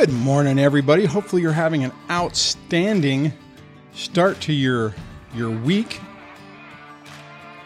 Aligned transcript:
Good 0.00 0.12
morning, 0.14 0.58
everybody. 0.58 1.04
Hopefully, 1.04 1.42
you're 1.42 1.52
having 1.52 1.84
an 1.84 1.92
outstanding 2.10 3.34
start 3.92 4.40
to 4.40 4.52
your 4.54 4.94
your 5.34 5.50
week. 5.50 6.00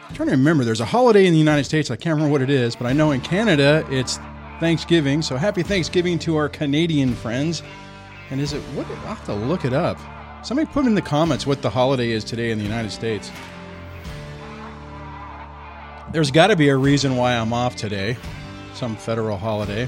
I'm 0.08 0.14
trying 0.16 0.30
to 0.30 0.34
remember, 0.34 0.64
there's 0.64 0.80
a 0.80 0.84
holiday 0.84 1.26
in 1.26 1.32
the 1.32 1.38
United 1.38 1.62
States. 1.62 1.92
I 1.92 1.96
can't 1.96 2.14
remember 2.14 2.32
what 2.32 2.42
it 2.42 2.50
is, 2.50 2.74
but 2.74 2.88
I 2.88 2.92
know 2.92 3.12
in 3.12 3.20
Canada 3.20 3.86
it's 3.88 4.18
Thanksgiving. 4.58 5.22
So 5.22 5.36
happy 5.36 5.62
Thanksgiving 5.62 6.18
to 6.20 6.34
our 6.34 6.48
Canadian 6.48 7.14
friends. 7.14 7.62
And 8.30 8.40
is 8.40 8.52
it 8.52 8.62
what? 8.74 8.88
I'll 8.88 9.14
have 9.14 9.24
to 9.26 9.34
look 9.34 9.64
it 9.64 9.72
up. 9.72 9.96
Somebody 10.44 10.68
put 10.72 10.86
in 10.86 10.96
the 10.96 11.02
comments 11.02 11.46
what 11.46 11.62
the 11.62 11.70
holiday 11.70 12.10
is 12.10 12.24
today 12.24 12.50
in 12.50 12.58
the 12.58 12.64
United 12.64 12.90
States. 12.90 13.30
There's 16.10 16.32
got 16.32 16.48
to 16.48 16.56
be 16.56 16.68
a 16.70 16.76
reason 16.76 17.14
why 17.14 17.36
I'm 17.36 17.52
off 17.52 17.76
today, 17.76 18.16
some 18.74 18.96
federal 18.96 19.36
holiday. 19.36 19.86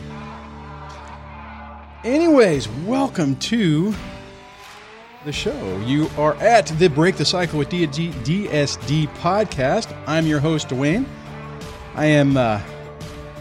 Anyways, 2.05 2.69
welcome 2.85 3.37
to 3.37 3.93
the 5.25 5.33
show. 5.33 5.79
You 5.81 6.09
are 6.19 6.35
at 6.37 6.67
the 6.79 6.89
Break 6.89 7.17
the 7.17 7.25
Cycle 7.25 7.59
with 7.59 7.71
DSD 7.71 9.09
podcast. 9.17 9.97
I'm 10.07 10.27
your 10.27 10.39
host, 10.39 10.69
Dwayne. 10.69 11.07
I 11.95 12.05
am 12.05 12.37
uh, 12.37 12.61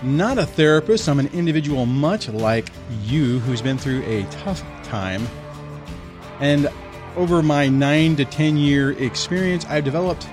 not 0.02 0.38
a 0.38 0.46
therapist, 0.46 1.10
I'm 1.10 1.20
an 1.20 1.28
individual 1.28 1.86
much 1.86 2.30
like 2.30 2.70
you 3.04 3.40
who's 3.40 3.62
been 3.62 3.78
through 3.78 4.04
a 4.04 4.24
tough 4.32 4.64
time. 4.84 5.28
And 6.40 6.70
over 7.18 7.44
my 7.44 7.68
nine 7.68 8.16
to 8.16 8.26
10 8.26 8.58
year 8.58 8.94
experience, 8.94 9.66
I've 9.66 9.84
developed 9.84 10.28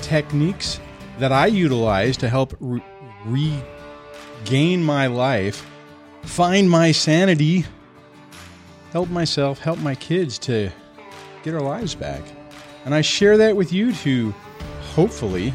techniques 0.00 0.80
that 1.18 1.32
I 1.32 1.46
utilize 1.46 2.16
to 2.18 2.28
help 2.28 2.54
re- 2.60 2.82
regain 3.26 4.82
my 4.82 5.08
life 5.08 5.66
find 6.24 6.68
my 6.68 6.92
sanity, 6.92 7.64
help 8.92 9.08
myself, 9.10 9.58
help 9.58 9.78
my 9.78 9.94
kids 9.94 10.38
to 10.40 10.70
get 11.42 11.54
our 11.54 11.60
lives 11.60 11.94
back. 11.94 12.22
And 12.84 12.94
I 12.94 13.00
share 13.00 13.36
that 13.38 13.56
with 13.56 13.72
you 13.72 13.92
to 13.92 14.32
hopefully 14.94 15.52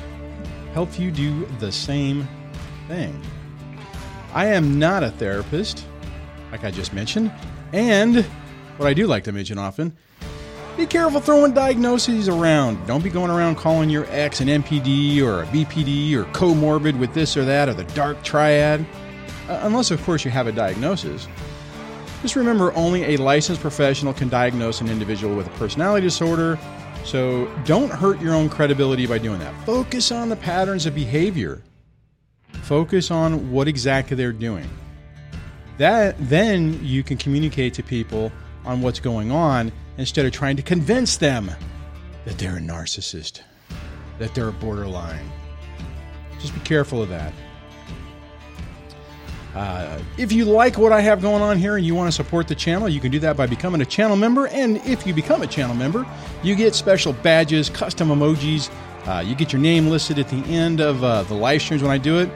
help 0.74 1.00
you 1.00 1.12
do 1.12 1.46
the 1.60 1.72
same 1.72 2.28
thing. 2.88 3.22
I 4.34 4.48
am 4.48 4.80
not 4.80 5.04
a 5.04 5.12
therapist, 5.12 5.86
like 6.52 6.64
I 6.64 6.72
just 6.72 6.94
mentioned, 6.94 7.32
and 7.74 8.24
what 8.78 8.88
I 8.88 8.94
do 8.94 9.08
like 9.08 9.24
to 9.26 9.32
mention 9.32 9.58
often 9.58 9.96
be 10.80 10.86
careful 10.86 11.20
throwing 11.20 11.52
diagnoses 11.52 12.30
around. 12.30 12.88
Don't 12.88 13.04
be 13.04 13.10
going 13.10 13.30
around 13.30 13.58
calling 13.58 13.90
your 13.90 14.06
ex 14.10 14.40
an 14.40 14.48
NPD 14.48 15.22
or 15.22 15.44
a 15.44 15.46
BPD 15.48 16.14
or 16.14 16.24
comorbid 16.26 16.98
with 16.98 17.14
this 17.14 17.36
or 17.36 17.44
that 17.44 17.68
or 17.68 17.74
the 17.74 17.84
dark 17.84 18.24
triad. 18.24 18.86
Uh, 19.50 19.60
unless, 19.64 19.90
of 19.90 20.02
course, 20.04 20.24
you 20.24 20.30
have 20.30 20.46
a 20.46 20.52
diagnosis. 20.52 21.28
Just 22.22 22.36
remember 22.36 22.72
only 22.76 23.16
a 23.16 23.18
licensed 23.18 23.62
professional 23.62 24.14
can 24.14 24.30
diagnose 24.30 24.80
an 24.80 24.90
individual 24.90 25.36
with 25.36 25.48
a 25.48 25.52
personality 25.52 26.06
disorder, 26.06 26.60
so 27.04 27.52
don't 27.66 27.90
hurt 27.90 28.22
your 28.22 28.36
own 28.36 28.48
credibility 28.48 29.08
by 29.08 29.18
doing 29.18 29.40
that. 29.40 29.54
Focus 29.66 30.12
on 30.12 30.30
the 30.30 30.36
patterns 30.36 30.86
of 30.86 30.94
behavior, 30.94 31.64
focus 32.62 33.10
on 33.10 33.52
what 33.52 33.68
exactly 33.68 34.16
they're 34.16 34.32
doing. 34.32 34.70
That 35.80 36.16
then 36.20 36.80
you 36.86 37.02
can 37.04 37.18
communicate 37.18 37.74
to 37.76 37.84
people 37.84 38.32
on 38.66 38.82
what's 38.82 39.00
going 39.00 39.32
on 39.32 39.72
instead 39.98 40.26
of 40.26 40.32
trying 40.32 40.58
to 40.58 40.62
convince 40.62 41.18
them 41.18 41.50
that 42.26 42.38
they're 42.38 42.58
a 42.58 42.60
narcissist, 42.60 43.42
that 44.20 44.36
they're 44.36 44.50
a 44.50 44.54
borderline. 44.54 45.32
Just 46.40 46.54
be 46.54 46.60
careful 46.60 47.02
of 47.02 47.10
that. 47.10 47.34
Uh, 49.56 50.00
if 50.18 50.32
you 50.32 50.46
like 50.46 50.78
what 50.78 50.92
I 50.92 51.02
have 51.02 51.22
going 51.22 51.42
on 51.42 51.58
here 51.58 51.76
and 51.76 51.86
you 51.86 51.96
want 51.96 52.08
to 52.08 52.12
support 52.12 52.48
the 52.48 52.56
channel, 52.56 52.88
you 52.88 53.00
can 53.00 53.12
do 53.12 53.20
that 53.20 53.36
by 53.36 53.48
becoming 53.48 53.82
a 53.82 53.86
channel 53.86 54.16
member. 54.16 54.48
And 54.48 54.78
if 54.86 55.08
you 55.08 55.14
become 55.14 55.42
a 55.42 55.48
channel 55.48 55.76
member, 55.76 56.06
you 56.44 56.56
get 56.56 56.76
special 56.76 57.14
badges, 57.14 57.70
custom 57.70 58.10
emojis. 58.10 58.70
Uh, 59.08 59.22
you 59.22 59.34
get 59.34 59.52
your 59.52 59.62
name 59.62 59.88
listed 59.88 60.20
at 60.20 60.30
the 60.30 60.44
end 60.46 60.82
of 60.82 61.04
uh, 61.04 61.24
the 61.24 61.34
live 61.34 61.62
streams 61.62 61.82
when 61.82 61.92
I 61.92 61.98
do 61.98 62.20
it. 62.20 62.30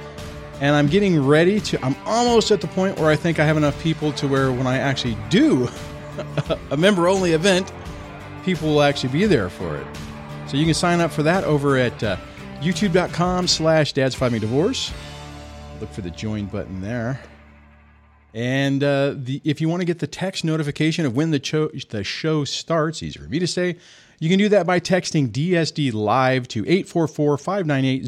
And 0.60 0.76
I'm 0.76 0.88
getting 0.88 1.24
ready 1.24 1.60
to, 1.60 1.86
I'm 1.86 1.96
almost 2.06 2.50
at 2.52 2.62
the 2.62 2.68
point 2.68 2.98
where 2.98 3.10
I 3.10 3.16
think 3.16 3.40
I 3.40 3.46
have 3.46 3.58
enough 3.58 3.80
people 3.82 4.12
to 4.14 4.28
where 4.28 4.52
when 4.52 4.66
I 4.66 4.78
actually 4.78 5.18
do 5.30 5.68
a 6.72 6.78
member 6.78 7.08
only 7.08 7.34
event, 7.34 7.72
people 8.44 8.70
will 8.70 8.82
actually 8.82 9.10
be 9.10 9.26
there 9.26 9.50
for 9.50 9.76
it. 9.78 9.86
So 10.48 10.58
you 10.58 10.66
can 10.66 10.74
sign 10.74 11.00
up 11.00 11.12
for 11.12 11.24
that 11.24 11.44
over 11.44 11.78
at 11.78 12.04
uh, 12.04 12.18
youtube.com 12.62 13.48
slash 13.48 13.94
dads 13.94 14.16
fight 14.16 14.32
me 14.32 14.40
divorce. 14.40 14.92
Look 15.84 15.92
for 15.92 16.00
the 16.00 16.12
join 16.12 16.46
button 16.46 16.80
there. 16.80 17.20
And 18.34 18.82
uh, 18.82 19.16
the, 19.18 19.42
if 19.44 19.60
you 19.60 19.68
want 19.68 19.82
to 19.82 19.86
get 19.86 20.00
the 20.00 20.08
text 20.08 20.46
notification 20.46 21.06
of 21.06 21.14
when 21.14 21.32
the, 21.32 21.40
cho- 21.40 21.72
the 21.90 22.06
show 22.06 22.46
starts, 22.46 23.04
easier 23.04 23.24
for 23.24 23.30
me 23.30 23.38
to 23.40 23.48
say, 23.48 23.76
you 24.18 24.30
can 24.30 24.40
do 24.40 24.48
that 24.48 24.66
by 24.66 24.80
texting 24.80 25.28
DSD 25.28 25.92
live 25.92 26.48
to 26.48 26.62
844 26.62 27.38
598 27.38 28.06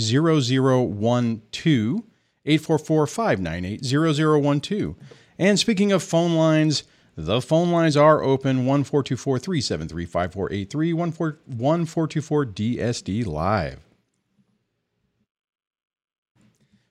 0012. 1.52 2.04
844 2.46 3.08
598 3.08 3.84
0012. 3.84 4.96
And 5.38 5.60
speaking 5.60 5.92
of 5.92 6.02
phone 6.02 6.34
lines, 6.34 6.86
the 7.18 7.42
phone 7.42 7.72
lines 7.72 7.98
are 7.98 8.24
open 8.24 8.66
1424 8.66 9.38
373 9.38 10.06
5483 10.06 10.94
1424 10.94 12.46
DSD 12.46 13.26
Live. 13.26 13.82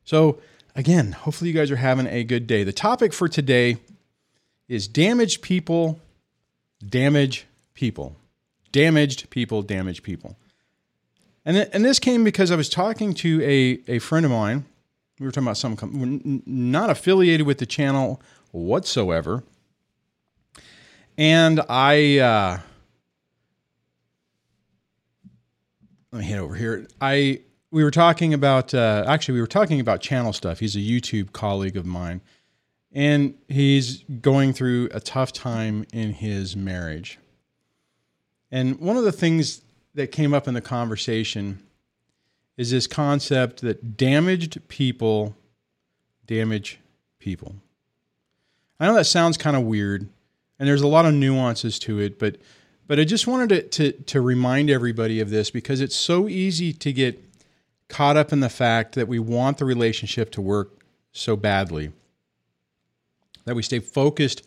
So, 0.05 0.39
again, 0.75 1.13
hopefully 1.13 1.51
you 1.51 1.57
guys 1.57 1.71
are 1.71 1.77
having 1.77 2.07
a 2.07 2.25
good 2.25 2.47
day. 2.47 2.65
The 2.65 2.73
topic 2.73 3.13
for 3.13 3.29
today 3.29 3.79
is 4.69 4.89
damaged 4.89 5.43
people, 5.43 6.01
damage 6.87 7.47
people. 7.75 8.17
Damaged 8.73 9.31
people, 9.31 9.63
damage 9.63 10.03
people. 10.03 10.37
And, 11.45 11.57
th- 11.57 11.69
and 11.73 11.85
this 11.85 11.99
came 11.99 12.25
because 12.25 12.51
I 12.51 12.57
was 12.57 12.69
talking 12.69 13.15
to 13.15 13.41
a, 13.43 13.81
a 13.97 13.99
friend 14.01 14.27
of 14.27 14.33
mine. 14.33 14.65
We 15.21 15.27
were 15.27 15.33
talking 15.33 15.47
about 15.47 15.59
some, 15.59 16.43
not 16.45 16.91
affiliated 16.91 17.47
with 17.47 17.59
the 17.59 17.67
channel 17.67 18.21
whatsoever 18.51 19.45
and 21.17 21.61
I, 21.69 22.19
uh, 22.19 22.59
let 26.13 26.19
me 26.19 26.25
head 26.25 26.39
over 26.39 26.55
here. 26.55 26.87
I, 27.01 27.41
we 27.75 27.83
were 27.83 27.91
talking 27.91 28.33
about, 28.33 28.73
uh, 28.73 29.03
actually, 29.09 29.35
we 29.35 29.41
were 29.41 29.49
talking 29.49 29.81
about 29.81 30.01
channel 30.01 30.33
stuff. 30.33 30.61
He's 30.61 30.77
a 30.77 30.79
YouTube 30.79 31.33
colleague 31.33 31.77
of 31.77 31.85
mine, 31.85 32.21
and 32.93 33.35
he's 33.49 34.05
going 34.21 34.53
through 34.53 34.91
a 34.95 35.01
tough 35.01 35.33
time 35.33 35.85
in 35.93 36.13
his 36.13 36.55
marriage. 36.55 37.19
And 38.53 38.79
one 38.79 38.97
of 38.97 39.03
the 39.03 39.11
things 39.11 39.63
that 39.95 40.13
came 40.13 40.33
up 40.33 40.47
in 40.47 40.55
the 40.55 40.61
conversation 40.61 41.65
is 42.57 42.71
this 42.71 42.87
concept 42.87 43.63
that 43.63 43.97
damaged 43.97 44.69
people 44.69 45.35
damage 46.27 46.79
people. 47.19 47.57
I 48.79 48.87
know 48.87 48.95
that 48.95 49.07
sounds 49.07 49.37
kind 49.37 49.57
of 49.57 49.65
weird, 49.65 50.09
and 50.61 50.69
there's 50.69 50.83
a 50.83 50.87
lot 50.87 51.07
of 51.07 51.13
nuances 51.13 51.81
to 51.81 51.99
it, 51.99 52.21
but 52.21 52.37
but 52.87 53.01
I 53.01 53.05
just 53.05 53.27
wanted 53.27 53.49
to, 53.49 53.63
to 53.91 54.03
to 54.05 54.21
remind 54.21 54.71
everybody 54.71 55.19
of 55.19 55.31
this 55.31 55.51
because 55.51 55.81
it's 55.81 55.97
so 55.97 56.29
easy 56.29 56.73
to 56.73 56.93
get 56.93 57.34
caught 57.95 58.17
up 58.17 58.33
in 58.33 58.41
the 58.41 58.49
fact 58.49 58.95
that 58.95 59.09
we 59.09 59.19
want 59.19 59.59
the 59.59 59.65
relationship 59.65 60.31
to 60.31 60.41
work 60.41 60.85
so 61.13 61.37
badly 61.37 61.93
that 63.45 63.55
we 63.55 63.63
stay 63.63 63.79
focused 63.79 64.43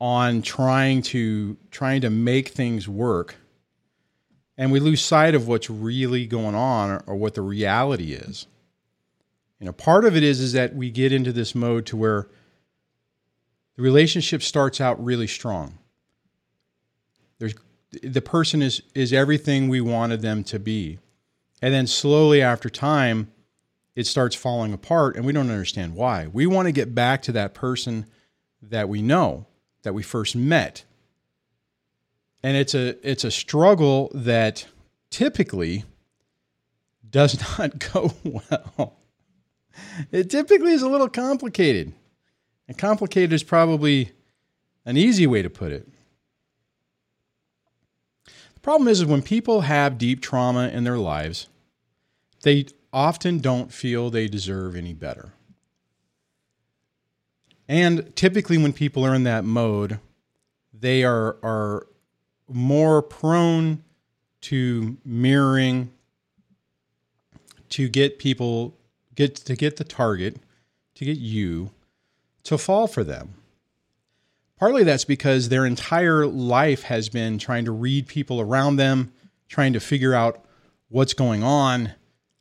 on 0.00 0.42
trying 0.42 1.02
to 1.02 1.56
trying 1.70 2.00
to 2.00 2.10
make 2.10 2.48
things 2.48 2.88
work 2.88 3.36
and 4.56 4.72
we 4.72 4.80
lose 4.80 5.02
sight 5.02 5.34
of 5.34 5.48
what's 5.48 5.68
really 5.68 6.26
going 6.26 6.54
on 6.54 6.90
or, 6.90 7.02
or 7.06 7.16
what 7.16 7.34
the 7.34 7.42
reality 7.42 8.12
is 8.12 8.46
you 9.60 9.66
know 9.66 9.72
part 9.72 10.04
of 10.04 10.16
it 10.16 10.22
is 10.22 10.40
is 10.40 10.52
that 10.52 10.74
we 10.74 10.90
get 10.90 11.12
into 11.12 11.32
this 11.32 11.54
mode 11.54 11.86
to 11.86 11.96
where 11.96 12.28
the 13.76 13.82
relationship 13.82 14.42
starts 14.42 14.80
out 14.80 15.02
really 15.02 15.26
strong. 15.26 15.78
There's 17.38 17.54
the 18.02 18.22
person 18.22 18.62
is 18.62 18.82
is 18.94 19.12
everything 19.12 19.68
we 19.68 19.80
wanted 19.80 20.22
them 20.22 20.44
to 20.44 20.58
be. 20.58 20.98
And 21.62 21.72
then 21.72 21.86
slowly 21.86 22.42
after 22.42 22.68
time 22.68 23.32
it 23.94 24.06
starts 24.06 24.34
falling 24.34 24.72
apart 24.72 25.16
and 25.16 25.24
we 25.24 25.32
don't 25.32 25.50
understand 25.50 25.94
why. 25.94 26.26
We 26.26 26.46
want 26.46 26.66
to 26.66 26.72
get 26.72 26.94
back 26.94 27.22
to 27.22 27.32
that 27.32 27.54
person 27.54 28.06
that 28.62 28.88
we 28.88 29.02
know, 29.02 29.46
that 29.82 29.94
we 29.94 30.02
first 30.02 30.34
met. 30.34 30.84
And 32.42 32.56
it's 32.56 32.74
a 32.74 32.96
it's 33.08 33.24
a 33.24 33.30
struggle 33.30 34.10
that 34.14 34.66
typically 35.10 35.84
does 37.08 37.38
not 37.58 37.78
go 37.92 38.12
well. 38.24 38.96
It 40.10 40.30
typically 40.30 40.72
is 40.72 40.82
a 40.82 40.88
little 40.88 41.08
complicated. 41.08 41.92
And 42.66 42.78
complicated 42.78 43.32
is 43.32 43.42
probably 43.42 44.12
an 44.84 44.96
easy 44.96 45.26
way 45.26 45.42
to 45.42 45.50
put 45.50 45.72
it. 45.72 45.88
The 48.54 48.60
problem 48.60 48.88
is, 48.88 49.00
is 49.00 49.06
when 49.06 49.22
people 49.22 49.62
have 49.62 49.98
deep 49.98 50.22
trauma 50.22 50.68
in 50.68 50.84
their 50.84 50.98
lives, 50.98 51.48
they 52.42 52.66
often 52.92 53.38
don't 53.38 53.72
feel 53.72 54.10
they 54.10 54.28
deserve 54.28 54.76
any 54.76 54.92
better. 54.92 55.32
And 57.68 58.14
typically, 58.14 58.58
when 58.58 58.72
people 58.72 59.04
are 59.04 59.14
in 59.14 59.24
that 59.24 59.44
mode, 59.44 59.98
they 60.78 61.04
are 61.04 61.36
are 61.42 61.86
more 62.48 63.00
prone 63.02 63.82
to 64.42 64.96
mirroring 65.04 65.90
to 67.70 67.88
get 67.88 68.18
people 68.18 68.76
get 69.14 69.36
to 69.36 69.56
get 69.56 69.76
the 69.76 69.84
target 69.84 70.36
to 70.94 71.04
get 71.04 71.18
you 71.18 71.70
to 72.44 72.58
fall 72.58 72.86
for 72.86 73.04
them. 73.04 73.34
Partly 74.58 74.84
that's 74.84 75.04
because 75.04 75.48
their 75.48 75.64
entire 75.64 76.26
life 76.26 76.82
has 76.84 77.08
been 77.08 77.38
trying 77.38 77.64
to 77.64 77.72
read 77.72 78.06
people 78.06 78.40
around 78.40 78.76
them, 78.76 79.12
trying 79.48 79.72
to 79.72 79.80
figure 79.80 80.14
out 80.14 80.44
what's 80.88 81.14
going 81.14 81.42
on. 81.42 81.92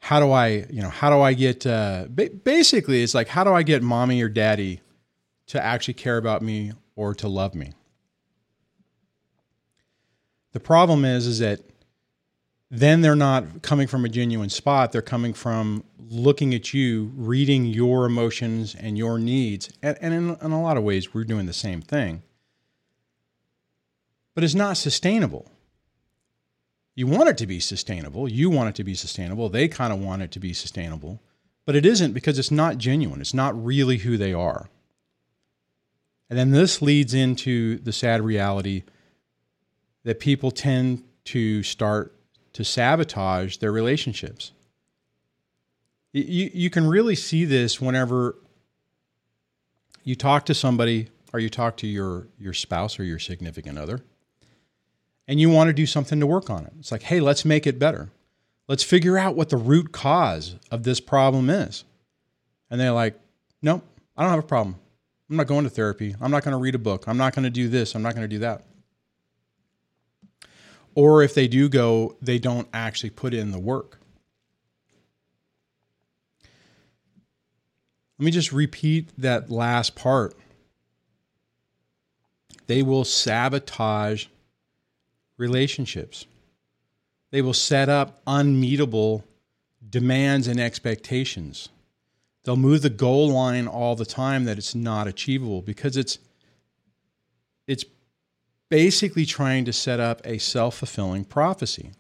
How 0.02 0.20
do 0.20 0.32
I, 0.32 0.66
you 0.70 0.82
know, 0.82 0.90
how 0.90 1.10
do 1.10 1.22
I 1.22 1.34
get, 1.34 1.66
uh, 1.66 2.06
basically, 2.44 3.04
it's 3.04 3.14
like, 3.14 3.28
how 3.28 3.44
do 3.44 3.54
I 3.54 3.62
get 3.62 3.84
mommy 3.84 4.22
or 4.22 4.30
daddy 4.30 4.82
to 5.48 5.64
actually 5.64 5.94
care 5.94 6.18
about 6.18 6.42
me 6.42 6.74
or 6.96 7.14
to 7.16 7.28
love 7.28 7.54
me? 7.54 7.74
The 10.54 10.60
problem 10.60 11.06
is, 11.06 11.28
is 11.28 11.40
that 11.40 11.62
then 12.72 13.02
they're 13.02 13.16
not 13.16 13.62
coming 13.62 13.86
from 13.86 14.04
a 14.04 14.10
genuine 14.10 14.50
spot. 14.50 14.92
They're 14.92 15.02
coming 15.02 15.34
from 15.34 15.84
looking 16.10 16.56
at 16.56 16.74
you, 16.74 17.12
reading 17.16 17.66
your 17.66 18.06
emotions 18.06 18.76
and 18.76 18.98
your 18.98 19.20
needs. 19.20 19.70
And, 19.84 19.98
and 20.02 20.14
in, 20.14 20.38
in, 20.42 20.52
a 20.52 20.62
lot 20.62 20.78
of 20.78 20.84
ways, 20.84 21.14
we're 21.14 21.26
doing 21.26 21.46
the 21.46 21.54
same 21.54 21.82
thing. 21.82 22.24
But 24.34 24.44
it's 24.44 24.56
not 24.56 24.78
sustainable. 24.78 25.51
You 27.02 27.08
want 27.08 27.30
it 27.30 27.38
to 27.40 27.48
be 27.48 27.60
sustainable. 27.60 28.30
You 28.30 28.52
want 28.52 28.70
it 28.70 28.76
to 28.76 28.84
be 28.84 28.94
sustainable. 28.94 29.50
They 29.50 29.68
kind 29.68 29.92
of 29.92 29.98
want 29.98 30.22
it 30.22 30.30
to 30.34 30.40
be 30.40 30.54
sustainable. 30.54 31.20
But 31.66 31.76
it 31.76 31.84
isn't 31.84 32.14
because 32.14 32.38
it's 32.38 32.52
not 32.52 32.78
genuine. 32.78 33.22
It's 33.22 33.34
not 33.34 33.60
really 33.66 33.98
who 33.98 34.18
they 34.18 34.36
are. 34.36 34.70
And 36.30 36.38
then 36.38 36.52
this 36.52 36.80
leads 36.80 37.16
into 37.16 37.80
the 37.80 37.92
sad 37.92 38.22
reality 38.22 38.84
that 40.04 40.20
people 40.20 40.52
tend 40.52 41.04
to 41.26 41.64
start 41.64 42.16
to 42.54 42.64
sabotage 42.64 43.58
their 43.58 43.72
relationships. 43.72 44.52
You, 46.14 46.52
you 46.54 46.70
can 46.70 46.86
really 46.86 47.16
see 47.16 47.46
this 47.46 47.82
whenever 47.82 48.36
you 50.04 50.16
talk 50.16 50.46
to 50.46 50.54
somebody 50.54 51.10
or 51.34 51.40
you 51.40 51.50
talk 51.50 51.78
to 51.78 51.88
your, 51.88 52.28
your 52.38 52.54
spouse 52.54 53.00
or 53.00 53.04
your 53.04 53.18
significant 53.18 53.80
other 53.80 54.04
and 55.28 55.40
you 55.40 55.50
want 55.50 55.68
to 55.68 55.74
do 55.74 55.86
something 55.86 56.20
to 56.20 56.28
work 56.28 56.50
on 56.50 56.66
it. 56.66 56.74
It's 56.80 56.92
like, 56.92 57.04
hey, 57.04 57.20
let's 57.20 57.46
make 57.46 57.66
it 57.68 57.80
better. 57.80 58.10
Let's 58.68 58.84
figure 58.84 59.18
out 59.18 59.36
what 59.36 59.50
the 59.50 59.58
root 59.58 59.92
cause 59.92 60.56
of 60.70 60.84
this 60.84 61.00
problem 61.00 61.50
is. 61.50 61.84
And 62.70 62.80
they're 62.80 62.92
like, 62.92 63.20
nope, 63.62 63.84
I 64.16 64.24
don't 64.24 64.32
have 64.32 64.40
a 64.40 64.48
problem. 64.48 64.78
I'm 65.30 65.38
not 65.38 65.48
going 65.48 65.64
to 65.64 65.70
therapy. 65.70 66.16
I'm 66.20 66.32
not 66.32 66.44
going 66.44 66.54
to 66.54 66.58
read 66.58 66.76
a 66.76 66.80
book. 66.80 67.08
I'm 67.08 67.18
not 67.18 67.34
going 67.34 67.44
to 67.44 67.50
do 67.50 67.70
this. 67.70 67.96
I'm 67.96 68.02
not 68.02 68.16
going 68.16 68.30
to 68.30 68.36
do 68.36 68.40
that. 68.40 68.64
Or 70.94 71.24
if 71.24 71.34
they 71.34 71.48
do 71.48 71.70
go, 71.70 72.18
they 72.22 72.38
don't 72.38 72.68
actually 72.74 73.12
put 73.12 73.34
in 73.34 73.52
the 73.52 73.60
work. 73.60 74.00
Let 78.20 78.26
me 78.26 78.32
just 78.32 78.52
repeat 78.52 79.10
that 79.18 79.50
last 79.50 79.96
part. 79.96 80.36
They 82.68 82.84
will 82.84 83.04
sabotage 83.04 84.28
relationships. 85.42 86.26
They 87.32 87.42
will 87.42 87.54
set 87.54 87.90
up 87.90 88.22
unmeetable 88.26 89.24
demands 89.90 90.48
and 90.48 90.60
expectations. 90.60 91.70
They'll 92.44 92.56
move 92.56 92.82
the 92.82 92.90
goal 92.90 93.30
line 93.30 93.68
all 93.68 93.96
the 93.96 94.06
time 94.06 94.46
that 94.46 94.58
it's 94.58 94.76
not 94.76 95.08
achievable 95.08 95.62
because 95.62 95.98
it's 95.98 96.20
it's 97.68 97.86
basically 98.70 99.26
trying 99.26 99.66
to 99.66 99.74
set 99.74 100.00
up 100.00 100.22
a 100.26 100.38
self 100.38 100.78
fulfilling 100.78 101.26
prophecy. 101.26 101.92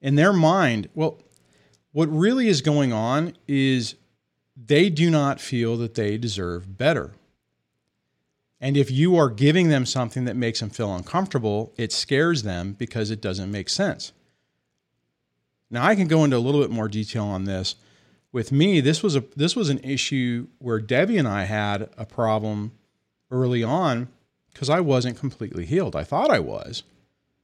In 0.00 0.16
their 0.16 0.32
mind, 0.32 0.88
well, 0.94 1.18
what 1.92 2.06
really 2.06 2.48
is 2.48 2.62
going 2.62 2.92
on 2.92 3.34
is 3.46 3.94
they 4.56 4.90
do 4.90 5.10
not 5.10 5.40
feel 5.40 5.76
that 5.76 5.94
they 5.94 6.16
deserve 6.16 6.76
better. 6.76 7.12
And 8.62 8.76
if 8.76 8.92
you 8.92 9.16
are 9.16 9.28
giving 9.28 9.70
them 9.70 9.84
something 9.84 10.24
that 10.24 10.36
makes 10.36 10.60
them 10.60 10.70
feel 10.70 10.94
uncomfortable, 10.94 11.74
it 11.76 11.90
scares 11.90 12.44
them 12.44 12.74
because 12.74 13.10
it 13.10 13.20
doesn't 13.20 13.50
make 13.50 13.68
sense. 13.68 14.12
Now 15.68 15.84
I 15.84 15.96
can 15.96 16.06
go 16.06 16.22
into 16.22 16.36
a 16.36 16.38
little 16.38 16.60
bit 16.60 16.70
more 16.70 16.86
detail 16.86 17.24
on 17.24 17.44
this. 17.44 17.74
With 18.30 18.52
me, 18.52 18.80
this 18.80 19.02
was 19.02 19.16
a 19.16 19.24
this 19.34 19.56
was 19.56 19.68
an 19.68 19.80
issue 19.80 20.46
where 20.58 20.80
Debbie 20.80 21.18
and 21.18 21.26
I 21.26 21.42
had 21.44 21.90
a 21.98 22.06
problem 22.06 22.72
early 23.32 23.64
on 23.64 24.08
because 24.52 24.70
I 24.70 24.78
wasn't 24.78 25.18
completely 25.18 25.66
healed. 25.66 25.96
I 25.96 26.04
thought 26.04 26.30
I 26.30 26.38
was, 26.38 26.84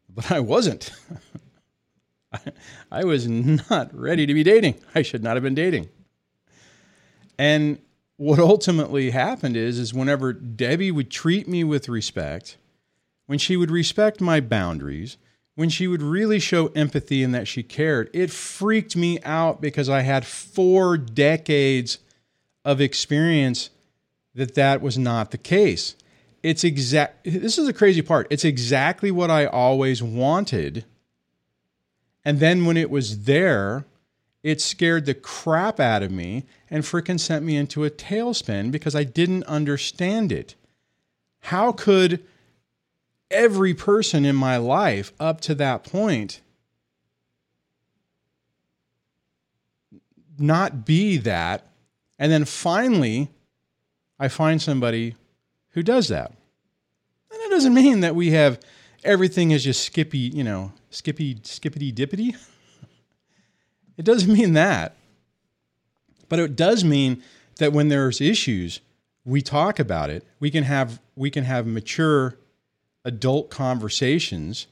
but 0.08 0.30
I 0.30 0.38
wasn't. 0.38 0.92
I, 2.32 2.40
I 2.92 3.04
was 3.04 3.26
not 3.26 3.92
ready 3.92 4.24
to 4.24 4.34
be 4.34 4.44
dating. 4.44 4.76
I 4.94 5.02
should 5.02 5.24
not 5.24 5.34
have 5.34 5.42
been 5.42 5.54
dating. 5.54 5.88
And 7.38 7.78
what 8.18 8.40
ultimately 8.40 9.10
happened 9.10 9.56
is 9.56 9.78
is 9.78 9.94
whenever 9.94 10.32
Debbie 10.32 10.90
would 10.90 11.08
treat 11.10 11.48
me 11.48 11.64
with 11.64 11.88
respect, 11.88 12.56
when 13.26 13.38
she 13.38 13.56
would 13.56 13.70
respect 13.70 14.20
my 14.20 14.40
boundaries, 14.40 15.16
when 15.54 15.68
she 15.68 15.86
would 15.86 16.02
really 16.02 16.40
show 16.40 16.66
empathy 16.68 17.22
and 17.22 17.34
that 17.34 17.48
she 17.48 17.62
cared, 17.62 18.10
it 18.12 18.30
freaked 18.30 18.96
me 18.96 19.20
out 19.22 19.60
because 19.60 19.88
I 19.88 20.02
had 20.02 20.26
4 20.26 20.98
decades 20.98 21.98
of 22.64 22.80
experience 22.80 23.70
that 24.34 24.54
that 24.56 24.82
was 24.82 24.98
not 24.98 25.30
the 25.30 25.38
case. 25.38 25.94
It's 26.42 26.64
exact 26.64 27.24
this 27.24 27.56
is 27.56 27.68
a 27.68 27.72
crazy 27.72 28.02
part. 28.02 28.26
It's 28.30 28.44
exactly 28.44 29.10
what 29.10 29.30
i 29.30 29.46
always 29.46 30.02
wanted. 30.02 30.84
And 32.24 32.40
then 32.40 32.64
when 32.64 32.76
it 32.76 32.90
was 32.90 33.24
there 33.24 33.84
it 34.48 34.60
scared 34.60 35.06
the 35.06 35.14
crap 35.14 35.78
out 35.78 36.02
of 36.02 36.10
me 36.10 36.44
and 36.70 36.84
freaking 36.84 37.18
sent 37.18 37.44
me 37.44 37.56
into 37.56 37.84
a 37.84 37.90
tailspin 37.90 38.70
because 38.70 38.94
i 38.94 39.04
didn't 39.04 39.44
understand 39.44 40.32
it 40.32 40.54
how 41.40 41.72
could 41.72 42.24
every 43.30 43.74
person 43.74 44.24
in 44.24 44.34
my 44.34 44.56
life 44.56 45.12
up 45.20 45.40
to 45.40 45.54
that 45.54 45.84
point 45.84 46.40
not 50.38 50.84
be 50.84 51.16
that 51.16 51.66
and 52.18 52.32
then 52.32 52.44
finally 52.44 53.30
i 54.18 54.28
find 54.28 54.62
somebody 54.62 55.14
who 55.78 55.82
does 55.84 56.08
that. 56.08 56.32
And 57.30 57.40
that 57.40 57.50
doesn't 57.50 57.72
mean 57.72 58.00
that 58.00 58.16
we 58.16 58.32
have 58.32 58.58
everything 59.04 59.52
is 59.52 59.62
just 59.62 59.84
skippy, 59.84 60.18
you 60.18 60.42
know, 60.42 60.72
skippy, 60.90 61.38
skippity 61.44 61.92
dippity. 61.92 62.36
It 63.98 64.04
doesn't 64.06 64.32
mean 64.32 64.54
that. 64.54 64.96
But 66.30 66.38
it 66.38 66.56
does 66.56 66.84
mean 66.84 67.22
that 67.56 67.74
when 67.74 67.88
there's 67.88 68.20
issues, 68.20 68.80
we 69.24 69.42
talk 69.42 69.78
about 69.78 70.08
it. 70.08 70.24
We 70.40 70.50
can 70.50 70.64
have 70.64 71.00
we 71.14 71.30
can 71.30 71.44
have 71.44 71.66
mature 71.66 72.38
adult 73.04 73.50
conversations, 73.50 74.66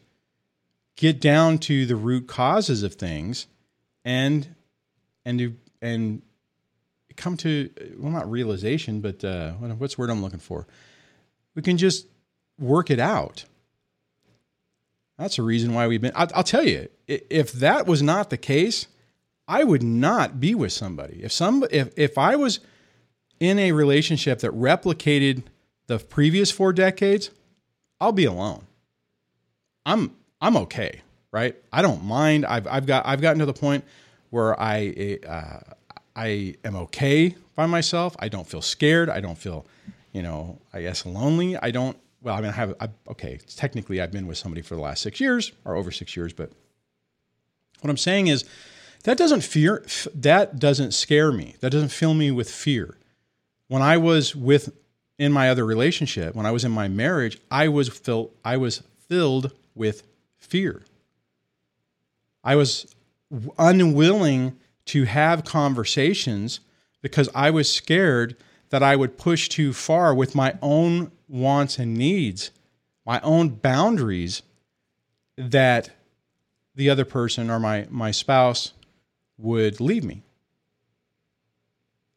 get 0.97 1.21
down 1.21 1.59
to 1.59 1.85
the 1.85 1.97
root 1.97 2.27
causes 2.27 2.83
of 2.83 2.95
things 2.95 3.47
and 4.05 4.55
and 5.27 5.39
do 5.39 5.55
and 5.83 6.23
come 7.17 7.37
to 7.39 7.71
well 7.99 8.13
not 8.13 8.31
realization 8.31 9.01
but 9.01 9.25
uh, 9.25 9.53
what's 9.53 9.95
the 9.95 10.03
word 10.03 10.11
i'm 10.11 10.23
looking 10.23 10.39
for 10.39 10.67
we 11.55 11.63
can 11.63 11.79
just 11.79 12.07
work 12.59 12.91
it 12.91 13.01
out. 13.01 13.45
That's 15.19 15.39
a 15.39 15.43
reason 15.43 15.75
why 15.75 15.89
we've 15.89 16.01
been. 16.01 16.13
I'll, 16.15 16.29
I'll, 16.35 16.45
tell 16.45 16.63
you, 16.63 16.89
if 17.09 17.53
that 17.53 17.87
was 17.87 18.03
not 18.03 18.31
the 18.31 18.37
case, 18.37 18.87
I 19.49 19.65
would 19.65 19.83
not 19.83 20.41
be 20.41 20.55
with 20.55 20.73
somebody. 20.73 21.23
If 21.23 21.33
some, 21.33 21.65
if 21.71 21.91
if 21.97 22.19
I 22.19 22.37
was 22.37 22.61
in 23.39 23.59
a 23.59 23.73
relationship 23.73 24.41
that 24.41 24.51
replicated 24.53 25.45
the 25.87 25.99
previous 25.99 26.51
four 26.51 26.73
decades, 26.73 27.31
I'll 28.01 28.13
be 28.13 28.25
alone. 28.25 28.67
I'm 29.85 30.17
I'm 30.41 30.57
okay, 30.57 31.03
right? 31.31 31.57
I 31.73 31.83
don't 31.83 32.05
mind. 32.05 32.45
I've 32.45 32.67
I've 32.67 32.87
got 32.87 33.07
I've 33.07 33.21
gotten 33.21 33.39
to 33.39 33.47
the 33.47 33.55
point 33.55 33.85
where 34.31 34.59
I 34.61 35.19
uh, 35.27 35.61
I 36.17 36.57
am 36.65 36.77
okay 36.77 37.37
by 37.55 37.67
myself. 37.67 38.17
I 38.19 38.29
don't 38.29 38.47
feel 38.47 38.63
scared. 38.63 39.09
I 39.09 39.21
don't 39.21 39.39
feel 39.39 39.67
you 40.17 40.23
know, 40.23 40.59
I 40.73 40.81
guess 40.81 41.05
lonely. 41.05 41.59
I 41.59 41.71
don't. 41.71 41.97
Well, 42.23 42.35
I 42.35 42.41
mean, 42.41 42.49
I 42.49 42.55
have. 42.55 42.75
I, 42.81 42.89
okay, 43.11 43.39
technically, 43.55 44.01
I've 44.01 44.11
been 44.11 44.27
with 44.27 44.39
somebody 44.39 44.63
for 44.63 44.75
the 44.75 44.81
last 44.81 45.03
six 45.03 45.21
years 45.21 45.53
or 45.67 45.77
over 45.77 45.91
six 45.91 46.17
years, 46.17 46.33
but 46.33 46.51
what 47.83 47.91
I'm 47.91 47.99
saying 47.99 48.29
is 48.29 48.47
that 49.07 49.17
doesn't 49.17 49.43
fear. 49.43 49.85
That 50.17 50.59
doesn't 50.59 50.91
scare 50.91 51.31
me. 51.31 51.55
That 51.61 51.71
doesn't 51.71 51.91
fill 51.91 52.13
me 52.13 52.33
with 52.33 52.51
fear. 52.51 52.97
When 53.69 53.81
I 53.81 53.97
was 53.99 54.35
with 54.35 54.77
in 55.17 55.31
my 55.31 55.49
other 55.49 55.65
relationship, 55.65 56.35
when 56.35 56.45
I 56.45 56.51
was 56.51 56.65
in 56.65 56.73
my 56.73 56.89
marriage, 56.89 57.39
I 57.49 57.69
was 57.69 57.89
filled. 57.89 58.33
I 58.45 58.57
was 58.57 58.83
filled 59.09 59.53
with 59.77 60.03
fear. 60.39 60.83
I 62.43 62.57
was 62.57 62.93
unwilling 63.57 64.59
to 64.87 65.05
have 65.05 65.45
conversations 65.45 66.59
because 67.01 67.29
I 67.33 67.51
was 67.51 67.73
scared 67.73 68.37
that 68.71 68.83
I 68.83 68.97
would 68.97 69.19
push 69.19 69.49
too 69.49 69.73
far 69.73 70.17
with 70.17 70.35
my 70.35 70.59
own 70.61 71.13
wants 71.29 71.79
and 71.79 71.95
needs, 71.95 72.51
my 73.05 73.21
own 73.21 73.51
boundaries 73.51 74.43
that 75.39 75.91
the 76.75 76.91
other 76.91 77.05
person 77.05 77.51
or 77.51 77.61
my 77.61 77.87
my 77.89 78.11
spouse 78.11 78.73
would 79.39 79.81
leave 79.81 80.05
me 80.05 80.23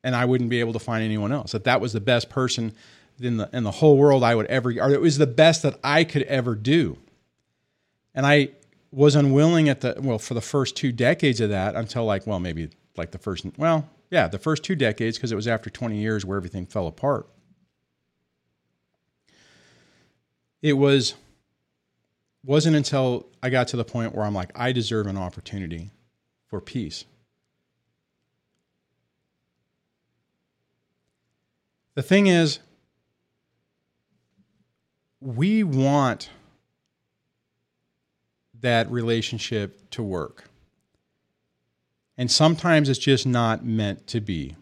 and 0.03 0.15
I 0.15 0.25
wouldn't 0.25 0.49
be 0.49 0.59
able 0.59 0.73
to 0.73 0.79
find 0.79 1.03
anyone 1.03 1.31
else. 1.31 1.51
That 1.51 1.65
that 1.65 1.81
was 1.81 1.93
the 1.93 1.99
best 1.99 2.29
person 2.29 2.73
in 3.19 3.37
the 3.37 3.49
in 3.51 3.63
the 3.63 3.71
whole 3.71 3.97
world 3.97 4.23
I 4.23 4.35
would 4.35 4.45
ever 4.47 4.69
or 4.69 4.91
it 4.91 5.01
was 5.01 5.17
the 5.17 5.27
best 5.27 5.63
that 5.63 5.77
I 5.83 6.03
could 6.03 6.23
ever 6.23 6.55
do. 6.55 6.97
And 8.15 8.25
I 8.25 8.49
was 8.91 9.15
unwilling 9.15 9.69
at 9.69 9.81
the 9.81 9.95
well 9.99 10.19
for 10.19 10.33
the 10.33 10.41
first 10.41 10.75
two 10.75 10.91
decades 10.91 11.41
of 11.41 11.49
that 11.49 11.75
until 11.75 12.05
like 12.05 12.25
well 12.25 12.39
maybe 12.39 12.69
like 12.97 13.11
the 13.11 13.17
first 13.17 13.45
well 13.57 13.87
yeah 14.09 14.27
the 14.27 14.39
first 14.39 14.63
two 14.63 14.75
decades 14.75 15.17
because 15.17 15.31
it 15.31 15.35
was 15.35 15.47
after 15.47 15.69
20 15.69 15.97
years 15.97 16.25
where 16.25 16.37
everything 16.37 16.65
fell 16.65 16.87
apart. 16.87 17.27
It 20.61 20.73
was 20.73 21.15
wasn't 22.45 22.75
until 22.75 23.27
I 23.43 23.49
got 23.49 23.67
to 23.69 23.77
the 23.77 23.85
point 23.85 24.15
where 24.15 24.25
I'm 24.25 24.33
like 24.33 24.51
I 24.55 24.71
deserve 24.71 25.07
an 25.07 25.17
opportunity 25.17 25.91
for 26.49 26.59
peace. 26.59 27.05
The 31.95 32.03
thing 32.03 32.27
is, 32.27 32.59
we 35.21 35.63
want 35.63 36.29
that 38.61 38.89
relationship 38.89 39.89
to 39.91 40.03
work. 40.03 40.45
And 42.17 42.29
sometimes 42.29 42.89
it's 42.89 42.99
just 42.99 43.25
not 43.25 43.65
meant 43.65 44.07
to 44.07 44.19
be. 44.19 44.55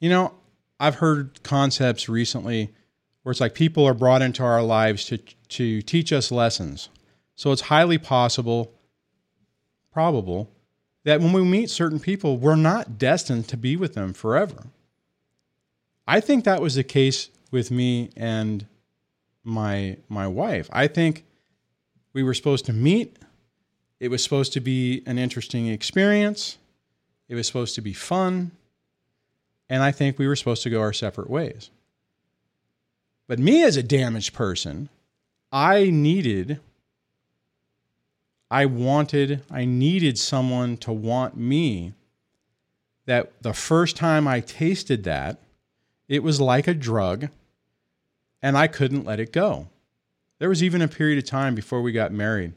You 0.00 0.08
know, 0.10 0.34
I've 0.80 0.96
heard 0.96 1.42
concepts 1.42 2.08
recently 2.08 2.74
where 3.22 3.30
it's 3.30 3.40
like 3.40 3.54
people 3.54 3.84
are 3.84 3.94
brought 3.94 4.22
into 4.22 4.42
our 4.42 4.62
lives 4.62 5.04
to, 5.06 5.18
to 5.18 5.82
teach 5.82 6.12
us 6.12 6.32
lessons. 6.32 6.88
So 7.36 7.52
it's 7.52 7.62
highly 7.62 7.98
possible, 7.98 8.72
probable, 9.92 10.50
that 11.04 11.20
when 11.20 11.32
we 11.32 11.42
meet 11.42 11.70
certain 11.70 12.00
people, 12.00 12.36
we're 12.36 12.56
not 12.56 12.98
destined 12.98 13.48
to 13.48 13.56
be 13.56 13.76
with 13.76 13.94
them 13.94 14.12
forever. 14.12 14.64
I 16.06 16.20
think 16.20 16.44
that 16.44 16.60
was 16.60 16.74
the 16.74 16.84
case 16.84 17.28
with 17.50 17.70
me 17.70 18.10
and 18.16 18.66
my 19.44 19.96
my 20.08 20.26
wife. 20.26 20.68
I 20.72 20.86
think 20.86 21.24
we 22.12 22.22
were 22.22 22.34
supposed 22.34 22.66
to 22.66 22.72
meet. 22.72 23.16
It 24.00 24.08
was 24.08 24.22
supposed 24.22 24.52
to 24.54 24.60
be 24.60 25.02
an 25.06 25.18
interesting 25.18 25.68
experience. 25.68 26.58
It 27.28 27.34
was 27.34 27.46
supposed 27.46 27.74
to 27.76 27.80
be 27.80 27.92
fun. 27.92 28.52
And 29.68 29.82
I 29.82 29.92
think 29.92 30.18
we 30.18 30.26
were 30.26 30.36
supposed 30.36 30.62
to 30.64 30.70
go 30.70 30.80
our 30.80 30.92
separate 30.92 31.30
ways. 31.30 31.70
But 33.26 33.38
me 33.38 33.62
as 33.62 33.76
a 33.76 33.82
damaged 33.82 34.34
person, 34.34 34.88
I 35.50 35.90
needed 35.90 36.60
I 38.52 38.66
wanted, 38.66 39.42
I 39.50 39.64
needed 39.64 40.18
someone 40.18 40.76
to 40.78 40.92
want 40.92 41.38
me 41.38 41.94
that 43.06 43.32
the 43.40 43.54
first 43.54 43.96
time 43.96 44.28
I 44.28 44.40
tasted 44.40 45.04
that, 45.04 45.38
it 46.06 46.22
was 46.22 46.38
like 46.38 46.68
a 46.68 46.74
drug, 46.74 47.30
and 48.42 48.58
I 48.58 48.66
couldn't 48.66 49.06
let 49.06 49.20
it 49.20 49.32
go. 49.32 49.68
There 50.38 50.50
was 50.50 50.62
even 50.62 50.82
a 50.82 50.88
period 50.88 51.16
of 51.16 51.24
time 51.24 51.54
before 51.54 51.80
we 51.80 51.92
got 51.92 52.12
married 52.12 52.52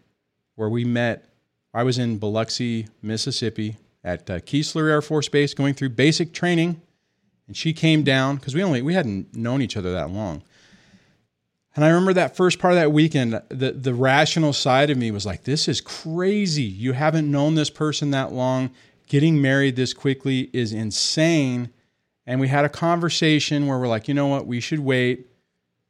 where 0.56 0.68
we 0.68 0.84
met. 0.84 1.30
I 1.74 1.84
was 1.84 1.98
in 1.98 2.18
Biloxi, 2.18 2.88
Mississippi 3.02 3.78
at 4.04 4.30
uh, 4.30 4.40
Keesler 4.40 4.90
Air 4.90 5.02
Force 5.02 5.30
Base 5.30 5.54
going 5.54 5.76
through 5.76 5.90
basic 5.90 6.34
training, 6.34 6.82
and 7.48 7.56
she 7.56 7.72
came 7.72 8.04
down 8.04 8.36
because 8.36 8.54
we 8.54 8.62
only 8.62 8.82
we 8.82 8.96
hadn't 8.96 9.34
known 9.34 9.62
each 9.62 9.78
other 9.78 9.94
that 9.94 10.10
long. 10.10 10.42
And 11.76 11.84
I 11.84 11.90
remember 11.90 12.14
that 12.14 12.38
first 12.38 12.60
part 12.60 12.74
of 12.74 12.80
that 12.80 12.94
weekend, 12.94 13.42
the, 13.50 13.72
the 13.72 13.94
rational 13.94 14.54
side 14.54 14.90
of 14.90 14.98
me 14.98 15.12
was 15.12 15.26
like, 15.26 15.44
this 15.44 15.68
is 15.68 15.82
crazy. 15.82 16.64
You 16.64 16.94
haven't 16.94 17.30
known 17.30 17.56
this 17.56 17.70
person 17.70 18.12
that 18.12 18.32
long. 18.32 18.72
Getting 19.08 19.42
married 19.42 19.76
this 19.76 19.94
quickly 19.94 20.50
is 20.54 20.72
insane. 20.72 21.70
And 22.26 22.40
we 22.40 22.48
had 22.48 22.64
a 22.64 22.70
conversation 22.70 23.68
where 23.68 23.78
we're 23.78 23.90
like, 23.90 24.08
you 24.08 24.14
know 24.14 24.28
what, 24.28 24.48
we 24.48 24.62
should 24.62 24.80
wait. 24.80 25.28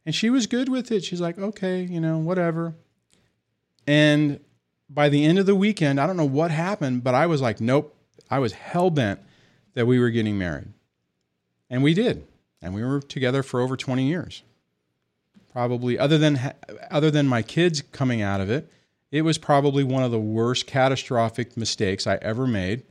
And 0.08 0.14
she 0.16 0.32
was 0.32 0.48
good 0.48 0.70
with 0.70 0.92
it. 0.92 1.04
She's 1.04 1.22
like, 1.22 1.38
okay, 1.38 1.84
you 1.84 2.02
know, 2.02 2.18
whatever. 2.18 2.74
And 3.86 4.40
by 4.90 5.10
the 5.10 5.24
end 5.24 5.38
of 5.38 5.46
the 5.46 5.56
weekend, 5.56 6.02
I 6.02 6.08
don't 6.08 6.18
know 6.18 6.26
what 6.26 6.50
happened, 6.50 7.04
but 7.04 7.14
I 7.14 7.28
was 7.28 7.42
like, 7.42 7.62
nope. 7.62 7.96
I 8.30 8.40
was 8.40 8.54
hell 8.54 8.90
bent 8.90 9.20
that 9.76 9.86
we 9.86 10.00
were 10.00 10.10
getting 10.10 10.38
married. 10.38 10.70
And 11.70 11.84
we 11.84 11.94
did. 11.94 12.26
And 12.60 12.74
we 12.74 12.84
were 12.84 13.02
together 13.02 13.44
for 13.44 13.62
over 13.62 13.78
20 13.78 14.08
years. 14.08 14.42
Probably 15.56 15.98
other 15.98 16.18
than 16.18 16.54
other 16.92 17.10
than 17.10 17.28
my 17.28 17.42
kids 17.42 17.82
coming 17.82 18.22
out 18.22 18.42
of 18.42 18.50
it, 18.50 18.70
it 19.10 19.22
was 19.22 19.38
probably 19.38 19.86
one 19.86 20.04
of 20.04 20.12
the 20.12 20.20
worst 20.20 20.68
catastrophic 20.68 21.56
mistakes 21.56 22.06
I 22.06 22.16
ever 22.16 22.46
made, 22.46 22.84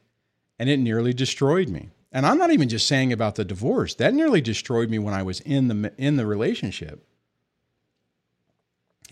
and 0.59 0.71
it 0.71 0.79
nearly 0.79 1.13
destroyed 1.13 1.69
me. 1.69 1.91
And 2.11 2.25
I'm 2.25 2.39
not 2.39 2.53
even 2.53 2.71
just 2.71 2.87
saying 2.87 3.13
about 3.13 3.35
the 3.35 3.45
divorce. 3.45 3.95
That 3.97 4.15
nearly 4.15 4.41
destroyed 4.41 4.89
me 4.89 4.99
when 4.99 5.13
I 5.13 5.23
was 5.23 5.41
in 5.41 5.69
the 5.69 5.93
in 5.99 6.17
the 6.17 6.25
relationship. 6.25 7.07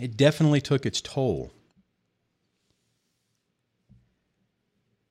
It 0.01 0.17
definitely 0.17 0.63
took 0.63 0.87
its 0.87 1.03
toll. 1.03 1.53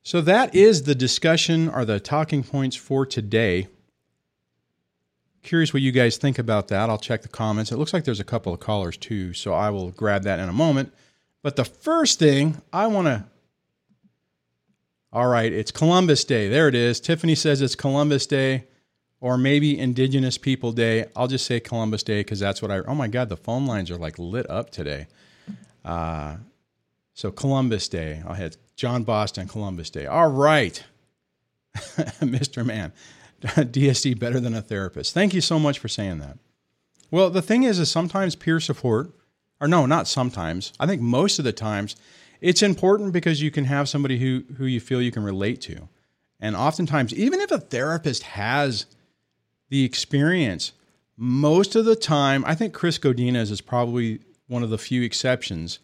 So 0.01 0.19
that 0.19 0.55
is 0.55 0.85
the 0.85 0.95
discussion 0.95 1.69
or 1.69 1.85
the 1.85 1.99
talking 1.99 2.41
points 2.43 2.75
for 2.75 3.05
today. 3.05 3.67
Curious 5.43 5.73
what 5.73 5.81
you 5.81 5.91
guys 5.91 6.17
think 6.17 6.37
about 6.37 6.67
that. 6.67 6.89
I'll 6.89 6.97
check 6.97 7.23
the 7.23 7.27
comments. 7.27 7.71
It 7.71 7.77
looks 7.77 7.93
like 7.93 8.03
there's 8.03 8.19
a 8.19 8.25
couple 8.25 8.53
of 8.53 8.59
callers 8.59 8.97
too, 8.97 9.33
so 9.33 9.53
I 9.53 9.69
will 9.69 9.89
grab 9.91 10.23
that 10.23 10.39
in 10.39 10.47
a 10.49 10.53
moment. 10.53 10.93
But 11.41 11.55
the 11.55 11.65
first 11.65 12.19
thing 12.19 12.61
I 12.71 12.87
want 12.87 13.07
to 13.07 13.25
all 15.13 15.27
right, 15.27 15.51
it's 15.51 15.71
Columbus 15.71 16.23
Day. 16.23 16.47
There 16.47 16.69
it 16.69 16.75
is. 16.75 17.01
Tiffany 17.01 17.35
says 17.35 17.61
it's 17.61 17.75
Columbus 17.75 18.25
Day 18.25 18.63
or 19.19 19.37
maybe 19.37 19.77
Indigenous 19.77 20.37
People 20.37 20.71
Day. 20.71 21.05
I'll 21.17 21.27
just 21.27 21.45
say 21.45 21.59
Columbus 21.59 22.01
Day 22.03 22.21
because 22.21 22.39
that's 22.39 22.61
what 22.61 22.71
I. 22.71 22.77
Oh 22.79 22.95
my 22.95 23.09
God, 23.09 23.27
the 23.27 23.35
phone 23.35 23.65
lines 23.65 23.91
are 23.91 23.97
like 23.97 24.17
lit 24.17 24.49
up 24.49 24.69
today. 24.69 25.07
Uh, 25.83 26.37
so 27.13 27.29
Columbus 27.29 27.89
Day. 27.89 28.23
I'll 28.25 28.35
hit 28.35 28.55
John 28.77 29.03
Boston, 29.03 29.49
Columbus 29.49 29.89
Day. 29.89 30.05
All 30.05 30.31
right, 30.31 30.81
Mr. 31.75 32.65
Man. 32.65 32.93
DSD 33.45 34.17
better 34.19 34.39
than 34.39 34.53
a 34.53 34.61
therapist. 34.61 35.13
Thank 35.13 35.33
you 35.33 35.41
so 35.41 35.57
much 35.57 35.79
for 35.79 35.87
saying 35.87 36.19
that. 36.19 36.37
Well, 37.09 37.29
the 37.29 37.41
thing 37.41 37.63
is, 37.63 37.79
is 37.79 37.89
sometimes 37.89 38.35
peer 38.35 38.59
support, 38.59 39.11
or 39.59 39.67
no, 39.67 39.85
not 39.85 40.07
sometimes. 40.07 40.73
I 40.79 40.87
think 40.87 41.01
most 41.01 41.39
of 41.39 41.45
the 41.45 41.51
times 41.51 41.95
it's 42.39 42.63
important 42.63 43.13
because 43.13 43.41
you 43.41 43.51
can 43.51 43.65
have 43.65 43.89
somebody 43.89 44.19
who 44.19 44.43
who 44.57 44.65
you 44.65 44.79
feel 44.79 45.01
you 45.01 45.11
can 45.11 45.23
relate 45.23 45.59
to. 45.61 45.89
And 46.39 46.55
oftentimes, 46.55 47.13
even 47.13 47.39
if 47.39 47.51
a 47.51 47.59
therapist 47.59 48.23
has 48.23 48.85
the 49.69 49.83
experience, 49.83 50.71
most 51.17 51.75
of 51.75 51.85
the 51.85 51.95
time, 51.95 52.43
I 52.45 52.55
think 52.55 52.73
Kris 52.73 52.97
Godinez 52.97 53.51
is 53.51 53.61
probably 53.61 54.21
one 54.47 54.63
of 54.63 54.69
the 54.69 54.77
few 54.77 55.01
exceptions. 55.03 55.79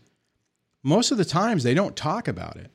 Most 0.84 1.12
of 1.12 1.18
the 1.18 1.26
times, 1.26 1.64
they 1.64 1.74
don't 1.74 1.96
talk 1.96 2.28
about 2.28 2.56
it 2.56 2.72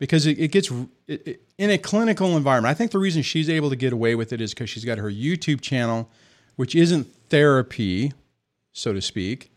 because 0.00 0.26
it, 0.26 0.40
it 0.40 0.48
gets 0.48 0.72
it, 1.06 1.26
it, 1.26 1.42
in 1.58 1.70
a 1.70 1.78
clinical 1.78 2.36
environment. 2.36 2.70
I 2.70 2.74
think 2.74 2.90
the 2.90 2.98
reason 2.98 3.22
she's 3.22 3.48
able 3.48 3.70
to 3.70 3.76
get 3.76 3.92
away 3.92 4.16
with 4.16 4.32
it 4.32 4.40
is 4.40 4.52
because 4.52 4.68
she's 4.68 4.84
got 4.84 4.98
her 4.98 5.10
YouTube 5.10 5.60
channel, 5.60 6.10
which 6.56 6.74
isn't 6.74 7.06
therapy, 7.28 8.12
so 8.72 8.92
to 8.92 9.00
speak, 9.00 9.52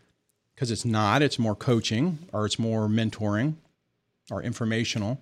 because 0.54 0.70
it's 0.70 0.84
not. 0.84 1.22
It's 1.22 1.38
more 1.38 1.56
coaching 1.56 2.18
or 2.32 2.46
it's 2.46 2.58
more 2.58 2.86
mentoring 2.86 3.54
or 4.30 4.42
informational. 4.42 5.20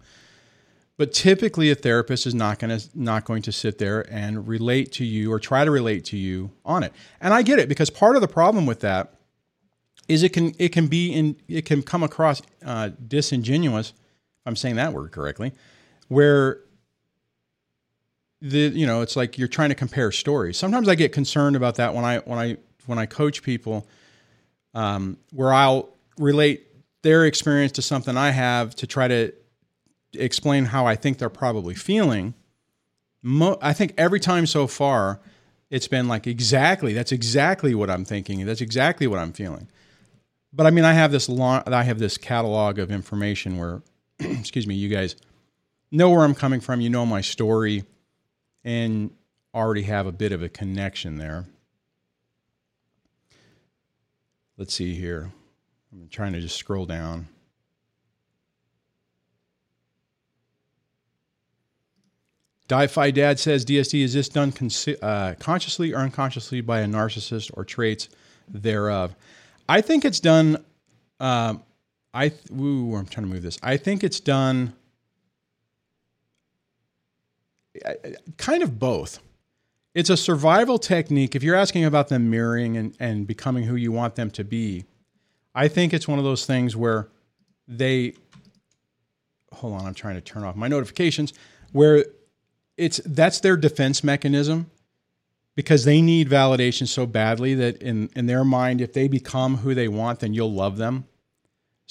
But 0.98 1.12
typically, 1.14 1.70
a 1.70 1.74
therapist 1.74 2.26
is 2.26 2.34
not 2.34 2.58
going 2.58 2.78
to 2.78 2.86
not 2.94 3.24
going 3.24 3.42
to 3.42 3.52
sit 3.52 3.78
there 3.78 4.04
and 4.12 4.46
relate 4.46 4.92
to 4.92 5.04
you 5.04 5.32
or 5.32 5.40
try 5.40 5.64
to 5.64 5.70
relate 5.70 6.04
to 6.06 6.18
you 6.18 6.50
on 6.64 6.82
it. 6.82 6.92
And 7.20 7.32
I 7.32 7.42
get 7.42 7.58
it 7.58 7.68
because 7.68 7.90
part 7.90 8.16
of 8.16 8.22
the 8.22 8.28
problem 8.28 8.66
with 8.66 8.80
that 8.80 9.14
is 10.08 10.22
it 10.22 10.32
can 10.32 10.52
it 10.58 10.70
can 10.70 10.88
be 10.88 11.12
in 11.12 11.36
it 11.48 11.64
can 11.64 11.82
come 11.82 12.02
across 12.02 12.42
uh, 12.64 12.90
disingenuous. 13.08 13.94
If 14.42 14.48
I'm 14.48 14.56
saying 14.56 14.76
that 14.76 14.92
word 14.92 15.12
correctly, 15.12 15.52
where 16.08 16.60
the 18.40 18.58
you 18.74 18.86
know 18.86 19.02
it's 19.02 19.14
like 19.14 19.38
you're 19.38 19.46
trying 19.46 19.68
to 19.68 19.76
compare 19.76 20.10
stories. 20.10 20.58
Sometimes 20.58 20.88
I 20.88 20.96
get 20.96 21.12
concerned 21.12 21.54
about 21.54 21.76
that 21.76 21.94
when 21.94 22.04
I 22.04 22.18
when 22.18 22.38
I 22.40 22.56
when 22.86 22.98
I 22.98 23.06
coach 23.06 23.44
people, 23.44 23.86
um, 24.74 25.16
where 25.30 25.52
I'll 25.52 25.90
relate 26.18 26.66
their 27.02 27.24
experience 27.24 27.72
to 27.72 27.82
something 27.82 28.16
I 28.16 28.30
have 28.30 28.74
to 28.76 28.86
try 28.86 29.06
to 29.06 29.32
explain 30.14 30.64
how 30.66 30.86
I 30.86 30.96
think 30.96 31.18
they're 31.18 31.28
probably 31.28 31.74
feeling. 31.74 32.34
Mo- 33.22 33.58
I 33.62 33.72
think 33.72 33.94
every 33.96 34.18
time 34.18 34.46
so 34.46 34.66
far, 34.66 35.20
it's 35.70 35.86
been 35.86 36.08
like 36.08 36.26
exactly 36.26 36.94
that's 36.94 37.12
exactly 37.12 37.76
what 37.76 37.90
I'm 37.90 38.04
thinking. 38.04 38.44
That's 38.44 38.60
exactly 38.60 39.06
what 39.06 39.20
I'm 39.20 39.32
feeling. 39.32 39.68
But 40.52 40.66
I 40.66 40.70
mean, 40.70 40.84
I 40.84 40.92
have 40.92 41.12
this 41.12 41.28
long, 41.28 41.62
I 41.66 41.84
have 41.84 41.98
this 41.98 42.18
catalog 42.18 42.78
of 42.78 42.90
information 42.90 43.56
where, 43.56 43.82
excuse 44.38 44.66
me, 44.66 44.74
you 44.74 44.88
guys 44.88 45.16
know 45.90 46.10
where 46.10 46.24
I'm 46.24 46.34
coming 46.34 46.60
from. 46.60 46.80
You 46.80 46.90
know 46.90 47.06
my 47.06 47.20
story, 47.20 47.84
and 48.64 49.10
already 49.54 49.82
have 49.82 50.06
a 50.06 50.12
bit 50.12 50.32
of 50.32 50.42
a 50.42 50.48
connection 50.48 51.16
there. 51.16 51.46
Let's 54.56 54.74
see 54.74 54.94
here. 54.94 55.32
I'm 55.92 56.08
trying 56.08 56.32
to 56.32 56.40
just 56.40 56.56
scroll 56.56 56.86
down. 56.86 57.28
Di-Fi 62.68 63.10
Dad 63.10 63.38
says 63.38 63.66
DSD 63.66 64.02
is 64.02 64.14
this 64.14 64.30
done 64.30 64.52
uh, 65.02 65.34
consciously 65.38 65.92
or 65.92 65.98
unconsciously 65.98 66.62
by 66.62 66.80
a 66.80 66.86
narcissist 66.86 67.50
or 67.54 67.64
traits 67.64 68.08
thereof? 68.48 69.14
I 69.68 69.82
think 69.82 70.06
it's 70.06 70.20
done. 70.20 70.64
Um, 71.20 71.62
I 72.14 72.28
th- 72.28 72.50
ooh, 72.50 72.94
I'm 72.94 73.06
trying 73.06 73.26
to 73.26 73.32
move 73.32 73.42
this. 73.42 73.58
I 73.62 73.76
think 73.76 74.04
it's 74.04 74.20
done. 74.20 74.74
Kind 78.36 78.62
of 78.62 78.78
both. 78.78 79.20
It's 79.94 80.10
a 80.10 80.16
survival 80.16 80.78
technique. 80.78 81.34
If 81.34 81.42
you're 81.42 81.56
asking 81.56 81.84
about 81.84 82.08
them 82.08 82.30
mirroring 82.30 82.76
and, 82.76 82.94
and 82.98 83.26
becoming 83.26 83.64
who 83.64 83.76
you 83.76 83.92
want 83.92 84.14
them 84.14 84.30
to 84.32 84.44
be, 84.44 84.84
I 85.54 85.68
think 85.68 85.92
it's 85.92 86.08
one 86.08 86.18
of 86.18 86.24
those 86.24 86.46
things 86.46 86.76
where 86.76 87.08
they 87.68 88.14
hold 89.52 89.74
on, 89.74 89.86
I'm 89.86 89.94
trying 89.94 90.14
to 90.16 90.20
turn 90.20 90.44
off 90.44 90.56
my 90.56 90.68
notifications, 90.68 91.32
where 91.72 92.04
it's 92.76 93.00
that's 93.04 93.40
their 93.40 93.56
defense 93.56 94.02
mechanism 94.02 94.70
because 95.54 95.84
they 95.84 96.00
need 96.00 96.28
validation 96.28 96.88
so 96.88 97.06
badly 97.06 97.54
that 97.54 97.82
in, 97.82 98.08
in 98.16 98.26
their 98.26 98.44
mind, 98.44 98.80
if 98.80 98.92
they 98.92 99.08
become 99.08 99.58
who 99.58 99.74
they 99.74 99.88
want, 99.88 100.20
then 100.20 100.32
you'll 100.32 100.52
love 100.52 100.78
them. 100.78 101.04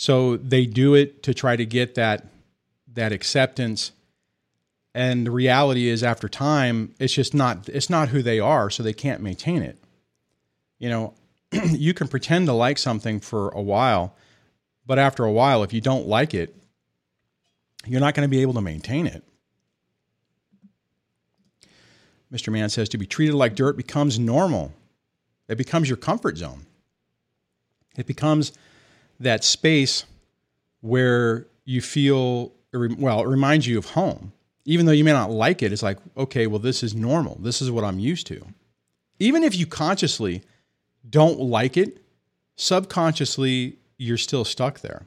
So 0.01 0.37
they 0.37 0.65
do 0.65 0.95
it 0.95 1.21
to 1.21 1.33
try 1.35 1.55
to 1.55 1.63
get 1.63 1.93
that 1.93 2.25
that 2.95 3.11
acceptance. 3.11 3.91
And 4.95 5.27
the 5.27 5.31
reality 5.31 5.89
is 5.89 6.01
after 6.03 6.27
time, 6.27 6.95
it's 6.97 7.13
just 7.13 7.35
not 7.35 7.69
it's 7.69 7.87
not 7.87 8.09
who 8.09 8.23
they 8.23 8.39
are, 8.39 8.71
so 8.71 8.81
they 8.81 8.93
can't 8.93 9.21
maintain 9.21 9.61
it. 9.61 9.77
You 10.79 10.89
know, 10.89 11.13
you 11.51 11.93
can 11.93 12.07
pretend 12.07 12.47
to 12.47 12.53
like 12.53 12.79
something 12.79 13.19
for 13.19 13.49
a 13.49 13.61
while, 13.61 14.15
but 14.87 14.97
after 14.97 15.23
a 15.23 15.31
while, 15.31 15.61
if 15.61 15.71
you 15.71 15.81
don't 15.81 16.07
like 16.07 16.33
it, 16.33 16.55
you're 17.85 18.01
not 18.01 18.15
going 18.15 18.27
to 18.27 18.35
be 18.35 18.41
able 18.41 18.55
to 18.55 18.61
maintain 18.61 19.05
it. 19.05 19.23
Mr. 22.33 22.51
Mann 22.51 22.71
says 22.71 22.89
to 22.89 22.97
be 22.97 23.05
treated 23.05 23.35
like 23.35 23.53
dirt 23.53 23.77
becomes 23.77 24.17
normal. 24.17 24.73
It 25.47 25.59
becomes 25.59 25.87
your 25.87 25.97
comfort 25.97 26.37
zone. 26.37 26.65
It 27.95 28.07
becomes 28.07 28.51
that 29.23 29.43
space 29.43 30.05
where 30.81 31.47
you 31.65 31.81
feel, 31.81 32.51
well, 32.73 33.21
it 33.21 33.27
reminds 33.27 33.67
you 33.67 33.77
of 33.77 33.85
home. 33.91 34.33
Even 34.65 34.85
though 34.85 34.91
you 34.91 35.03
may 35.03 35.11
not 35.11 35.31
like 35.31 35.63
it, 35.63 35.73
it's 35.73 35.83
like, 35.83 35.97
okay, 36.15 36.47
well, 36.47 36.59
this 36.59 36.83
is 36.83 36.93
normal. 36.93 37.37
This 37.41 37.61
is 37.61 37.71
what 37.71 37.83
I'm 37.83 37.99
used 37.99 38.27
to. 38.27 38.45
Even 39.19 39.43
if 39.43 39.55
you 39.55 39.65
consciously 39.65 40.43
don't 41.09 41.39
like 41.39 41.77
it, 41.77 42.01
subconsciously, 42.55 43.77
you're 43.97 44.17
still 44.17 44.45
stuck 44.45 44.81
there. 44.81 45.05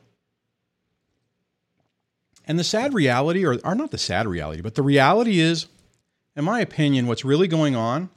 And 2.46 2.58
the 2.58 2.64
sad 2.64 2.92
reality, 2.94 3.44
or, 3.44 3.58
or 3.64 3.74
not 3.74 3.90
the 3.90 3.98
sad 3.98 4.26
reality, 4.26 4.60
but 4.60 4.74
the 4.74 4.82
reality 4.82 5.40
is 5.40 5.66
in 6.36 6.44
my 6.44 6.60
opinion, 6.60 7.06
what's 7.06 7.24
really 7.24 7.48
going 7.48 7.76
on, 7.76 8.10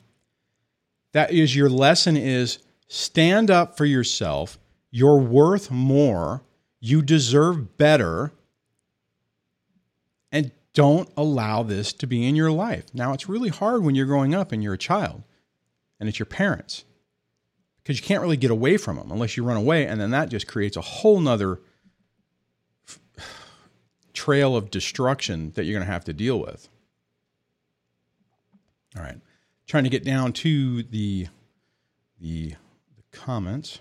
that 1.14 1.32
is 1.32 1.56
your 1.56 1.70
lesson 1.70 2.18
is 2.18 2.60
stand 2.88 3.52
up 3.52 3.78
for 3.78 3.86
yourself. 3.86 4.58
You're 4.92 5.20
worth 5.20 5.70
more. 5.72 6.44
You 6.80 7.02
deserve 7.02 7.78
better. 7.78 8.32
And 10.32 10.52
don't 10.74 11.10
allow 11.18 11.64
this 11.64 11.94
to 11.94 12.08
be 12.08 12.28
in 12.28 12.36
your 12.36 12.52
life. 12.52 12.86
Now, 12.94 13.14
it's 13.14 13.30
really 13.30 13.50
hard 13.50 13.84
when 13.84 13.96
you're 13.96 14.06
growing 14.06 14.36
up 14.36 14.52
and 14.52 14.64
you're 14.64 14.76
a 14.76 14.78
child 14.78 15.24
and 16.00 16.08
it's 16.08 16.20
your 16.20 16.26
parents 16.26 16.86
because 17.88 18.00
you 18.00 18.06
can't 18.06 18.22
really 18.22 18.38
get 18.38 18.52
away 18.52 18.78
from 18.78 18.98
them 18.98 19.12
unless 19.12 19.38
you 19.38 19.44
run 19.44 19.58
away. 19.58 19.88
And 19.88 20.00
then 20.00 20.12
that 20.12 20.30
just 20.30 20.46
creates 20.46 20.76
a 20.76 20.82
whole 20.82 21.20
nother 21.22 21.62
trail 24.14 24.56
of 24.56 24.70
destruction 24.70 25.52
that 25.56 25.64
you're 25.64 25.74
going 25.74 25.86
to 25.86 25.92
have 25.92 26.04
to 26.06 26.14
deal 26.14 26.40
with. 26.40 26.68
All 28.98 29.04
right. 29.04 29.20
Trying 29.68 29.86
to 29.86 29.90
get 29.90 30.04
down 30.04 30.34
to 30.34 30.84
the, 30.84 31.28
the, 32.20 32.50
the 32.50 33.04
comments. 33.12 33.80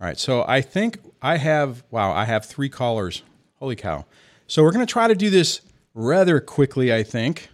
All 0.00 0.06
right. 0.06 0.18
So 0.18 0.44
I 0.46 0.60
think 0.60 0.98
I 1.22 1.38
have, 1.38 1.82
wow, 1.90 2.12
I 2.12 2.26
have 2.26 2.44
three 2.44 2.68
callers. 2.68 3.22
Holy 3.58 3.76
cow. 3.76 4.04
So 4.46 4.62
we're 4.62 4.72
going 4.72 4.86
to 4.86 4.92
try 4.92 5.08
to 5.08 5.14
do 5.14 5.30
this 5.30 5.62
rather 5.94 6.38
quickly, 6.40 6.92
I 6.92 7.02
think. 7.02 7.48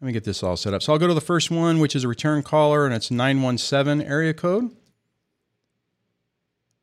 Let 0.00 0.06
me 0.06 0.12
get 0.12 0.24
this 0.24 0.42
all 0.42 0.56
set 0.56 0.74
up. 0.74 0.82
So 0.82 0.92
I'll 0.92 0.98
go 0.98 1.08
to 1.08 1.14
the 1.14 1.20
first 1.20 1.50
one, 1.50 1.80
which 1.80 1.96
is 1.96 2.04
a 2.04 2.08
return 2.08 2.42
caller, 2.42 2.84
and 2.84 2.94
it's 2.94 3.10
917 3.10 4.06
area 4.06 4.34
code. 4.34 4.70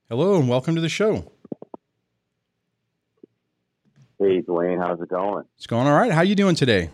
Hello, 0.09 0.35
and 0.39 0.49
welcome 0.49 0.75
to 0.75 0.81
the 0.81 0.89
show. 0.89 1.31
Hey, 4.19 4.41
Dwayne, 4.41 4.83
how's 4.83 4.99
it 4.99 5.09
going? 5.09 5.45
It's 5.57 5.67
going 5.67 5.87
all 5.87 5.97
right. 5.97 6.11
How 6.11 6.21
you 6.21 6.35
doing 6.35 6.55
today? 6.55 6.89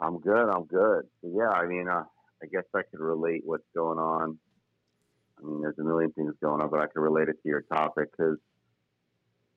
I'm 0.00 0.18
good. 0.18 0.48
I'm 0.50 0.64
good. 0.64 1.06
Yeah, 1.22 1.48
I 1.48 1.66
mean, 1.66 1.88
uh, 1.88 2.04
I 2.42 2.46
guess 2.46 2.64
I 2.74 2.82
could 2.82 3.00
relate 3.00 3.42
what's 3.44 3.64
going 3.74 3.98
on. 3.98 4.38
I 5.44 5.48
mean, 5.50 5.60
there's 5.60 5.78
a 5.78 5.84
million 5.84 6.12
things 6.12 6.34
going 6.42 6.62
on, 6.62 6.70
but 6.70 6.80
I 6.80 6.86
can 6.86 7.02
relate 7.02 7.28
it 7.28 7.42
to 7.42 7.48
your 7.48 7.62
topic 7.62 8.10
because, 8.10 8.38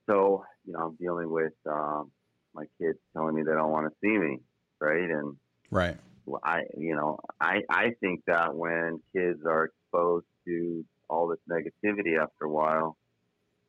so 0.09 0.43
you 0.65 0.73
know, 0.73 0.79
I'm 0.79 0.95
dealing 0.95 1.29
with 1.29 1.53
um, 1.65 2.11
my 2.53 2.65
kids 2.79 2.97
telling 3.13 3.35
me 3.35 3.43
they 3.43 3.53
don't 3.53 3.71
want 3.71 3.87
to 3.87 3.95
see 4.01 4.17
me, 4.17 4.39
right? 4.79 5.09
And 5.09 5.35
right, 5.71 5.97
I, 6.43 6.63
you 6.77 6.95
know, 6.95 7.19
I 7.39 7.61
I 7.69 7.91
think 8.01 8.23
that 8.27 8.55
when 8.55 8.99
kids 9.15 9.39
are 9.45 9.65
exposed 9.65 10.25
to 10.45 10.85
all 11.09 11.27
this 11.27 11.39
negativity 11.49 12.21
after 12.21 12.45
a 12.45 12.51
while, 12.51 12.97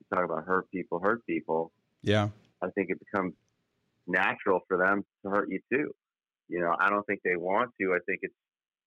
you 0.00 0.16
talk 0.16 0.24
about 0.24 0.44
hurt 0.44 0.70
people, 0.70 0.98
hurt 1.00 1.24
people. 1.26 1.70
Yeah, 2.02 2.28
I 2.62 2.70
think 2.70 2.90
it 2.90 2.98
becomes 2.98 3.34
natural 4.06 4.60
for 4.66 4.78
them 4.78 5.04
to 5.22 5.30
hurt 5.30 5.50
you 5.50 5.60
too 5.70 5.94
you 6.48 6.60
know, 6.60 6.74
I 6.78 6.88
don't 6.88 7.06
think 7.06 7.20
they 7.22 7.36
want 7.36 7.70
to. 7.80 7.92
I 7.94 7.98
think 8.06 8.20
it's 8.22 8.34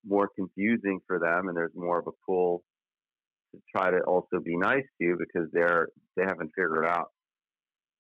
more 0.06 0.28
confusing 0.36 1.00
for 1.08 1.20
them, 1.20 1.48
and 1.48 1.56
there's 1.56 1.76
more 1.76 2.00
of 2.00 2.08
a 2.08 2.12
pull 2.26 2.64
to 3.54 3.62
try 3.76 3.92
to 3.92 4.00
also 4.02 4.40
be 4.44 4.58
nice 4.58 4.86
to 4.98 5.06
you 5.06 5.18
because 5.18 5.50
they're 5.52 5.88
they 6.16 6.24
haven't 6.24 6.52
figured 6.56 6.86
out, 6.86 7.10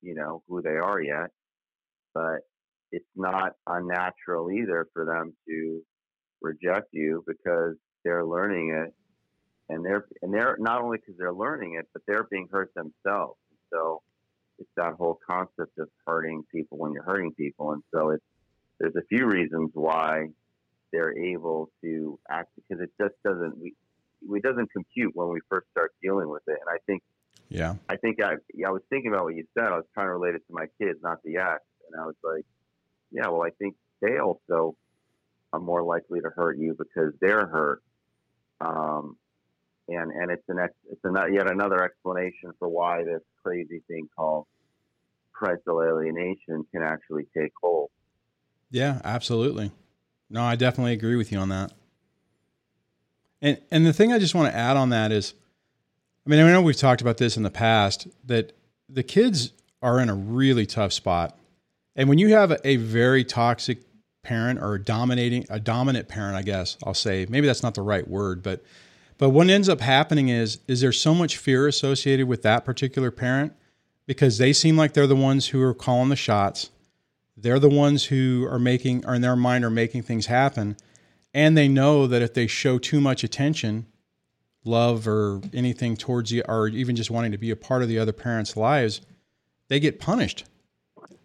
you 0.02 0.16
know, 0.16 0.44
who 0.48 0.62
they 0.62 0.78
are 0.78 1.02
yet. 1.02 1.30
But 2.14 2.42
it's 2.92 3.06
not 3.16 3.54
unnatural 3.68 4.52
either 4.52 4.88
for 4.94 5.06
them 5.06 5.34
to 5.48 5.82
reject 6.42 6.88
you 6.92 7.24
because 7.26 7.76
they're 8.04 8.26
learning 8.26 8.84
it, 8.86 8.94
and 9.74 9.86
they're 9.86 10.06
and 10.22 10.34
they're 10.34 10.58
not 10.60 10.82
only 10.82 10.98
because 10.98 11.16
they're 11.18 11.34
learning 11.34 11.78
it, 11.80 11.88
but 11.94 12.02
they're 12.08 12.28
being 12.30 12.48
hurt 12.52 12.72
themselves. 12.76 13.38
So 13.74 14.02
it's 14.60 14.70
that 14.78 14.94
whole 14.94 15.20
concept 15.30 15.78
of 15.80 15.90
hurting 16.06 16.44
people 16.54 16.78
when 16.78 16.92
you're 16.94 17.04
hurting 17.04 17.34
people, 17.34 17.72
and 17.72 17.84
so 17.94 18.10
it's 18.10 18.24
there's 18.80 18.96
a 18.96 19.06
few 19.10 19.28
reasons 19.28 19.72
why 19.74 20.28
they're 20.92 21.18
able 21.18 21.70
to 21.84 22.20
act 22.30 22.50
because 22.56 22.84
it 22.84 22.90
just 23.00 23.16
doesn't 23.24 23.58
we 23.60 23.74
it 24.30 24.44
doesn't 24.44 24.72
compute 24.72 25.12
when 25.16 25.30
we 25.30 25.40
first 25.50 25.68
start 25.72 25.94
dealing 26.02 26.30
with 26.30 26.44
it. 26.48 26.58
And 26.60 26.70
I 26.70 26.78
think 26.86 27.04
yeah, 27.50 27.76
I 27.90 27.98
think 27.98 28.22
I 28.24 28.36
yeah, 28.54 28.70
I 28.70 28.72
was 28.72 28.82
thinking 28.90 29.12
about 29.12 29.26
what 29.26 29.36
you 29.36 29.46
said. 29.58 29.68
I 29.68 29.76
was 29.76 29.86
trying 29.94 30.08
to 30.08 30.14
relate 30.14 30.36
it 30.36 30.44
to 30.48 30.54
my 30.54 30.68
kids, 30.80 31.00
not 31.02 31.22
the 31.24 31.38
act. 31.38 31.66
and 31.92 32.02
I 32.02 32.06
was 32.06 32.16
like, 32.24 32.46
yeah, 33.12 33.28
well, 33.28 33.44
I 33.44 33.50
think 33.60 33.76
they 34.02 34.18
also 34.18 34.76
are 35.54 35.60
more 35.60 35.84
likely 35.84 36.22
to 36.22 36.30
hurt 36.30 36.58
you 36.58 36.76
because 36.78 37.14
they're 37.20 37.48
hurt. 37.48 37.82
Um, 38.62 39.18
and 39.88 40.12
and 40.12 40.32
it's 40.32 40.48
an 40.48 40.60
ex, 40.60 40.74
it's 40.90 41.02
an, 41.04 41.16
yet 41.34 41.52
another 41.52 41.84
explanation 41.84 42.52
for 42.60 42.70
why 42.70 43.04
this 43.04 43.22
crazy 43.44 43.82
thing 43.88 44.08
called 44.16 44.46
parental 45.34 45.82
alienation 45.82 46.66
can 46.72 46.84
actually 46.84 47.26
take 47.36 47.52
hold. 47.62 47.90
Yeah, 48.70 49.02
absolutely. 49.04 49.72
No, 50.30 50.44
I 50.44 50.56
definitely 50.56 50.94
agree 50.94 51.16
with 51.16 51.32
you 51.32 51.40
on 51.40 51.50
that. 51.50 51.74
And 53.41 53.60
and 53.71 53.86
the 53.86 53.93
thing 53.93 54.12
I 54.13 54.19
just 54.19 54.36
want 54.36 54.51
to 54.51 54.58
add 54.58 54.77
on 54.77 54.89
that 54.89 55.12
is, 55.12 55.34
I 56.25 56.30
mean, 56.30 56.39
I 56.39 56.51
know 56.51 56.62
we've 56.62 56.75
talked 56.75 57.01
about 57.01 57.17
this 57.17 57.38
in 57.38 57.43
the 57.43 57.49
past 57.51 58.08
that 58.25 58.54
the 58.88 59.04
kids 59.04 59.51
are 59.82 59.99
in 59.99 60.10
a 60.10 60.15
really 60.15 60.65
tough 60.65 60.93
spot, 60.93 61.38
and 61.95 62.08
when 62.08 62.17
you 62.17 62.30
have 62.30 62.51
a, 62.51 62.67
a 62.67 62.75
very 62.75 63.23
toxic 63.23 63.80
parent 64.23 64.60
or 64.60 64.75
a 64.75 64.84
dominating 64.84 65.45
a 65.49 65.60
dominant 65.60 66.08
parent, 66.08 66.36
I 66.36 66.43
guess 66.43 66.77
I'll 66.84 66.93
say 66.93 67.25
maybe 67.27 67.47
that's 67.47 67.63
not 67.63 67.75
the 67.75 67.82
right 67.82 68.08
word, 68.08 68.43
but 68.43 68.63
but 69.17 69.30
what 69.30 69.49
ends 69.49 69.69
up 69.69 69.82
happening 69.82 70.30
is 70.30 70.60
is 70.67 70.82
there 70.82 70.91
so 70.91 71.15
much 71.15 71.38
fear 71.38 71.67
associated 71.67 72.27
with 72.27 72.43
that 72.43 72.65
particular 72.65 73.12
parent 73.12 73.54
because 74.06 74.38
they 74.38 74.54
seem 74.54 74.77
like 74.77 74.93
they're 74.93 75.08
the 75.08 75.15
ones 75.15 75.47
who 75.47 75.62
are 75.62 75.73
calling 75.73 76.10
the 76.10 76.15
shots 76.15 76.69
they're 77.41 77.60
the 77.60 77.69
ones 77.69 78.06
who 78.06 78.47
are 78.49 78.60
making, 78.60 79.06
or 79.06 79.15
in 79.15 79.21
their 79.21 79.36
mind, 79.36 79.65
are 79.65 79.69
making 79.69 80.04
things 80.04 80.27
happen. 80.27 80.77
And 81.34 81.58
they 81.58 81.67
know 81.67 82.08
that 82.08 82.22
if 82.22 82.34
they 82.34 82.48
show 82.48 82.78
too 82.78 83.00
much 83.00 83.24
attention, 83.24 83.86
love, 84.65 85.08
or 85.08 85.41
anything 85.54 85.96
towards 85.96 86.32
you, 86.32 86.44
or 86.48 86.67
even 86.67 86.96
just 86.96 87.10
wanting 87.10 87.32
to 87.32 87.38
be 87.38 87.52
a 87.52 87.56
part 87.56 87.82
of 87.82 87.88
the 87.88 87.98
other 87.98 88.12
parent's 88.12 88.58
lives, 88.58 89.02
they 89.70 89.80
get 89.80 90.00
punished. 90.00 90.46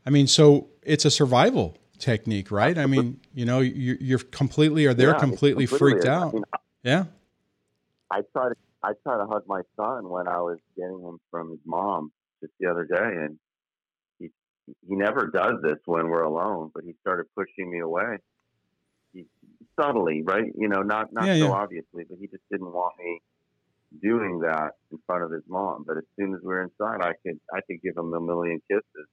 I 0.06 0.10
mean, 0.10 0.28
so 0.28 0.68
it's 0.82 1.04
a 1.04 1.10
survival 1.10 1.76
technique, 1.98 2.50
right? 2.50 2.78
I 2.78 2.86
mean, 2.86 3.20
you 3.34 3.44
know, 3.44 3.60
you're, 3.60 3.96
you're 4.00 4.18
completely 4.18 4.86
or 4.86 4.94
they're 4.94 5.08
Yeah, 5.08 5.14
it's 5.14 5.20
completely, 5.20 5.66
freaked 5.66 6.06
I 6.06 6.14
out. 6.14 6.34
mean, 6.34 6.44
yeah. 6.84 7.04
I 8.10 8.20
try 8.32 8.50
to 8.50 8.54
I 8.82 8.92
try 9.02 9.18
to 9.18 9.26
hug 9.26 9.42
my 9.48 9.62
son 9.74 10.08
when 10.08 10.28
I 10.28 10.40
was 10.40 10.58
getting 10.76 11.00
him 11.00 11.18
from 11.30 11.50
his 11.50 11.58
mom 11.64 12.12
just 12.40 12.52
the 12.60 12.70
other 12.70 12.84
day, 12.84 12.96
and 13.24 13.38
he 14.20 14.30
he 14.88 14.94
never 14.94 15.26
does 15.26 15.54
this 15.62 15.78
when 15.86 16.08
we're 16.08 16.22
alone, 16.22 16.70
but 16.72 16.84
he 16.84 16.94
started 17.00 17.26
pushing 17.36 17.70
me 17.70 17.80
away. 17.80 18.18
Subtly, 19.80 20.22
right? 20.22 20.50
You 20.56 20.68
know, 20.68 20.82
not 20.82 21.12
not 21.12 21.26
Yeah, 21.26 21.34
so 21.34 21.46
yeah. 21.48 21.50
obviously, 21.52 22.04
but 22.08 22.18
he 22.20 22.26
just 22.28 22.42
didn't 22.50 22.72
want 22.72 22.94
me 22.98 23.20
doing 24.02 24.40
that 24.40 24.72
in 24.90 24.98
front 25.06 25.24
of 25.24 25.30
his 25.30 25.42
mom. 25.48 25.84
But 25.86 25.98
as 25.98 26.04
soon 26.18 26.34
as 26.34 26.40
we 26.42 26.48
were 26.48 26.62
inside, 26.62 27.02
I 27.02 27.12
could 27.22 27.38
I 27.52 27.60
could 27.66 27.80
give 27.82 27.96
him 27.96 28.12
a 28.14 28.20
million 28.20 28.60
kisses. 28.70 29.06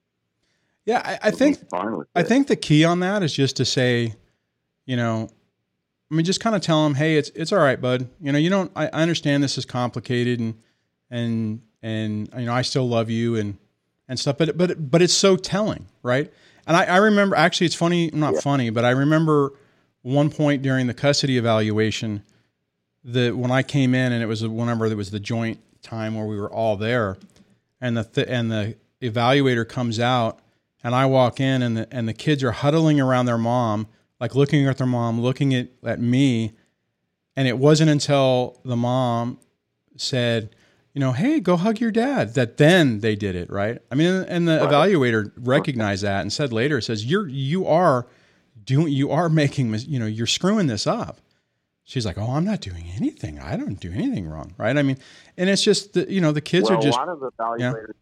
Yeah. 0.86 1.02
I, 1.04 1.28
I 1.28 1.32
think, 1.32 1.60
he's 1.60 1.68
fine 1.70 1.98
with 1.98 2.08
I 2.16 2.22
it. 2.22 2.28
think 2.28 2.48
the 2.48 2.56
key 2.56 2.84
on 2.84 3.00
that 3.02 3.24
is 3.24 3.34
just 3.34 3.58
to 3.58 3.66
say, 3.66 4.16
you 4.86 4.96
know, 4.98 5.30
I 6.12 6.16
mean, 6.16 6.26
just 6.26 6.40
kind 6.42 6.56
of 6.56 6.62
tell 6.62 6.86
him, 6.86 6.96
hey, 6.96 7.18
it's 7.18 7.30
it's 7.30 7.52
all 7.52 7.60
right, 7.60 7.80
bud. 7.80 8.08
You 8.22 8.32
know, 8.32 8.38
you 8.38 8.50
don't. 8.50 8.72
I, 8.76 8.88
I 8.88 9.02
understand 9.02 9.44
this 9.44 9.58
is 9.58 9.66
complicated, 9.66 10.40
and 10.40 10.56
and 11.10 11.62
and 11.82 12.30
you 12.38 12.46
know, 12.46 12.54
I 12.54 12.62
still 12.62 12.88
love 12.88 13.10
you 13.10 13.36
and 13.36 13.58
and 14.08 14.20
stuff. 14.20 14.38
But 14.38 14.58
but 14.58 14.92
but 14.92 15.02
it's 15.02 15.14
so 15.14 15.36
telling, 15.36 15.88
right? 16.04 16.32
And 16.68 16.78
I, 16.78 16.84
I 16.86 16.98
remember 16.98 17.36
actually, 17.36 17.66
it's 17.66 17.76
funny, 17.76 18.10
not 18.14 18.36
Yeah. 18.36 18.40
funny, 18.42 18.70
but 18.70 18.86
I 18.86 18.92
remember 18.92 19.54
one 20.04 20.30
point 20.30 20.62
during 20.62 20.88
the 20.88 20.94
custody 20.94 21.38
evaluation 21.38 22.24
that 23.06 23.36
when 23.36 23.52
I 23.52 23.64
came 23.64 23.96
in, 23.96 24.12
and 24.12 24.22
it 24.22 24.28
was 24.28 24.46
whenever 24.48 24.86
it 24.86 24.96
was 24.96 25.12
the 25.12 25.20
joint 25.20 25.60
time 25.82 26.16
where 26.16 26.26
we 26.26 26.40
were 26.40 26.52
all 26.52 26.78
there, 26.78 27.18
and 27.82 27.98
the 27.98 28.04
th- 28.04 28.28
and 28.30 28.52
the 28.52 28.76
evaluator 29.02 29.68
comes 29.68 30.00
out, 30.00 30.40
and 30.84 30.94
I 30.96 31.06
walk 31.08 31.40
in, 31.40 31.62
and 31.62 31.76
the 31.78 31.88
and 31.92 32.08
the 32.08 32.14
kids 32.14 32.44
are 32.44 32.52
huddling 32.52 33.02
around 33.02 33.26
their 33.26 33.38
mom, 33.38 33.88
like 34.20 34.36
looking 34.36 34.66
at 34.68 34.78
their 34.78 34.88
mom, 34.88 35.20
looking 35.20 35.54
at 35.54 35.68
at 35.84 36.00
me, 36.00 36.54
and 37.36 37.48
it 37.48 37.58
wasn't 37.58 37.90
until 37.90 38.60
the 38.64 38.78
mom 38.78 39.40
said, 39.98 40.56
you 40.94 41.00
know, 41.00 41.12
hey, 41.12 41.40
go 41.40 41.56
hug 41.58 41.80
your 41.80 41.92
dad, 41.92 42.34
that 42.36 42.58
then 42.58 43.00
they 43.02 43.16
did 43.16 43.36
it, 43.36 43.50
right? 43.50 43.80
I 43.92 43.96
mean, 43.96 44.08
and- 44.28 44.48
the 44.48 44.60
Right. 44.60 44.70
evaluator 44.70 45.32
recognized 45.38 46.04
that 46.04 46.22
and 46.22 46.32
said 46.32 46.52
later, 46.54 46.80
says 46.82 47.06
you're 47.06 47.28
you 47.28 47.66
are 47.68 48.06
doing 48.64 48.92
you 48.92 49.12
are 49.12 49.30
making 49.30 49.74
you 49.80 50.00
know 50.00 50.06
you're 50.06 50.28
screwing 50.28 50.68
this 50.68 50.88
up. 50.88 51.20
She's 51.86 52.06
like, 52.06 52.18
oh, 52.18 52.32
I'm 52.32 52.46
not 52.46 52.62
doing 52.62 52.90
anything. 52.96 53.40
I 53.40 53.58
don't 53.58 53.78
do 53.78 53.92
anything 53.92 54.28
wrong, 54.28 54.54
right? 54.58 54.78
I 54.78 54.84
mean, 54.84 54.98
and 55.36 55.50
it's 55.50 55.64
just 55.64 55.94
the, 55.94 56.10
you 56.12 56.22
know 56.22 56.32
the 56.32 56.42
kids 56.42 56.70
well, 56.70 56.80
are 56.80 56.82
just 56.82 56.98
a 56.98 57.02
lot 57.02 57.10
of 57.10 57.20
evaluators 57.20 57.94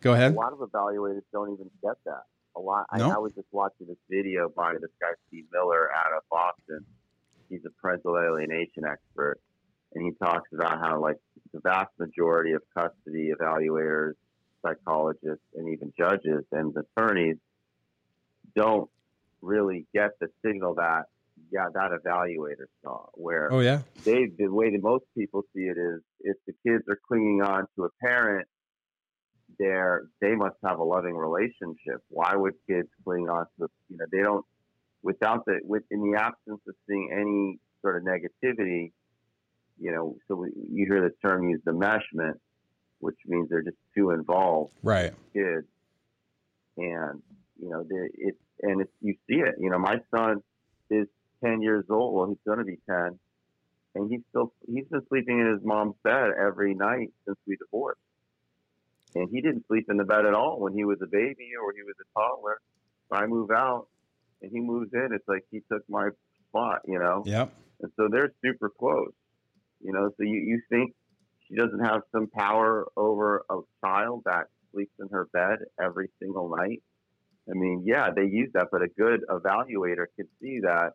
go 0.00 0.12
ahead 0.12 0.32
a 0.32 0.34
lot 0.34 0.52
of 0.52 0.58
evaluators 0.58 1.22
don't 1.32 1.52
even 1.52 1.70
get 1.82 1.96
that. 2.04 2.22
A 2.56 2.60
lot. 2.60 2.86
No? 2.96 3.10
I, 3.10 3.14
I 3.14 3.18
was 3.18 3.32
just 3.34 3.48
watching 3.50 3.88
this 3.88 3.96
video 4.08 4.48
by 4.48 4.74
this 4.74 4.90
guy 5.00 5.08
Steve 5.26 5.46
Miller 5.52 5.90
out 5.92 6.12
of 6.16 6.22
Boston. 6.30 6.84
He's 7.48 7.62
a 7.66 7.70
parental 7.82 8.16
alienation 8.16 8.84
expert, 8.88 9.40
and 9.92 10.04
he 10.04 10.12
talks 10.24 10.48
about 10.52 10.78
how 10.78 11.00
like 11.00 11.16
the 11.52 11.58
vast 11.60 11.90
majority 11.98 12.52
of 12.52 12.62
custody 12.72 13.32
evaluators, 13.36 14.14
psychologists, 14.62 15.44
and 15.56 15.68
even 15.68 15.92
judges 15.98 16.44
and 16.52 16.72
attorneys 16.76 17.38
don't 18.54 18.88
really 19.44 19.86
get 19.94 20.10
the 20.20 20.28
signal 20.44 20.74
that 20.74 21.04
yeah 21.50 21.66
that 21.72 21.90
evaluator 21.90 22.66
saw 22.82 23.06
where 23.14 23.52
Oh 23.52 23.60
yeah, 23.60 23.82
they 24.04 24.26
the 24.38 24.48
way 24.48 24.70
that 24.70 24.82
most 24.82 25.04
people 25.16 25.42
see 25.54 25.62
it 25.62 25.76
is 25.76 26.00
if 26.20 26.36
the 26.46 26.54
kids 26.66 26.84
are 26.88 26.98
clinging 27.08 27.42
on 27.42 27.66
to 27.76 27.84
a 27.84 27.88
parent 28.02 28.46
they're 29.58 30.06
they 30.20 30.34
must 30.34 30.56
have 30.64 30.78
a 30.78 30.84
loving 30.84 31.16
relationship. 31.16 32.02
Why 32.08 32.34
would 32.34 32.54
kids 32.68 32.88
cling 33.04 33.28
on 33.28 33.46
to 33.58 33.68
you 33.88 33.96
know 33.98 34.06
they 34.10 34.22
don't 34.22 34.44
without 35.02 35.44
the 35.44 35.60
with 35.62 35.82
in 35.90 36.00
the 36.00 36.18
absence 36.18 36.60
of 36.66 36.74
seeing 36.88 37.10
any 37.12 37.58
sort 37.82 37.96
of 37.96 38.02
negativity 38.02 38.92
you 39.78 39.92
know 39.92 40.16
so 40.26 40.36
we, 40.36 40.48
you 40.72 40.86
hear 40.86 41.02
the 41.02 41.28
term 41.28 41.48
used 41.48 41.64
enmeshment 41.64 42.34
which 43.00 43.16
means 43.26 43.48
they're 43.50 43.62
just 43.62 43.76
too 43.94 44.10
involved 44.10 44.72
right. 44.82 45.12
kids, 45.34 45.66
and 46.78 47.22
you 47.60 47.68
know, 47.68 47.84
the, 47.84 48.08
it's 48.14 48.38
and 48.62 48.82
it's 48.82 48.92
you 49.00 49.14
see 49.28 49.36
it. 49.36 49.54
You 49.58 49.70
know, 49.70 49.78
my 49.78 50.00
son 50.14 50.42
is 50.90 51.06
ten 51.42 51.62
years 51.62 51.84
old. 51.90 52.14
Well, 52.14 52.26
he's 52.28 52.38
going 52.46 52.58
to 52.58 52.64
be 52.64 52.78
ten, 52.88 53.18
and 53.94 54.10
he's 54.10 54.20
still 54.30 54.52
he's 54.66 54.86
been 54.90 55.02
sleeping 55.08 55.40
in 55.40 55.46
his 55.46 55.60
mom's 55.64 55.96
bed 56.02 56.30
every 56.38 56.74
night 56.74 57.12
since 57.26 57.38
we 57.46 57.56
divorced. 57.56 58.00
And 59.14 59.28
he 59.30 59.40
didn't 59.40 59.64
sleep 59.68 59.86
in 59.88 59.96
the 59.96 60.04
bed 60.04 60.26
at 60.26 60.34
all 60.34 60.58
when 60.58 60.74
he 60.74 60.84
was 60.84 60.98
a 61.00 61.06
baby 61.06 61.50
or 61.62 61.72
he 61.72 61.82
was 61.82 61.94
a 62.00 62.18
toddler. 62.18 62.60
So 63.08 63.16
I 63.16 63.26
move 63.26 63.50
out, 63.50 63.86
and 64.42 64.50
he 64.50 64.60
moves 64.60 64.90
in. 64.92 65.10
It's 65.12 65.28
like 65.28 65.44
he 65.50 65.60
took 65.70 65.88
my 65.88 66.08
spot. 66.48 66.80
You 66.86 66.98
know. 66.98 67.22
Yep. 67.26 67.52
And 67.82 67.92
so 67.96 68.08
they're 68.10 68.32
super 68.44 68.70
close. 68.70 69.12
You 69.82 69.92
know, 69.92 70.08
so 70.16 70.22
you, 70.22 70.36
you 70.36 70.62
think 70.70 70.94
she 71.46 71.54
doesn't 71.54 71.84
have 71.84 72.02
some 72.10 72.28
power 72.28 72.86
over 72.96 73.44
a 73.50 73.58
child 73.84 74.22
that 74.24 74.48
sleeps 74.72 74.94
in 74.98 75.08
her 75.10 75.26
bed 75.32 75.58
every 75.80 76.08
single 76.18 76.54
night? 76.56 76.82
I 77.48 77.54
mean, 77.54 77.84
yeah, 77.86 78.10
they 78.14 78.24
use 78.24 78.50
that, 78.54 78.68
but 78.72 78.82
a 78.82 78.88
good 78.88 79.20
evaluator 79.28 80.06
could 80.16 80.28
see 80.40 80.60
that, 80.60 80.92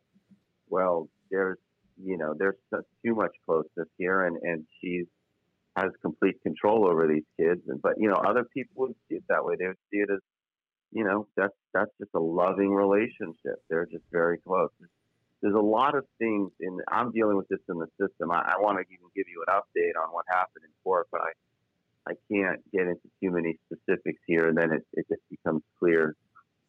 well, 0.69 1.07
there's, 1.29 1.57
you 2.03 2.17
know, 2.17 2.33
there's 2.37 2.55
too 3.05 3.15
much 3.15 3.31
closeness 3.45 3.87
here 3.97 4.25
and, 4.25 4.37
and 4.41 4.65
she's 4.81 5.05
has 5.75 5.91
complete 6.01 6.41
control 6.41 6.87
over 6.89 7.07
these 7.07 7.23
kids. 7.39 7.61
And, 7.67 7.81
but, 7.81 7.93
you 7.97 8.09
know, 8.09 8.15
other 8.15 8.43
people 8.43 8.87
would 8.87 8.95
see 9.07 9.15
it 9.15 9.23
that 9.29 9.45
way. 9.45 9.55
They 9.57 9.67
would 9.67 9.77
see 9.91 9.99
it 9.99 10.09
as, 10.11 10.19
you 10.91 11.03
know, 11.03 11.27
that's, 11.37 11.53
that's 11.73 11.91
just 11.99 12.11
a 12.15 12.19
loving 12.19 12.73
relationship. 12.73 13.61
They're 13.69 13.85
just 13.85 14.03
very 14.11 14.39
close 14.39 14.71
there's 15.41 15.55
a 15.55 15.59
lot 15.59 15.95
of 15.95 16.05
things 16.17 16.51
in 16.59 16.79
I'm 16.89 17.11
dealing 17.11 17.37
with 17.37 17.47
this 17.47 17.59
in 17.69 17.77
the 17.77 17.87
system. 17.99 18.31
I, 18.31 18.55
I 18.55 18.59
want 18.59 18.77
to 18.77 18.81
even 18.93 19.07
give 19.15 19.25
you 19.31 19.43
an 19.47 19.53
update 19.53 20.01
on 20.01 20.11
what 20.11 20.25
happened 20.27 20.65
in 20.65 20.71
court, 20.83 21.07
but 21.11 21.21
I 21.21 21.31
I 22.07 22.13
can't 22.31 22.59
get 22.71 22.87
into 22.87 23.07
too 23.21 23.31
many 23.31 23.59
specifics 23.65 24.19
here, 24.25 24.47
and 24.47 24.57
then 24.57 24.71
it, 24.71 24.85
it 24.93 25.05
just 25.09 25.21
becomes 25.29 25.61
clear. 25.79 26.15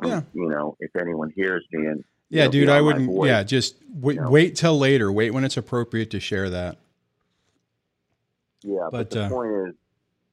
Um, 0.02 0.10
Yeah. 0.10 0.22
You 0.34 0.48
know, 0.48 0.76
if 0.80 0.94
anyone 0.96 1.32
hears 1.34 1.64
me 1.72 1.86
and 1.86 2.04
Yeah, 2.28 2.48
dude, 2.48 2.68
I 2.68 2.80
wouldn't. 2.80 3.06
voice. 3.06 3.28
Yeah, 3.28 3.42
just 3.42 3.76
wait, 3.92 4.14
you 4.16 4.22
know. 4.22 4.30
wait 4.30 4.56
till 4.56 4.78
later. 4.78 5.10
Wait 5.10 5.32
when 5.32 5.44
it's 5.44 5.56
appropriate 5.56 6.10
to 6.10 6.20
share 6.20 6.50
that. 6.50 6.78
Yeah, 8.62 8.88
But, 8.90 8.90
but, 8.90 9.10
the 9.10 9.22
uh, 9.24 9.28
point 9.28 9.68
is, 9.68 9.74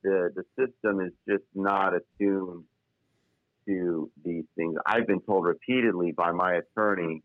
the 0.04 0.34
the 0.36 0.44
system 0.58 1.02
is 1.02 1.14
just 1.28 1.44
not 1.56 1.94
attuned 1.94 2.64
to 3.68 4.12
these 4.24 4.46
things. 4.56 4.76
I've 4.86 5.08
been 5.08 5.22
told 5.22 5.46
repeatedly 5.46 6.12
by 6.12 6.32
my 6.32 6.54
attorney, 6.56 7.24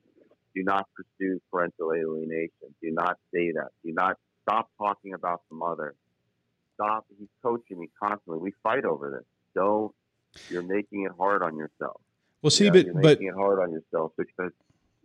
do 0.55 0.63
not 0.63 0.87
pursue 0.97 1.41
parental 1.51 1.93
alienation. 1.93 2.75
Do 2.81 2.91
not 2.93 3.17
say 3.33 3.53
that. 3.53 3.69
Do 3.85 3.93
not 3.93 4.17
stop 4.43 4.69
talking 4.79 5.15
about 5.15 5.43
the 5.51 5.57
mother. 5.57 5.95
Stop. 6.75 7.07
He's 7.19 7.29
coaching 7.43 7.79
me 7.79 7.91
constantly. 8.03 8.41
We 8.41 8.53
fight 8.63 8.85
over 8.85 9.11
this. 9.11 9.27
Don't. 9.55 9.93
You're 10.49 10.63
making 10.63 11.05
it 11.05 11.13
hard 11.19 11.43
on 11.43 11.57
yourself. 11.57 12.01
Well, 12.43 12.51
see, 12.51 12.65
Yeah, 12.67 12.71
but 12.71 13.03
but 13.03 13.21
it 13.21 13.35
hard 13.35 13.61
on 13.61 13.73
yourself 13.73 14.13
because 14.19 14.53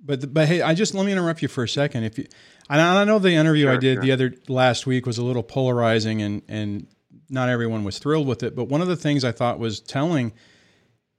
But 0.04 0.34
but 0.34 0.48
hey, 0.48 0.62
I 0.62 0.74
just 0.74 0.94
let 0.94 1.06
me 1.06 1.12
interrupt 1.12 1.42
you 1.42 1.48
for 1.48 1.64
a 1.64 1.70
second. 1.70 2.04
If 2.04 2.18
you, 2.18 2.26
and 2.70 2.82
I 2.82 3.04
know 3.04 3.20
the 3.20 3.32
interview 3.32 3.70
I 3.70 3.78
did 3.78 3.96
sure. 3.96 4.04
the 4.04 4.12
other 4.12 4.34
last 4.48 4.88
week 4.88 5.06
was 5.06 5.18
a 5.18 5.24
little 5.24 5.44
polarizing, 5.44 6.22
and 6.22 6.42
and 6.48 6.88
not 7.30 7.50
everyone 7.50 7.84
was 7.84 8.00
thrilled 8.00 8.28
with 8.28 8.44
it. 8.44 8.56
But 8.56 8.66
one 8.66 8.82
of 8.82 8.88
the 8.88 8.96
things 8.96 9.24
I 9.24 9.32
thought 9.32 9.60
was 9.60 9.80
telling 9.80 10.34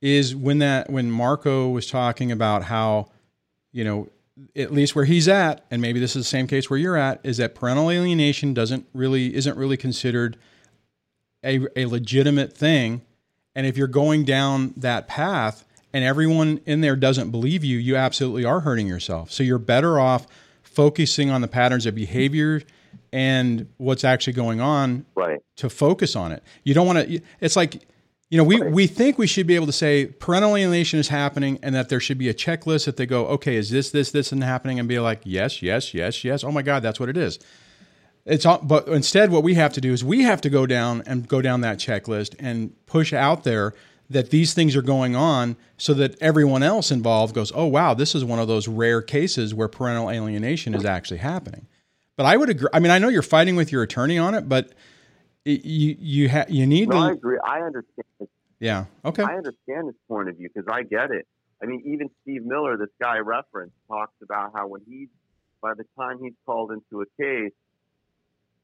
is 0.00 0.34
when 0.34 0.58
that 0.58 0.90
when 0.90 1.10
Marco 1.10 1.68
was 1.68 1.86
talking 1.86 2.30
about 2.32 2.64
how, 2.64 3.10
you 3.72 3.84
know, 3.84 4.08
at 4.54 4.72
least 4.72 4.94
where 4.94 5.04
he's 5.04 5.28
at, 5.28 5.64
and 5.70 5.82
maybe 5.82 5.98
this 5.98 6.14
is 6.14 6.24
the 6.24 6.28
same 6.28 6.46
case 6.46 6.70
where 6.70 6.78
you're 6.78 6.96
at, 6.96 7.20
is 7.24 7.38
that 7.38 7.54
parental 7.54 7.90
alienation 7.90 8.54
doesn't 8.54 8.86
really 8.92 9.34
isn't 9.34 9.56
really 9.56 9.76
considered 9.76 10.36
a 11.44 11.60
a 11.76 11.86
legitimate 11.86 12.52
thing, 12.52 13.02
and 13.54 13.66
if 13.66 13.76
you're 13.76 13.86
going 13.86 14.24
down 14.24 14.74
that 14.76 15.06
path 15.08 15.64
and 15.92 16.04
everyone 16.04 16.60
in 16.66 16.80
there 16.80 16.96
doesn't 16.96 17.30
believe 17.30 17.64
you, 17.64 17.78
you 17.78 17.96
absolutely 17.96 18.44
are 18.44 18.60
hurting 18.60 18.86
yourself. 18.86 19.30
So 19.32 19.42
you're 19.42 19.58
better 19.58 19.98
off 19.98 20.26
focusing 20.62 21.30
on 21.30 21.40
the 21.40 21.48
patterns 21.48 21.86
of 21.86 21.94
behavior 21.94 22.62
and 23.12 23.68
what's 23.78 24.04
actually 24.04 24.34
going 24.34 24.60
on 24.60 25.06
right. 25.14 25.40
to 25.56 25.70
focus 25.70 26.14
on 26.14 26.32
it. 26.32 26.42
You 26.62 26.74
don't 26.74 26.86
want 26.86 27.08
to. 27.08 27.20
It's 27.40 27.56
like, 27.56 27.86
you 28.30 28.36
know, 28.36 28.44
we 28.44 28.60
we 28.60 28.86
think 28.86 29.16
we 29.16 29.26
should 29.26 29.46
be 29.46 29.54
able 29.54 29.66
to 29.66 29.72
say 29.72 30.06
parental 30.06 30.56
alienation 30.56 30.98
is 30.98 31.08
happening, 31.08 31.58
and 31.62 31.74
that 31.74 31.88
there 31.88 32.00
should 32.00 32.18
be 32.18 32.28
a 32.28 32.34
checklist 32.34 32.84
that 32.84 32.96
they 32.98 33.06
go, 33.06 33.26
okay, 33.26 33.56
is 33.56 33.70
this 33.70 33.90
this 33.90 34.10
this 34.10 34.30
and 34.32 34.44
happening, 34.44 34.78
and 34.78 34.88
be 34.88 34.98
like, 34.98 35.20
yes, 35.24 35.62
yes, 35.62 35.94
yes, 35.94 36.22
yes. 36.24 36.44
Oh 36.44 36.52
my 36.52 36.62
God, 36.62 36.82
that's 36.82 37.00
what 37.00 37.08
it 37.08 37.16
is. 37.16 37.38
It's 38.26 38.44
all, 38.44 38.58
but 38.58 38.86
instead, 38.88 39.30
what 39.30 39.42
we 39.42 39.54
have 39.54 39.72
to 39.72 39.80
do 39.80 39.92
is 39.94 40.04
we 40.04 40.22
have 40.24 40.42
to 40.42 40.50
go 40.50 40.66
down 40.66 41.02
and 41.06 41.26
go 41.26 41.40
down 41.40 41.62
that 41.62 41.78
checklist 41.78 42.34
and 42.38 42.74
push 42.84 43.14
out 43.14 43.44
there 43.44 43.72
that 44.10 44.30
these 44.30 44.54
things 44.54 44.74
are 44.74 44.82
going 44.82 45.14
on, 45.14 45.56
so 45.76 45.92
that 45.94 46.20
everyone 46.22 46.62
else 46.62 46.90
involved 46.90 47.34
goes, 47.34 47.52
oh 47.54 47.66
wow, 47.66 47.94
this 47.94 48.14
is 48.14 48.24
one 48.24 48.38
of 48.38 48.48
those 48.48 48.66
rare 48.68 49.02
cases 49.02 49.54
where 49.54 49.68
parental 49.68 50.10
alienation 50.10 50.74
is 50.74 50.84
actually 50.84 51.18
happening. 51.18 51.66
But 52.16 52.26
I 52.26 52.36
would 52.36 52.48
agree. 52.48 52.68
I 52.72 52.80
mean, 52.80 52.90
I 52.90 52.98
know 52.98 53.08
you're 53.08 53.22
fighting 53.22 53.54
with 53.54 53.70
your 53.70 53.82
attorney 53.82 54.18
on 54.18 54.34
it, 54.34 54.48
but 54.48 54.72
it, 55.44 55.64
you 55.64 55.96
you 56.00 56.28
ha- 56.28 56.46
you 56.48 56.66
need 56.66 56.88
No, 56.88 56.96
I 56.98 57.08
to 57.08 57.14
agree. 57.14 57.38
I 57.44 57.60
understand. 57.60 58.28
yeah 58.60 58.86
okay 59.04 59.22
I 59.22 59.36
understand 59.36 59.88
this 59.88 59.94
point 60.08 60.28
of 60.28 60.36
view 60.36 60.48
because 60.52 60.68
I 60.72 60.82
get 60.82 61.10
it. 61.10 61.26
I 61.62 61.66
mean, 61.66 61.82
even 61.86 62.08
Steve 62.22 62.44
Miller, 62.44 62.76
this 62.76 62.90
guy 63.00 63.18
referenced, 63.18 63.74
talks 63.88 64.14
about 64.22 64.52
how 64.54 64.66
when 64.68 64.80
he's 64.88 65.08
by 65.60 65.74
the 65.74 65.84
time 65.98 66.18
he's 66.22 66.34
called 66.46 66.72
into 66.72 67.02
a 67.02 67.06
case, 67.20 67.52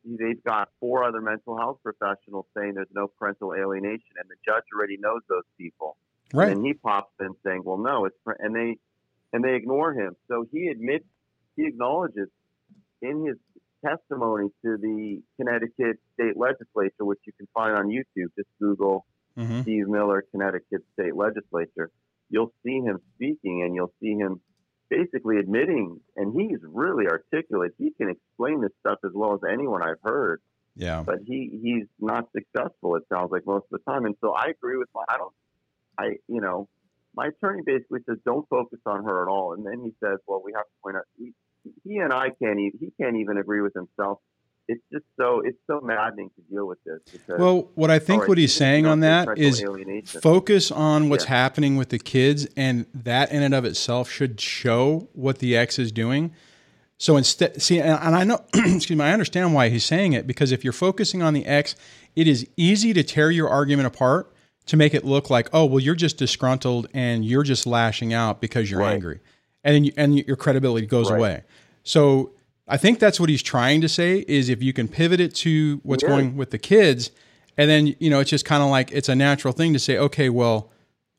they've 0.04 0.42
got 0.44 0.68
four 0.80 1.04
other 1.04 1.20
mental 1.20 1.56
health 1.56 1.78
professionals 1.82 2.46
saying 2.56 2.74
there's 2.74 2.88
no 2.92 3.08
parental 3.08 3.54
alienation, 3.54 4.14
and 4.20 4.28
the 4.28 4.36
judge 4.44 4.64
already 4.74 4.96
knows 4.98 5.22
those 5.28 5.44
people. 5.58 5.96
Right. 6.32 6.50
And 6.50 6.64
he 6.64 6.74
pops 6.74 7.12
in 7.20 7.34
saying, 7.44 7.62
"Well, 7.64 7.78
no, 7.78 8.06
it's," 8.06 8.16
and 8.38 8.54
they 8.54 8.78
and 9.32 9.44
they 9.44 9.54
ignore 9.54 9.92
him. 9.92 10.16
So 10.28 10.46
he 10.50 10.68
admits, 10.68 11.04
he 11.56 11.66
acknowledges 11.66 12.28
in 13.02 13.26
his 13.26 13.36
testimony 13.84 14.48
to 14.64 14.76
the 14.76 15.22
Connecticut 15.36 15.98
state 16.14 16.36
legislature, 16.36 17.04
which 17.04 17.20
you 17.26 17.32
can 17.36 17.46
find 17.52 17.76
on 17.76 17.88
YouTube. 17.88 18.28
Just 18.36 18.48
Google 18.60 19.04
hmm 19.36 19.62
Steve 19.62 19.88
Miller, 19.88 20.24
Connecticut 20.30 20.82
state 20.94 21.14
legislature. 21.14 21.90
You'll 22.30 22.52
see 22.64 22.80
him 22.80 23.00
speaking, 23.14 23.62
and 23.62 23.74
you'll 23.74 23.92
see 24.00 24.14
him 24.14 24.40
basically 24.96 25.38
admitting, 25.38 26.00
and 26.16 26.32
he's 26.38 26.58
really 26.62 27.06
articulate. 27.06 27.72
He 27.78 27.90
can 27.90 28.08
explain 28.10 28.60
this 28.60 28.70
stuff 28.80 28.98
as 29.04 29.12
well 29.14 29.34
as 29.34 29.40
anyone 29.50 29.82
I've 29.82 30.00
heard, 30.02 30.40
Yeah. 30.76 31.02
but 31.04 31.18
he 31.26 31.38
he's 31.62 31.86
not 31.98 32.28
successful. 32.32 32.96
It 32.96 33.04
sounds 33.12 33.30
like 33.32 33.46
most 33.46 33.64
of 33.72 33.80
the 33.80 33.90
time, 33.90 34.04
and 34.04 34.14
so 34.20 34.32
I 34.32 34.46
agree 34.46 34.76
with 34.76 34.88
my. 34.94 35.04
I 35.08 35.16
don't. 35.18 35.34
I 35.98 36.04
you 36.28 36.40
know, 36.40 36.68
my 37.14 37.26
attorney 37.28 37.62
basically 37.64 38.00
says 38.08 38.18
don't 38.24 38.48
focus 38.48 38.80
on 38.86 39.04
her 39.04 39.22
at 39.22 39.28
all, 39.28 39.54
and 39.54 39.64
then 39.66 39.80
he 39.84 39.92
says, 40.02 40.18
well, 40.26 40.42
we 40.44 40.52
have 40.54 40.64
to 40.64 40.76
point 40.82 40.96
out 40.96 41.04
he, 41.18 41.32
he 41.84 41.98
and 41.98 42.12
I 42.12 42.30
can't 42.30 42.58
even 42.58 42.78
he 42.80 42.92
can't 43.00 43.16
even 43.16 43.38
agree 43.38 43.60
with 43.60 43.74
himself. 43.74 44.18
It's 44.66 44.82
just 44.92 45.04
so 45.20 45.40
it's 45.44 45.58
so 45.66 45.80
maddening 45.82 46.30
to 46.36 46.42
deal 46.54 46.66
with 46.66 46.78
this 46.84 46.98
because 47.12 47.38
Well, 47.38 47.68
what 47.74 47.90
I 47.90 47.98
think 47.98 48.26
what 48.28 48.38
he's 48.38 48.54
saying 48.54 48.86
on 48.86 49.00
that 49.00 49.28
is 49.38 49.62
focus 50.20 50.70
on 50.70 51.08
what's 51.10 51.24
Yeah. 51.24 51.30
happening 51.30 51.76
with 51.76 51.90
the 51.90 51.98
kids, 51.98 52.46
and 52.56 52.86
that 52.94 53.30
in 53.30 53.42
and 53.42 53.54
of 53.54 53.64
itself 53.64 54.10
should 54.10 54.40
show 54.40 55.08
what 55.12 55.38
the 55.38 55.56
ex 55.56 55.78
is 55.78 55.92
doing. 55.92 56.32
So 56.96 57.16
instead, 57.16 57.60
see, 57.60 57.78
and 57.80 57.98
and 58.00 58.14
I 58.14 58.24
know, 58.24 58.38
excuse 58.54 58.96
me, 58.98 59.04
I 59.04 59.12
understand 59.12 59.52
why 59.52 59.68
he's 59.68 59.84
saying 59.84 60.12
it 60.14 60.26
because 60.26 60.52
if 60.52 60.64
you're 60.64 60.72
focusing 60.72 61.22
on 61.22 61.34
the 61.34 61.44
ex, 61.44 61.74
it 62.16 62.26
is 62.26 62.46
easy 62.56 62.94
to 62.94 63.02
tear 63.02 63.30
your 63.30 63.48
argument 63.50 63.86
apart 63.86 64.32
to 64.66 64.76
make 64.78 64.94
it 64.94 65.04
look 65.04 65.28
like, 65.28 65.48
oh, 65.52 65.66
well, 65.66 65.80
you're 65.80 65.94
just 65.94 66.16
disgruntled 66.16 66.86
and 66.94 67.24
you're 67.24 67.42
just 67.42 67.66
lashing 67.66 68.14
out 68.14 68.40
because 68.40 68.70
you're 68.70 68.80
Right. 68.80 68.94
angry, 68.94 69.20
and 69.62 69.74
then 69.74 69.84
you, 69.84 69.92
and 69.96 70.16
your 70.26 70.36
credibility 70.36 70.86
goes 70.86 71.10
Right. 71.10 71.18
away. 71.18 71.42
So 71.82 72.30
I 72.66 72.76
think 72.76 72.98
that's 72.98 73.20
what 73.20 73.28
he's 73.28 73.42
trying 73.42 73.80
to 73.82 73.88
say 73.88 74.24
is 74.26 74.48
if 74.48 74.62
you 74.62 74.72
can 74.72 74.88
pivot 74.88 75.20
it 75.20 75.34
to 75.36 75.80
what's 75.82 76.02
Yeah. 76.02 76.08
going 76.10 76.36
with 76.36 76.50
the 76.50 76.58
kids, 76.58 77.10
and 77.58 77.68
then 77.70 77.94
you 77.98 78.10
know 78.10 78.20
it's 78.20 78.30
just 78.30 78.44
kind 78.44 78.62
of 78.62 78.70
like 78.70 78.90
it's 78.92 79.08
a 79.08 79.14
natural 79.14 79.52
thing 79.52 79.72
to 79.74 79.78
say, 79.78 79.98
okay, 79.98 80.28
well, 80.30 80.70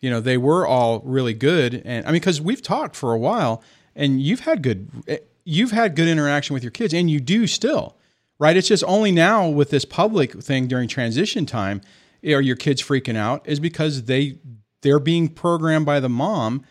you 0.02 0.10
know 0.10 0.20
they 0.20 0.38
were 0.38 0.66
all 0.66 1.02
really 1.06 1.34
good, 1.34 1.82
and 1.86 2.06
I 2.06 2.10
mean 2.10 2.20
because 2.22 2.42
we've 2.42 2.62
talked 2.62 2.96
for 2.96 3.14
a 3.14 3.18
while, 3.20 3.62
and 3.96 4.22
you've 4.22 4.42
had 4.42 4.62
good, 4.64 4.90
eh, 5.08 5.18
you've 5.46 5.72
had 5.72 5.96
good 5.96 6.08
interaction 6.08 6.54
with 6.54 6.64
your 6.64 6.72
kids, 6.72 6.94
and 6.94 7.10
you 7.10 7.20
do 7.20 7.46
still, 7.48 7.96
right? 8.40 8.58
It's 8.58 8.68
just 8.68 8.84
only 8.88 9.12
now 9.12 9.48
with 9.48 9.70
this 9.70 9.86
public 9.86 10.34
thing 10.42 10.68
during 10.68 10.88
transition 10.88 11.46
time, 11.46 11.82
are 12.26 12.42
your 12.42 12.56
kids 12.56 12.82
freaking 12.82 13.16
out? 13.16 13.48
Is 13.48 13.60
because 13.60 14.04
they 14.04 14.40
they're 14.82 15.00
being 15.00 15.30
programmed 15.30 15.86
by 15.86 16.00
the 16.00 16.10
mom 16.10 16.64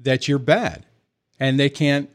that 0.00 0.26
you're 0.28 0.38
bad, 0.40 0.84
and 1.40 1.58
they 1.58 1.70
can't, 1.70 2.10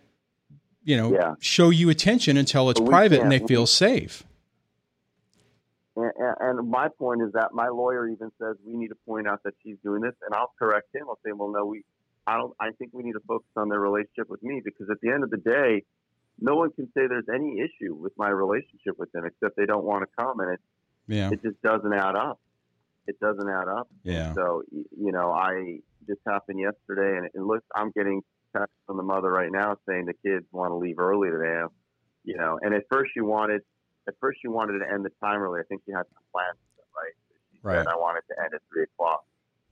you 0.84 0.98
know, 0.98 1.12
Yeah. 1.14 1.36
show 1.40 1.70
you 1.70 1.90
attention 1.90 2.38
until 2.38 2.70
it's 2.70 2.80
private 2.80 3.22
and 3.22 3.32
they 3.32 3.40
feel 3.40 3.66
safe. 3.68 4.24
And, 5.96 6.12
and 6.40 6.70
my 6.70 6.88
point 6.88 7.22
is 7.22 7.34
that 7.34 7.54
my 7.54 7.68
lawyer 7.68 8.08
even 8.08 8.32
says 8.40 8.56
we 8.66 8.76
need 8.76 8.88
to 8.88 8.96
point 9.06 9.28
out 9.28 9.44
that 9.44 9.54
she's 9.62 9.76
doing 9.84 10.02
this, 10.02 10.14
and 10.26 10.34
I'll 10.34 10.54
correct 10.58 10.88
him. 10.96 11.04
I'll 11.10 11.20
say, 11.26 11.32
well, 11.34 11.52
no, 11.52 11.66
we, 11.66 11.84
I 12.26 12.38
don't. 12.38 12.54
I 12.60 12.72
think 12.78 12.92
we 12.94 13.04
need 13.04 13.12
to 13.14 13.20
focus 13.28 13.50
on 13.58 13.68
their 13.70 13.80
relationship 13.80 14.30
with 14.30 14.42
me 14.42 14.62
because 14.64 14.90
at 14.90 15.02
the 15.02 15.10
end 15.10 15.24
of 15.24 15.30
the 15.30 15.38
day, 15.38 15.84
no 16.40 16.56
one 16.56 16.72
can 16.72 16.86
say 16.88 17.08
there's 17.08 17.28
any 17.34 17.60
issue 17.60 17.94
with 17.94 18.14
my 18.18 18.30
relationship 18.30 18.98
with 18.98 19.12
them 19.12 19.26
except 19.26 19.58
they 19.58 19.66
don't 19.66 19.84
want 19.84 20.04
to 20.04 20.24
come, 20.24 20.40
and 20.40 20.54
it 20.54 20.60
Yeah, 21.08 21.30
it 21.32 21.42
just 21.44 21.62
doesn't 21.62 21.94
add 21.94 22.16
up. 22.16 22.40
It 23.08 23.20
doesn't 23.20 23.50
add 23.50 23.68
up. 23.68 23.90
yeah, 24.04 24.34
So 24.34 24.64
you 24.72 25.12
know, 25.12 25.32
I 25.34 25.80
this 26.08 26.18
happened 26.26 26.60
yesterday, 26.62 27.18
and 27.18 27.26
it 27.26 27.36
looks. 27.36 27.66
I'm 27.76 27.92
getting 27.92 28.22
texts 28.56 28.76
from 28.86 28.98
the 28.98 29.04
mother 29.04 29.32
right 29.32 29.52
now 29.52 29.78
saying 29.88 30.06
the 30.06 30.14
kids 30.26 30.46
want 30.52 30.72
to 30.72 30.76
leave 30.76 31.00
early 31.00 31.30
today. 31.30 31.62
You 32.24 32.38
know, 32.38 32.60
and 32.62 32.74
at 32.74 32.84
first 32.92 33.12
she 33.14 33.22
wanted, 33.22 33.62
at 34.08 34.14
first 34.20 34.40
she 34.42 34.48
wanted 34.48 34.80
to 34.80 34.86
end 34.92 35.04
the 35.06 35.12
time 35.24 35.42
early. 35.42 35.60
I 35.60 35.64
think 35.64 35.82
she 35.86 35.92
had 35.92 36.04
some 36.14 36.24
plans, 36.32 36.58
right? 36.96 37.14
She 37.54 37.60
Right. 37.64 37.78
said 37.78 37.88
I 37.88 37.96
wanted 37.98 38.22
to 38.30 38.40
end 38.44 38.54
at 38.54 38.62
three 38.72 38.84
o'clock, 38.84 39.24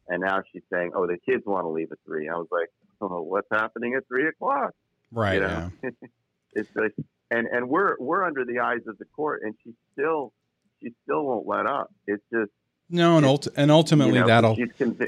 and 0.07 0.21
now 0.21 0.41
she's 0.51 0.63
saying, 0.71 0.91
oh, 0.95 1.05
the 1.07 1.17
kids 1.17 1.43
want 1.45 1.63
to 1.65 1.69
leave 1.69 1.91
at 1.91 1.99
three. 2.05 2.27
I 2.29 2.33
was 2.35 2.47
like, 2.51 2.69
oh, 3.01 3.21
what's 3.21 3.47
happening 3.51 3.95
at 3.95 4.07
three 4.07 4.27
o'clock? 4.27 4.73
right. 5.11 5.35
you 5.35 5.41
Yeah. 5.41 5.69
it's 6.53 6.69
like, 6.75 6.93
and 7.31 7.47
and 7.47 7.69
we're 7.69 7.95
we're 7.99 8.23
under 8.23 8.45
the 8.45 8.59
eyes 8.59 8.81
of 8.87 8.97
the 8.97 9.05
court, 9.15 9.41
and 9.43 9.53
she 9.63 9.73
still 9.93 10.33
she 10.81 10.93
still 11.03 11.23
won't 11.25 11.47
let 11.47 11.65
up. 11.67 11.91
It's 12.07 12.23
just 12.33 12.51
No, 12.89 13.17
and, 13.17 13.25
ult- 13.25 13.47
and 13.55 13.69
ultimately 13.69 14.15
you 14.15 14.21
know, 14.21 14.27
that'll 14.27 14.57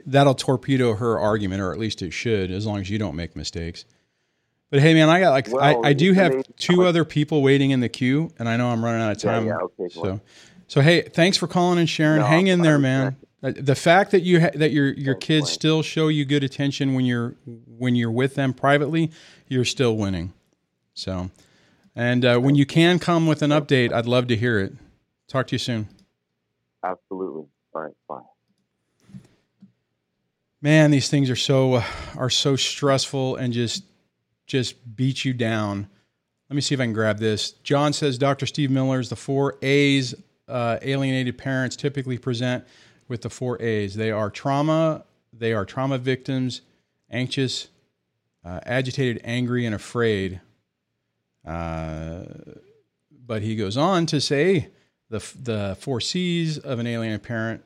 that'll 0.06 0.36
torpedo 0.36 0.94
her 0.96 1.20
argument, 1.20 1.62
or 1.62 1.72
at 1.72 1.80
least 1.80 2.02
it 2.02 2.12
should, 2.12 2.52
as 2.52 2.66
long 2.66 2.80
as 2.80 2.90
you 2.90 2.98
don't 3.00 3.16
make 3.16 3.36
mistakes. 3.36 3.86
But 4.70 4.82
hey, 4.82 4.94
man, 4.94 5.10
I 5.10 5.20
got 5.20 5.32
like 5.32 5.52
Well, 5.52 5.62
I, 5.84 5.90
I 5.90 5.94
do 5.94 6.14
have 6.14 6.44
two 6.58 6.86
other 6.86 7.04
people 7.04 7.42
waiting 7.42 7.72
in 7.72 7.80
the 7.80 7.90
queue, 7.90 8.32
and 8.40 8.48
I 8.48 8.56
know 8.56 8.68
I'm 8.70 8.84
running 8.86 9.02
out 9.02 9.12
of 9.12 9.18
time. 9.18 9.48
yeah, 9.48 9.58
okay, 9.58 9.90
so, 9.90 10.22
so 10.68 10.82
hey, 10.82 11.02
thanks 11.02 11.38
for 11.38 11.48
calling 11.48 11.80
and 11.80 11.90
sharing. 11.90 12.22
No, 12.22 12.28
Hang 12.28 12.48
in 12.48 12.62
there, 12.62 12.78
man. 12.80 13.18
Uh, 13.44 13.52
The 13.60 13.76
fact 13.76 14.12
that 14.12 14.22
you 14.22 14.40
ha- 14.42 14.52
that 14.54 14.72
your 14.72 14.94
your 14.94 15.16
Thanks, 15.16 15.26
kids 15.26 15.46
Blaine. 15.48 15.54
still 15.54 15.82
show 15.82 16.08
you 16.08 16.24
good 16.24 16.44
attention 16.44 16.94
when 16.94 17.06
you're 17.06 17.36
when 17.78 17.96
you're 17.96 18.12
with 18.12 18.36
them 18.36 18.54
privately, 18.54 19.12
you're 19.48 19.66
still 19.66 19.98
winning. 19.98 20.32
So, 20.94 21.32
and 21.96 22.24
uh, 22.24 22.38
when 22.38 22.54
you 22.54 22.68
can 22.68 23.00
come 23.00 23.26
with 23.26 23.42
an 23.42 23.50
update, 23.50 23.92
I'd 23.92 24.06
love 24.06 24.28
to 24.28 24.36
hear 24.38 24.60
it. 24.60 24.74
Talk 25.28 25.48
to 25.48 25.56
you 25.56 25.60
soon. 25.60 25.88
Absolutely. 26.84 27.46
All 27.74 27.82
right, 27.82 27.94
bye. 28.08 28.20
man 30.62 30.92
these 30.92 31.10
things 31.10 31.30
are 31.30 31.36
so 31.36 31.84
are 32.18 32.30
so 32.30 32.56
stressful 32.56 33.38
and 33.38 33.54
just 33.54 33.84
just 34.46 34.96
beat 34.96 35.24
you 35.24 35.34
down. 35.34 35.88
Let 36.50 36.56
me 36.56 36.62
see 36.62 36.76
if 36.76 36.82
i 36.82 36.84
can 36.84 36.92
grab 36.92 37.20
this. 37.20 37.52
John 37.64 37.94
says 37.94 38.18
dr 38.18 38.46
steve 38.46 38.72
miller's 38.72 39.10
the 39.10 39.16
four 39.16 39.58
a's 39.62 40.14
uh, 40.48 40.80
alienated 40.82 41.38
parents 41.38 41.76
typically 41.76 42.18
present 42.18 42.66
with 43.08 43.22
the 43.22 43.30
four 43.30 43.62
a's. 43.62 43.96
They 43.96 44.12
are 44.12 44.30
trauma 44.30 45.06
they 45.32 45.54
are 45.54 45.66
trauma 45.66 45.98
victims 45.98 46.62
anxious 47.10 47.70
uh, 48.44 48.60
agitated 48.66 49.22
angry 49.24 49.66
and 49.66 49.76
afraid. 49.76 50.42
Uh, 51.46 52.24
but 53.26 53.42
he 53.42 53.56
goes 53.56 53.78
on 53.78 54.06
to 54.08 54.20
say 54.20 54.70
the, 55.12 55.20
the 55.40 55.78
four 55.80 56.00
c's 56.02 56.58
of 56.58 56.80
an 56.80 56.88
alien 56.88 57.20
parent 57.20 57.64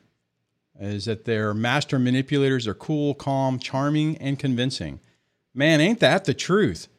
is 0.80 1.06
that 1.06 1.24
they're 1.24 1.54
master 1.54 1.98
manipulators. 1.98 2.66
They're 2.66 2.74
cool, 2.74 3.14
calm, 3.14 3.60
charming, 3.60 4.18
and 4.18 4.38
convincing. 4.38 5.00
Man, 5.54 5.80
ain't 5.80 6.02
that 6.02 6.26
the 6.26 6.34
truth? 6.34 6.90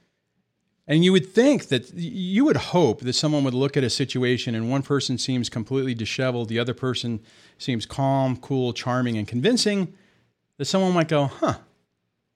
And 0.86 1.04
you 1.04 1.12
would 1.12 1.26
think 1.26 1.66
that 1.66 1.92
you 1.94 2.44
would 2.44 2.56
hope 2.56 3.00
that 3.00 3.12
someone 3.14 3.42
would 3.44 3.54
look 3.54 3.76
at 3.76 3.82
a 3.82 3.90
situation 3.90 4.54
and 4.54 4.70
one 4.70 4.82
person 4.82 5.18
seems 5.18 5.48
completely 5.48 5.94
disheveled, 5.94 6.48
the 6.48 6.60
other 6.60 6.74
person 6.74 7.20
seems 7.58 7.84
calm, 7.84 8.36
cool, 8.36 8.72
charming, 8.72 9.18
and 9.18 9.26
convincing, 9.26 9.92
that 10.58 10.66
someone 10.66 10.92
might 10.92 11.08
go, 11.08 11.24
huh, 11.24 11.58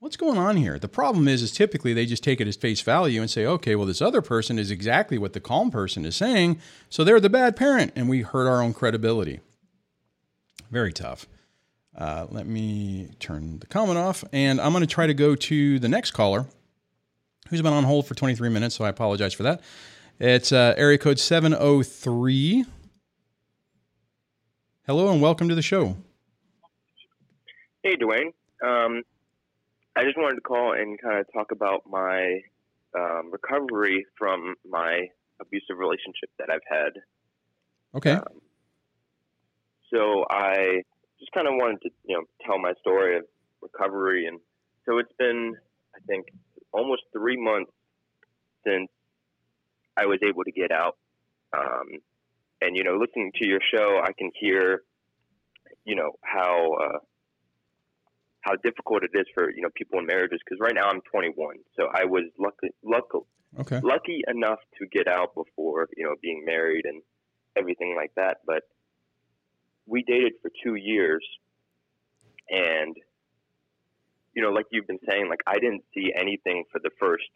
what's 0.00 0.16
going 0.16 0.38
on 0.38 0.56
here? 0.56 0.78
The 0.78 0.88
problem 0.88 1.28
is, 1.28 1.42
is 1.42 1.52
typically 1.52 1.92
they 1.92 2.06
just 2.06 2.24
take 2.24 2.40
it 2.40 2.48
as 2.48 2.56
face 2.56 2.80
value 2.80 3.20
and 3.20 3.30
say, 3.30 3.46
okay, 3.46 3.76
well, 3.76 3.86
this 3.86 4.02
other 4.02 4.22
person 4.22 4.58
is 4.58 4.70
exactly 4.70 5.18
what 5.18 5.34
the 5.34 5.40
calm 5.40 5.70
person 5.70 6.04
is 6.04 6.16
saying, 6.16 6.58
so 6.88 7.04
they're 7.04 7.20
the 7.20 7.30
bad 7.30 7.54
parent, 7.54 7.92
and 7.94 8.08
we 8.08 8.22
hurt 8.22 8.48
our 8.48 8.62
own 8.62 8.72
credibility. 8.72 9.40
Very 10.70 10.92
tough. 10.92 11.26
Uh, 11.96 12.26
let 12.30 12.46
me 12.46 13.10
turn 13.20 13.58
the 13.58 13.66
comment 13.66 13.98
off, 13.98 14.24
and 14.32 14.60
I'm 14.60 14.72
going 14.72 14.80
to 14.80 14.86
try 14.86 15.06
to 15.06 15.14
go 15.14 15.34
to 15.34 15.78
the 15.78 15.88
next 15.88 16.12
caller, 16.12 16.46
who's 17.50 17.60
been 17.60 17.72
on 17.72 17.84
hold 17.84 18.06
for 18.06 18.14
23 18.14 18.48
minutes. 18.48 18.76
So 18.76 18.84
I 18.84 18.88
apologize 18.88 19.34
for 19.34 19.42
that. 19.42 19.60
It's 20.18 20.50
uh, 20.50 20.74
area 20.76 20.98
code 20.98 21.18
703. 21.18 22.64
Hello 24.86 25.12
and 25.12 25.20
welcome 25.20 25.48
to 25.48 25.54
the 25.54 25.62
show. 25.62 25.96
Hey, 27.82 27.96
Dwayne. 27.96 28.32
Um, 28.62 29.02
I 29.96 30.04
just 30.04 30.16
wanted 30.16 30.36
to 30.36 30.40
call 30.40 30.72
and 30.72 31.00
kind 31.00 31.18
of 31.18 31.26
talk 31.32 31.52
about 31.52 31.82
my 31.88 32.40
um, 32.96 33.30
recovery 33.30 34.06
from 34.18 34.54
my 34.68 35.08
abusive 35.40 35.78
relationship 35.78 36.30
that 36.38 36.48
I've 36.50 36.60
had. 36.68 36.92
Okay. 37.94 38.12
Um, 38.12 38.40
so 39.92 40.24
I 40.30 40.82
just 41.18 41.32
kind 41.32 41.48
of 41.48 41.54
wanted 41.54 41.82
to, 41.82 41.90
you 42.04 42.16
know, 42.16 42.22
tell 42.46 42.58
my 42.58 42.72
story 42.80 43.18
of 43.18 43.24
recovery, 43.60 44.26
and 44.26 44.38
so 44.86 44.98
it's 44.98 45.12
been, 45.18 45.54
I 45.94 45.98
think, 46.06 46.26
almost 46.72 47.02
three 47.12 47.36
months 47.36 47.72
since 48.64 48.88
I 49.96 50.06
was 50.06 50.18
able 50.26 50.44
to 50.44 50.52
get 50.52 50.70
out. 50.70 50.96
Um, 51.52 51.98
and 52.60 52.76
you 52.76 52.84
know, 52.84 52.96
listening 52.96 53.32
to 53.40 53.46
your 53.46 53.60
show, 53.74 54.00
I 54.02 54.12
can 54.12 54.30
hear, 54.38 54.82
you 55.84 55.96
know, 55.96 56.12
how 56.22 56.74
uh, 56.74 56.98
how 58.42 58.56
difficult 58.56 59.02
it 59.04 59.10
is 59.14 59.26
for 59.34 59.50
you 59.50 59.62
know 59.62 59.68
people 59.74 59.98
in 59.98 60.06
marriages. 60.06 60.40
Because 60.44 60.58
right 60.60 60.74
now 60.74 60.88
I'm 60.88 61.00
21, 61.10 61.56
so 61.76 61.88
I 61.92 62.04
was 62.04 62.24
lucky, 62.38 62.74
lucky, 62.82 63.26
Okay. 63.58 63.80
lucky 63.82 64.22
enough 64.28 64.60
to 64.78 64.86
get 64.86 65.08
out 65.08 65.34
before 65.34 65.88
you 65.96 66.04
know 66.04 66.14
being 66.22 66.44
married 66.44 66.84
and 66.84 67.02
everything 67.56 67.94
like 67.96 68.12
that. 68.16 68.38
But 68.46 68.62
we 69.86 70.02
dated 70.02 70.34
for 70.40 70.50
two 70.64 70.76
years, 70.76 71.24
and 72.48 72.96
you 74.34 74.42
know, 74.42 74.50
like 74.50 74.66
you've 74.70 74.86
been 74.86 75.00
saying, 75.08 75.28
like 75.28 75.40
I 75.46 75.54
didn't 75.58 75.82
see 75.94 76.12
anything 76.14 76.64
for 76.70 76.80
the 76.82 76.90
first, 76.98 77.30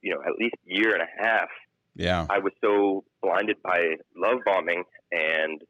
you 0.00 0.14
know, 0.14 0.20
at 0.22 0.32
least 0.38 0.54
year 0.64 0.94
and 0.94 1.02
a 1.02 1.24
half. 1.24 1.48
Yeah. 1.96 2.26
I 2.28 2.38
was 2.38 2.52
so 2.60 3.04
blinded 3.22 3.56
by 3.62 3.96
love 4.16 4.38
bombing, 4.44 4.84
and 5.12 5.60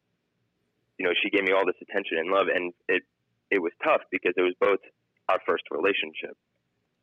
you 0.99 1.07
know, 1.07 1.13
she 1.23 1.31
gave 1.31 1.43
me 1.43 1.53
all 1.53 1.67
this 1.67 1.77
attention 1.83 2.19
and 2.19 2.31
love, 2.31 2.47
and 2.55 2.73
it 2.89 3.03
it 3.51 3.61
was 3.61 3.73
tough 3.83 4.03
because 4.11 4.35
it 4.37 4.43
was 4.43 4.55
both 4.61 4.81
our 5.29 5.39
first 5.47 5.65
relationship. 5.71 6.37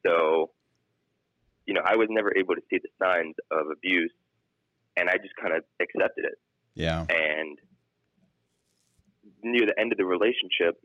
So, 0.06 0.51
you 1.65 1.73
know, 1.73 1.82
I 1.86 1.95
was 1.95 2.08
never 2.10 2.36
able 2.36 2.56
to 2.56 2.62
see 2.69 2.80
the 2.82 2.89
signs 3.04 3.36
of 3.51 3.67
abuse, 3.71 4.13
and 4.97 5.10
I 5.10 5.17
just 5.17 5.36
kind 5.41 5.56
of 5.56 5.63
accepted 5.80 6.25
it. 6.25 6.39
Yeah. 6.73 7.06
And 7.10 7.58
near 9.43 9.65
the 9.65 9.80
end 9.80 9.91
of 9.91 9.97
the 9.97 10.06
relationship, 10.06 10.82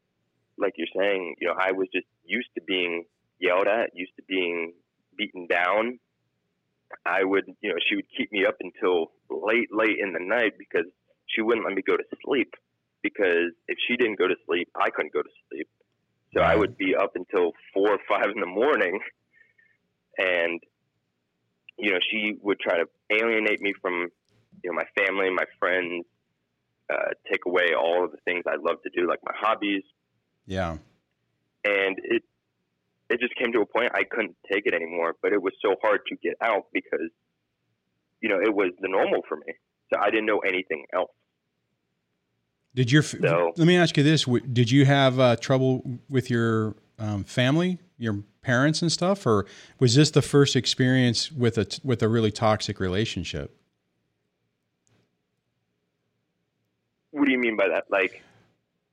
like 0.58 0.74
you're 0.76 0.88
saying, 0.96 1.36
you 1.40 1.48
know, 1.48 1.54
I 1.58 1.72
was 1.72 1.88
just 1.92 2.06
used 2.24 2.48
to 2.54 2.62
being 2.62 3.04
yelled 3.38 3.66
at, 3.66 3.90
used 3.94 4.12
to 4.16 4.22
being 4.26 4.72
beaten 5.16 5.46
down. 5.46 5.98
I 7.04 7.24
would, 7.24 7.44
you 7.60 7.70
know, 7.70 7.76
she 7.88 7.96
would 7.96 8.06
keep 8.16 8.32
me 8.32 8.46
up 8.46 8.56
until 8.60 9.12
late, 9.28 9.68
late 9.72 9.98
in 10.00 10.12
the 10.12 10.20
night 10.22 10.52
because 10.58 10.86
she 11.26 11.42
wouldn't 11.42 11.66
let 11.66 11.74
me 11.74 11.82
go 11.82 11.96
to 11.96 12.04
sleep. 12.24 12.54
Because 13.06 13.52
if 13.68 13.78
she 13.86 13.96
didn't 13.96 14.18
go 14.18 14.26
to 14.26 14.34
sleep, 14.46 14.68
I 14.74 14.90
couldn't 14.90 15.12
go 15.12 15.22
to 15.22 15.34
sleep. 15.48 15.68
So 16.34 16.42
I 16.42 16.54
would 16.56 16.76
be 16.76 16.94
up 16.94 17.12
until 17.14 17.52
four 17.72 17.90
or 17.96 17.98
five 18.08 18.28
in 18.34 18.40
the 18.40 18.46
morning, 18.62 18.98
and 20.18 20.60
you 21.78 21.92
know, 21.92 21.98
she 22.10 22.36
would 22.42 22.58
try 22.58 22.76
to 22.78 22.86
alienate 23.10 23.60
me 23.60 23.72
from, 23.82 24.08
you 24.64 24.70
know, 24.70 24.74
my 24.82 24.86
family, 24.98 25.28
my 25.30 25.44
friends, 25.60 26.06
uh, 26.92 27.10
take 27.30 27.44
away 27.46 27.74
all 27.78 28.04
of 28.04 28.10
the 28.12 28.18
things 28.24 28.44
I 28.46 28.56
love 28.56 28.78
to 28.82 28.90
do, 28.96 29.06
like 29.06 29.20
my 29.24 29.34
hobbies, 29.36 29.82
Yeah. 30.46 30.78
and 31.64 31.94
it 32.14 32.22
it 33.08 33.20
just 33.20 33.34
came 33.36 33.52
to 33.52 33.60
a 33.60 33.66
point 33.66 33.92
I 33.94 34.02
couldn't 34.02 34.36
take 34.50 34.66
it 34.66 34.74
anymore. 34.74 35.14
But 35.22 35.32
it 35.32 35.40
was 35.40 35.52
so 35.62 35.76
hard 35.80 36.00
to 36.08 36.16
get 36.16 36.34
out 36.40 36.66
because, 36.72 37.10
you 38.20 38.28
know, 38.28 38.40
it 38.40 38.52
was 38.52 38.72
the 38.80 38.88
normal 38.88 39.22
for 39.28 39.36
me. 39.36 39.52
So 39.92 40.00
I 40.00 40.10
didn't 40.10 40.26
know 40.26 40.40
anything 40.40 40.86
else. 40.92 41.14
Did 42.76 42.92
your 42.92 43.02
So- 43.02 43.52
let 43.56 43.66
me 43.66 43.76
ask 43.76 43.96
you 43.96 44.02
this: 44.02 44.26
Did 44.52 44.70
you 44.70 44.84
have 44.84 45.18
uh, 45.18 45.36
trouble 45.36 45.98
with 46.10 46.30
your 46.30 46.76
um, 46.98 47.24
family, 47.24 47.78
your 47.98 48.22
parents 48.42 48.82
and 48.82 48.92
stuff, 48.92 49.26
or 49.26 49.46
was 49.80 49.94
this 49.94 50.10
the 50.10 50.22
first 50.22 50.54
experience 50.54 51.32
with 51.32 51.56
a 51.58 51.64
t- 51.64 51.80
with 51.82 52.02
a 52.02 52.08
really 52.08 52.30
toxic 52.30 52.78
relationship? 52.78 53.56
What 57.12 57.24
do 57.24 57.32
you 57.32 57.38
mean 57.38 57.56
by 57.56 57.66
that? 57.68 57.84
Like, 57.90 58.22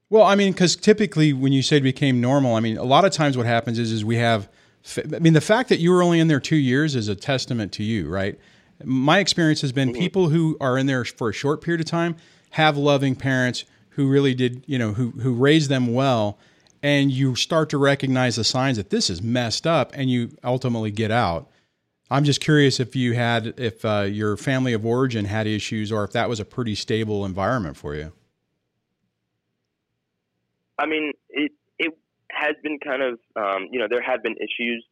Well, 0.10 0.24
I 0.24 0.36
mean, 0.36 0.54
because 0.54 0.78
typically 0.78 1.34
when 1.34 1.52
you 1.52 1.62
say 1.62 1.78
it 1.78 1.82
became 1.82 2.22
normal, 2.22 2.56
I 2.56 2.62
mean, 2.62 2.78
a 2.78 2.84
lot 2.86 3.04
of 3.04 3.12
times 3.12 3.36
what 3.36 3.46
happens 3.46 3.78
is 3.80 3.92
is 3.92 4.06
we 4.06 4.16
have. 4.16 4.50
I 4.98 5.20
mean, 5.20 5.34
the 5.34 5.42
fact 5.42 5.68
that 5.70 5.80
you 5.80 5.92
were 5.92 6.02
only 6.02 6.20
in 6.22 6.30
there 6.30 6.40
two 6.40 6.56
years 6.56 6.96
is 6.96 7.10
a 7.10 7.16
testament 7.16 7.74
to 7.74 7.84
you, 7.84 8.08
right? 8.08 8.40
My 8.84 9.20
experience 9.20 9.62
has 9.62 9.72
been 9.74 9.94
people 9.94 10.30
who 10.30 10.58
are 10.62 10.78
in 10.78 10.88
there 10.88 11.04
for 11.06 11.30
a 11.30 11.34
short 11.34 11.62
period 11.62 11.82
of 11.82 11.86
time 11.86 12.16
have 12.52 12.78
loving 12.78 13.16
parents 13.16 13.66
who 13.96 14.10
really 14.10 14.34
did, 14.34 14.64
you 14.68 14.78
know, 14.78 14.94
who 14.94 15.12
who 15.12 15.34
raised 15.34 15.70
them 15.70 15.94
well, 15.94 16.38
and 16.82 17.12
you 17.12 17.36
start 17.36 17.70
to 17.70 17.78
recognize 17.78 18.36
the 18.36 18.44
signs 18.44 18.78
that 18.78 18.90
this 18.90 19.10
is 19.10 19.22
messed 19.22 19.66
up, 19.66 19.92
and 19.94 20.10
you 20.10 20.32
ultimately 20.44 20.92
get 20.92 21.12
out. 21.12 21.50
I'm 22.12 22.24
just 22.26 22.42
curious 22.42 22.80
if 22.80 22.96
you 22.96 23.14
had, 23.14 23.56
if 23.58 23.84
uh, 23.84 24.02
your 24.02 24.38
family 24.38 24.74
of 24.74 24.86
origin 24.86 25.26
had 25.26 25.48
issues, 25.48 25.92
or 25.92 26.04
if 26.04 26.12
that 26.12 26.30
was 26.30 26.40
a 26.40 26.46
pretty 26.46 26.76
stable 26.76 27.26
environment 27.26 27.78
for 27.78 27.96
you. 27.96 28.12
I 30.78 30.86
mean, 30.86 31.14
it 31.30 31.52
it 31.80 31.98
has 32.32 32.56
been 32.62 32.80
kind 32.80 33.02
of, 33.02 33.20
um, 33.36 33.68
you 33.72 33.80
know, 33.80 33.88
there 33.90 34.02
have 34.02 34.22
been 34.22 34.36
issues. 34.36 34.86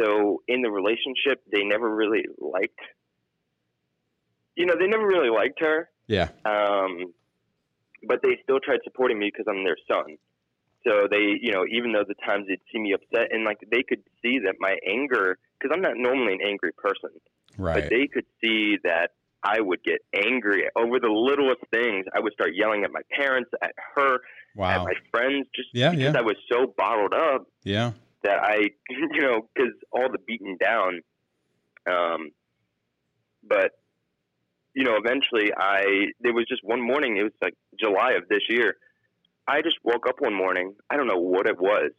So 0.00 0.42
in 0.48 0.62
the 0.62 0.70
relationship, 0.70 1.42
they 1.52 1.62
never 1.62 1.88
really 1.88 2.24
liked, 2.38 2.80
you 4.56 4.66
know, 4.66 4.74
they 4.76 4.86
never 4.86 5.06
really 5.06 5.30
liked 5.30 5.60
her. 5.60 5.88
Yeah. 6.06 6.30
um, 6.44 7.12
but 8.06 8.20
they 8.22 8.38
still 8.42 8.60
tried 8.60 8.80
supporting 8.84 9.18
me 9.18 9.30
because 9.32 9.46
I'm 9.48 9.64
their 9.64 9.76
son. 9.90 10.16
So 10.86 11.08
they, 11.10 11.38
you 11.40 11.52
know, 11.52 11.64
even 11.70 11.92
though 11.92 12.04
the 12.06 12.14
times 12.26 12.46
they'd 12.46 12.60
see 12.72 12.78
me 12.78 12.92
upset 12.92 13.32
and 13.32 13.44
like 13.44 13.58
they 13.70 13.82
could 13.82 14.02
see 14.22 14.38
that 14.44 14.56
my 14.58 14.76
anger, 14.86 15.38
because 15.58 15.74
I'm 15.74 15.80
not 15.80 15.96
normally 15.96 16.34
an 16.34 16.40
angry 16.46 16.72
person, 16.72 17.10
Right. 17.56 17.82
but 17.82 17.90
they 17.90 18.06
could 18.06 18.26
see 18.42 18.76
that 18.84 19.12
I 19.42 19.60
would 19.60 19.82
get 19.84 20.00
angry 20.14 20.64
over 20.76 20.98
the 20.98 21.08
littlest 21.08 21.62
things. 21.72 22.06
I 22.14 22.20
would 22.20 22.32
start 22.32 22.50
yelling 22.54 22.84
at 22.84 22.90
my 22.92 23.02
parents, 23.16 23.50
at 23.62 23.72
her, 23.94 24.14
at 24.14 24.20
wow. 24.56 24.84
my 24.84 24.94
friends, 25.10 25.46
just 25.54 25.68
Yeah, 25.72 25.90
because 25.90 26.14
yeah. 26.14 26.18
I 26.18 26.22
was 26.22 26.36
so 26.50 26.74
bottled 26.76 27.14
up 27.14 27.46
Yeah. 27.62 27.92
that 28.22 28.38
I, 28.42 28.70
you 28.90 29.20
know, 29.20 29.48
because 29.54 29.72
all 29.92 30.10
the 30.10 30.18
beaten 30.18 30.56
down. 30.60 31.00
Um, 31.86 32.30
but 33.46 33.72
you 34.74 34.84
know, 34.84 34.96
eventually, 34.96 35.50
I 35.56 36.06
there 36.20 36.32
was 36.34 36.46
just 36.48 36.62
one 36.64 36.80
morning. 36.80 37.16
It 37.16 37.22
was 37.24 37.32
like 37.42 37.54
July 37.78 38.12
of 38.12 38.28
this 38.28 38.42
year. 38.48 38.76
I 39.46 39.62
just 39.62 39.76
woke 39.84 40.08
up 40.08 40.16
one 40.20 40.34
morning. 40.34 40.74
I 40.90 40.96
don't 40.96 41.06
know 41.06 41.18
what 41.18 41.46
it 41.46 41.58
was, 41.60 41.92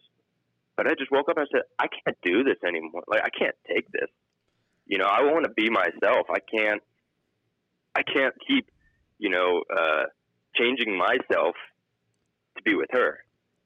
but 0.76 0.88
I 0.88 0.92
just 0.98 1.12
woke 1.12 1.30
up 1.30 1.38
and 1.38 1.46
I 1.52 1.58
said, 1.58 1.64
I 1.80 1.88
can't 1.88 2.18
do 2.24 2.44
this 2.44 2.58
anymore. 2.68 3.04
Like 3.08 3.22
I 3.24 3.30
can't 3.30 3.56
take 3.68 3.90
this. 3.92 4.10
You 4.88 4.98
know, 4.98 5.06
I 5.06 5.22
want 5.24 5.46
to 5.46 5.52
be 5.52 5.70
myself. 5.70 6.28
I 6.30 6.40
can't. 6.40 6.82
I 7.96 8.02
can't 8.04 8.34
keep, 8.46 8.70
you 9.20 9.30
know, 9.30 9.64
uh, 9.74 10.04
changing 10.56 10.98
myself 10.98 11.56
to 12.58 12.64
be 12.64 12.76
with 12.76 12.90
her 12.92 13.20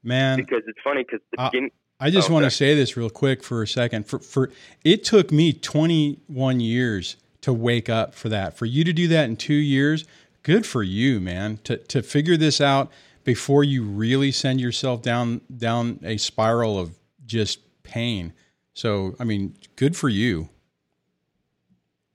Man, 0.04 0.36
because 0.38 0.62
it's 0.68 0.78
funny 0.84 1.02
because 1.02 1.20
the 1.32 1.40
Uh, 1.42 1.50
beginning. 1.50 1.70
I 1.98 2.10
just 2.10 2.30
Oh, 2.30 2.32
want 2.34 2.44
to 2.44 2.50
say 2.50 2.74
this 2.74 2.96
real 2.96 3.10
quick 3.10 3.42
for 3.42 3.60
a 3.62 3.66
second. 3.66 4.06
For 4.06 4.18
for 4.20 4.50
it 4.84 5.04
took 5.04 5.30
me 5.32 5.52
21 5.52 6.60
years 6.60 7.16
to 7.42 7.52
wake 7.52 7.88
up 7.88 8.14
for 8.14 8.28
that. 8.28 8.56
For 8.56 8.66
you 8.66 8.84
to 8.84 8.92
do 8.92 9.08
that 9.08 9.24
in 9.24 9.36
2 9.36 9.54
years, 9.54 10.04
good 10.42 10.66
for 10.66 10.82
you, 10.82 11.20
man. 11.20 11.58
To 11.64 11.76
to 11.76 12.02
figure 12.02 12.36
this 12.36 12.60
out 12.60 12.90
before 13.24 13.64
you 13.64 13.82
really 13.84 14.32
send 14.32 14.60
yourself 14.60 15.02
down 15.02 15.40
down 15.56 16.00
a 16.02 16.16
spiral 16.16 16.78
of 16.78 16.98
just 17.26 17.60
pain. 17.82 18.32
So, 18.74 19.14
I 19.18 19.24
mean, 19.24 19.54
good 19.76 19.96
for 19.96 20.08
you. 20.08 20.48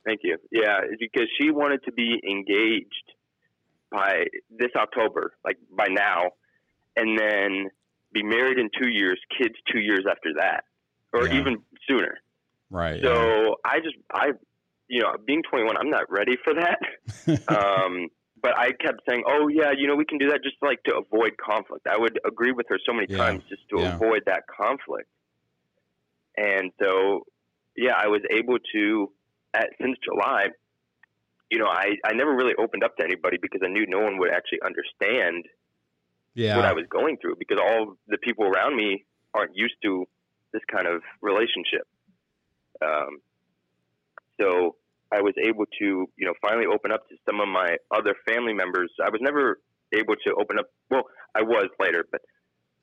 Thank 0.05 0.21
you. 0.23 0.37
Yeah, 0.51 0.81
because 0.99 1.27
she 1.39 1.49
wanted 1.51 1.83
to 1.85 1.91
be 1.91 2.21
engaged 2.29 3.13
by 3.91 4.25
this 4.49 4.69
October, 4.75 5.33
like 5.43 5.57
by 5.71 5.87
now, 5.89 6.31
and 6.95 7.17
then 7.17 7.69
be 8.13 8.23
married 8.23 8.59
in 8.59 8.69
two 8.79 8.89
years, 8.89 9.19
kids 9.37 9.55
two 9.71 9.79
years 9.79 10.05
after 10.09 10.33
that, 10.37 10.65
or 11.13 11.27
Yeah. 11.27 11.39
even 11.39 11.63
sooner. 11.87 12.19
Right. 12.69 13.01
yeah. 13.01 13.13
So 13.13 13.55
I 13.65 13.79
just, 13.79 13.95
I, 14.13 14.31
you 14.87 15.01
know, 15.01 15.13
being 15.25 15.41
21, 15.49 15.77
I'm 15.77 15.89
not 15.89 16.09
ready 16.09 16.37
for 16.43 16.53
that. 16.53 16.79
um, 17.47 18.07
but 18.41 18.57
I 18.57 18.73
kept 18.73 19.01
saying, 19.09 19.23
"Oh 19.25 19.47
yeah, 19.47 19.71
you 19.75 19.87
know, 19.87 19.95
we 19.95 20.05
can 20.05 20.19
do 20.19 20.29
that 20.29 20.43
just 20.43 20.57
like 20.61 20.83
to 20.83 20.97
avoid 20.97 21.31
conflict." 21.37 21.87
I 21.87 21.97
would 21.97 22.19
agree 22.27 22.51
with 22.51 22.67
her 22.69 22.77
so 22.85 22.93
many 22.93 23.07
Yeah, 23.09 23.17
times 23.17 23.43
just 23.49 23.63
to 23.69 23.79
yeah. 23.79 23.95
avoid 23.95 24.21
that 24.27 24.43
conflict. 24.45 25.09
And 26.37 26.71
so, 26.81 27.25
yeah, 27.75 27.93
I 27.97 28.07
was 28.07 28.21
able 28.29 28.57
to, 28.73 29.11
at, 29.53 29.69
since 29.81 29.97
July, 30.03 30.49
you 31.49 31.59
know, 31.59 31.67
I, 31.67 31.95
I 32.05 32.13
never 32.13 32.35
really 32.35 32.53
opened 32.59 32.83
up 32.83 32.97
to 32.97 33.03
anybody 33.03 33.37
because 33.41 33.61
I 33.63 33.69
knew 33.69 33.85
no 33.87 33.99
one 33.99 34.19
would 34.19 34.31
actually 34.31 34.59
understand 34.65 35.45
yeah. 36.33 36.57
what 36.57 36.65
I 36.65 36.73
was 36.73 36.85
going 36.89 37.17
through 37.21 37.35
because 37.39 37.57
all 37.61 37.95
the 38.07 38.17
people 38.17 38.45
around 38.45 38.75
me 38.75 39.05
aren't 39.33 39.55
used 39.55 39.75
to 39.83 40.05
this 40.53 40.61
kind 40.71 40.87
of 40.87 41.01
relationship. 41.21 41.87
Um, 42.83 43.21
so 44.39 44.75
I 45.11 45.21
was 45.21 45.33
able 45.41 45.65
to, 45.79 46.09
you 46.17 46.25
know, 46.25 46.33
finally 46.41 46.65
open 46.65 46.91
up 46.91 47.07
to 47.09 47.15
some 47.25 47.39
of 47.39 47.47
my 47.47 47.77
other 47.95 48.15
family 48.27 48.53
members. 48.53 48.91
I 49.03 49.09
was 49.09 49.21
never 49.21 49.59
able 49.93 50.15
to 50.25 50.33
open 50.39 50.59
up. 50.59 50.65
Well, 50.89 51.03
I 51.35 51.41
was 51.41 51.69
later, 51.79 52.05
but 52.11 52.21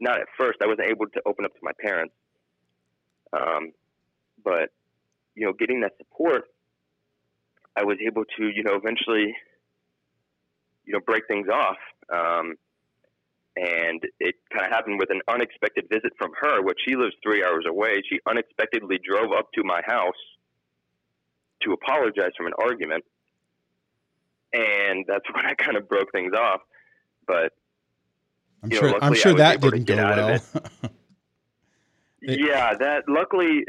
not 0.01 0.21
at 0.21 0.27
first. 0.39 0.59
I 0.63 0.67
wasn't 0.67 0.89
able 0.89 1.07
to 1.07 1.23
open 1.27 1.45
up 1.45 1.53
to 1.53 1.61
my 1.63 1.73
parents. 1.81 2.15
Um, 3.33 3.73
but 4.45 4.71
you 5.35 5.47
know, 5.47 5.53
getting 5.53 5.81
that 5.81 5.93
support, 5.99 6.45
I 7.77 7.85
was 7.85 7.97
able 8.05 8.25
to, 8.37 8.45
you 8.45 8.63
know, 8.63 8.75
eventually, 8.75 9.35
you 10.85 10.93
know, 10.93 11.01
break 11.01 11.27
things 11.27 11.49
off. 11.49 11.79
Um, 12.13 12.57
and 13.57 14.03
it 14.21 14.37
kind 14.53 14.67
of 14.67 14.73
happened 14.73 14.99
with 14.99 15.11
an 15.11 15.21
unexpected 15.29 15.87
visit 15.91 16.13
from 16.19 16.33
her, 16.41 16.63
which 16.63 16.79
she 16.87 16.97
lives 16.97 17.15
three 17.23 17.45
hours 17.45 17.65
away. 17.69 18.03
She 18.09 18.19
unexpectedly 18.27 18.99
drove 19.03 19.33
up 19.33 19.53
to 19.55 19.63
my 19.65 19.81
house 19.87 20.21
to 21.65 21.73
apologize 21.73 22.33
from 22.37 22.47
an 22.47 22.53
argument, 22.61 23.05
and 24.53 25.05
that's 25.07 25.25
when 25.35 25.47
I 25.47 25.55
kind 25.55 25.77
of 25.77 25.89
broke 25.89 26.13
things 26.13 26.33
off. 26.37 26.61
But 27.27 27.53
I'm 28.63 28.71
you 28.71 28.81
know, 28.81 28.89
sure 28.89 28.99
I'm 29.03 29.15
sure 29.15 29.35
that 29.35 29.61
didn't 29.61 29.85
go 29.85 29.97
well. 29.97 30.35
of 30.35 30.43
yeah, 32.23 32.75
that 32.79 33.05
luckily, 33.09 33.65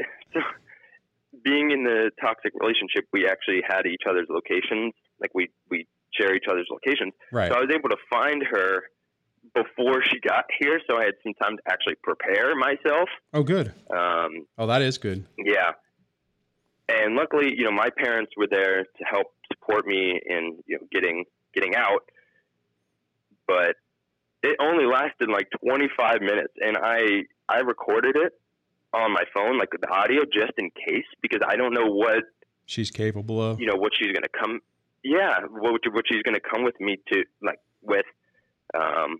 being 1.44 1.70
in 1.70 1.84
the 1.84 2.10
toxic 2.20 2.52
relationship, 2.58 3.04
we 3.12 3.26
actually 3.26 3.62
had 3.66 3.86
each 3.86 4.02
other's 4.08 4.28
locations. 4.28 4.92
Like 5.20 5.30
we 5.34 5.50
we 5.70 5.86
share 6.18 6.34
each 6.34 6.44
other's 6.48 6.68
locations. 6.70 7.12
Right. 7.32 7.50
So 7.50 7.56
I 7.58 7.60
was 7.60 7.70
able 7.74 7.88
to 7.88 7.96
find 8.10 8.42
her 8.52 8.82
before 9.54 10.02
she 10.04 10.18
got 10.20 10.44
here, 10.58 10.80
so 10.88 10.96
I 10.96 11.04
had 11.04 11.14
some 11.22 11.34
time 11.34 11.56
to 11.56 11.62
actually 11.70 11.96
prepare 12.02 12.54
myself. 12.56 13.08
Oh, 13.32 13.42
good. 13.42 13.74
Um, 13.94 14.46
Oh, 14.56 14.66
that 14.66 14.82
is 14.82 14.96
good. 14.98 15.24
yeah. 15.38 15.72
And 16.88 17.16
luckily, 17.16 17.54
you 17.56 17.64
know, 17.64 17.72
my 17.72 17.88
parents 17.96 18.32
were 18.36 18.46
there 18.50 18.84
to 18.84 19.04
help 19.10 19.28
support 19.52 19.86
me 19.86 20.20
in 20.24 20.58
you 20.66 20.78
know 20.78 20.86
getting 20.92 21.24
getting 21.54 21.74
out. 21.74 22.04
But 23.46 23.76
it 24.42 24.56
only 24.60 24.84
lasted 24.86 25.28
like 25.30 25.48
25 25.66 26.20
minutes, 26.20 26.52
and 26.60 26.76
I 26.76 27.24
I 27.48 27.60
recorded 27.60 28.16
it 28.16 28.32
on 28.92 29.12
my 29.12 29.24
phone, 29.34 29.58
like 29.58 29.70
the 29.70 29.88
audio, 29.88 30.22
just 30.24 30.52
in 30.58 30.70
case, 30.70 31.06
because 31.20 31.40
I 31.46 31.56
don't 31.56 31.72
know 31.74 31.86
what 31.86 32.24
She's 32.66 32.90
capable 32.90 33.42
of. 33.42 33.60
you 33.60 33.66
know 33.66 33.76
what 33.76 33.92
she's 33.98 34.12
gonna 34.12 34.28
come. 34.28 34.60
Yeah, 35.02 35.40
what 35.50 35.80
what 35.90 36.04
she's 36.10 36.22
gonna 36.22 36.40
come 36.40 36.64
with 36.64 36.78
me 36.80 36.98
to 37.12 37.24
like 37.42 37.60
with. 37.82 38.06
Um, 38.74 39.18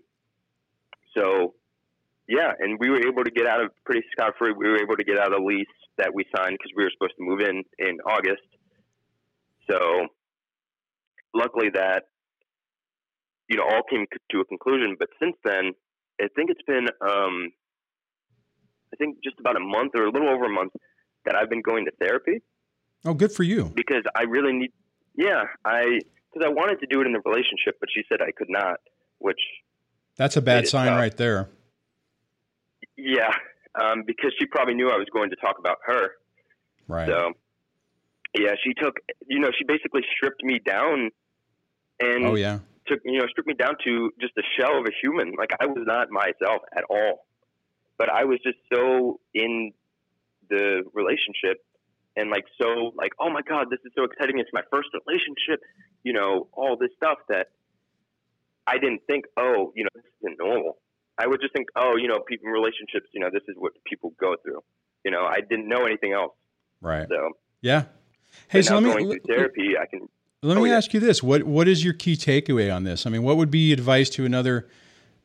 so 1.15 1.53
yeah, 2.27 2.51
and 2.59 2.79
we 2.79 2.89
were 2.89 3.05
able 3.07 3.23
to 3.23 3.31
get 3.31 3.45
out 3.47 3.61
of 3.63 3.71
pretty 3.85 4.01
scot 4.11 4.33
free. 4.37 4.51
We 4.51 4.67
were 4.69 4.81
able 4.81 4.95
to 4.97 5.03
get 5.03 5.17
out 5.19 5.31
of 5.33 5.39
the 5.39 5.43
lease 5.45 5.67
that 5.97 6.13
we 6.13 6.25
signed 6.35 6.57
because 6.57 6.71
we 6.75 6.83
were 6.83 6.91
supposed 6.93 7.13
to 7.17 7.23
move 7.23 7.39
in 7.41 7.63
in 7.79 7.99
August. 8.05 8.43
So 9.69 10.07
luckily 11.33 11.69
that 11.73 12.03
you 13.49 13.57
know 13.57 13.63
all 13.63 13.81
came 13.89 14.05
to 14.31 14.39
a 14.39 14.45
conclusion. 14.45 14.95
But 14.97 15.09
since 15.21 15.35
then, 15.43 15.71
I 16.21 16.27
think 16.35 16.49
it's 16.49 16.61
been 16.67 16.87
um, 17.01 17.51
I 18.93 18.95
think 18.97 19.17
just 19.23 19.39
about 19.39 19.55
a 19.55 19.59
month 19.59 19.91
or 19.95 20.05
a 20.05 20.11
little 20.11 20.29
over 20.29 20.45
a 20.45 20.49
month 20.49 20.73
that 21.25 21.35
I've 21.35 21.49
been 21.49 21.61
going 21.61 21.85
to 21.85 21.91
therapy 21.99 22.41
Oh, 23.03 23.13
good 23.13 23.31
for 23.31 23.43
you. 23.43 23.71
because 23.75 24.03
I 24.15 24.23
really 24.23 24.53
need. 24.53 24.71
Yeah, 25.15 25.43
I 25.63 25.99
because 26.33 26.45
I 26.45 26.49
wanted 26.49 26.79
to 26.81 26.87
do 26.87 27.01
it 27.01 27.07
in 27.07 27.13
the 27.13 27.21
relationship, 27.25 27.77
but 27.79 27.89
she 27.93 28.01
said 28.09 28.21
I 28.21 28.31
could 28.35 28.49
not. 28.49 28.77
Which 29.19 29.39
That's 30.17 30.35
a 30.37 30.41
bad 30.41 30.67
sign 30.67 30.87
tough. 30.87 30.99
right 30.99 31.15
there. 31.15 31.49
Yeah, 32.97 33.31
um, 33.79 34.03
because 34.05 34.31
she 34.39 34.45
probably 34.45 34.73
knew 34.73 34.89
I 34.89 34.97
was 34.97 35.07
going 35.13 35.29
to 35.29 35.35
talk 35.37 35.59
about 35.59 35.77
her. 35.85 36.11
Right. 36.87 37.07
So 37.07 37.33
yeah, 38.37 38.53
she 38.63 38.73
took 38.73 38.95
you 39.27 39.39
know 39.39 39.49
she 39.57 39.65
basically 39.65 40.01
stripped 40.15 40.43
me 40.43 40.59
down 40.65 41.09
and 41.99 42.25
oh, 42.25 42.35
yeah. 42.35 42.59
took 42.87 42.99
you 43.05 43.19
know 43.19 43.25
stripped 43.29 43.47
me 43.47 43.55
down 43.55 43.75
to 43.85 44.11
just 44.19 44.33
a 44.37 44.43
shell 44.57 44.79
of 44.79 44.85
a 44.85 44.91
human. 45.01 45.33
Like 45.37 45.51
I 45.59 45.65
was 45.65 45.83
not 45.85 46.09
myself 46.11 46.61
at 46.75 46.83
all, 46.89 47.25
but 47.97 48.09
I 48.09 48.25
was 48.25 48.39
just 48.43 48.57
so 48.73 49.19
in 49.33 49.73
the 50.49 50.83
relationship 50.93 51.63
and 52.15 52.29
like 52.29 52.45
so 52.61 52.91
like 52.95 53.11
oh 53.19 53.29
my 53.29 53.41
god 53.41 53.67
this 53.71 53.79
is 53.83 53.91
so 53.97 54.03
exciting 54.03 54.37
it's 54.37 54.49
my 54.53 54.61
first 54.71 54.89
relationship 54.93 55.59
you 56.03 56.13
know 56.13 56.47
all 56.53 56.77
this 56.79 56.91
stuff 56.95 57.17
that 57.29 57.47
I 58.67 58.77
didn't 58.77 59.01
think 59.07 59.25
oh 59.37 59.73
you 59.75 59.83
know 59.83 59.89
this 59.95 60.05
isn't 60.21 60.37
normal. 60.39 60.77
I 61.17 61.27
would 61.27 61.41
just 61.41 61.53
think 61.53 61.67
oh 61.75 61.95
you 61.95 62.07
know 62.07 62.19
people 62.19 62.47
in 62.47 62.53
relationships 62.53 63.07
you 63.13 63.19
know 63.19 63.29
this 63.31 63.43
is 63.47 63.55
what 63.57 63.73
people 63.85 64.13
go 64.19 64.35
through. 64.43 64.61
You 65.03 65.11
know 65.11 65.25
I 65.25 65.41
didn't 65.41 65.67
know 65.67 65.85
anything 65.85 66.13
else. 66.13 66.33
Right. 66.81 67.07
So 67.09 67.31
Yeah. 67.61 67.85
Hey, 68.49 68.61
so 68.61 68.75
let 68.75 68.83
me 68.83 68.91
going 68.91 69.09
let, 69.09 69.25
through 69.25 69.35
therapy 69.35 69.77
I 69.81 69.85
can 69.85 70.07
let 70.45 70.57
oh, 70.57 70.61
me 70.61 70.69
yeah. 70.69 70.77
ask 70.77 70.93
you 70.93 70.99
this: 70.99 71.23
what 71.23 71.43
what 71.43 71.67
is 71.67 71.83
your 71.83 71.93
key 71.93 72.15
takeaway 72.15 72.73
on 72.73 72.83
this? 72.83 73.07
I 73.07 73.09
mean, 73.09 73.23
what 73.23 73.37
would 73.37 73.49
be 73.49 73.73
advice 73.73 74.09
to 74.11 74.25
another 74.25 74.67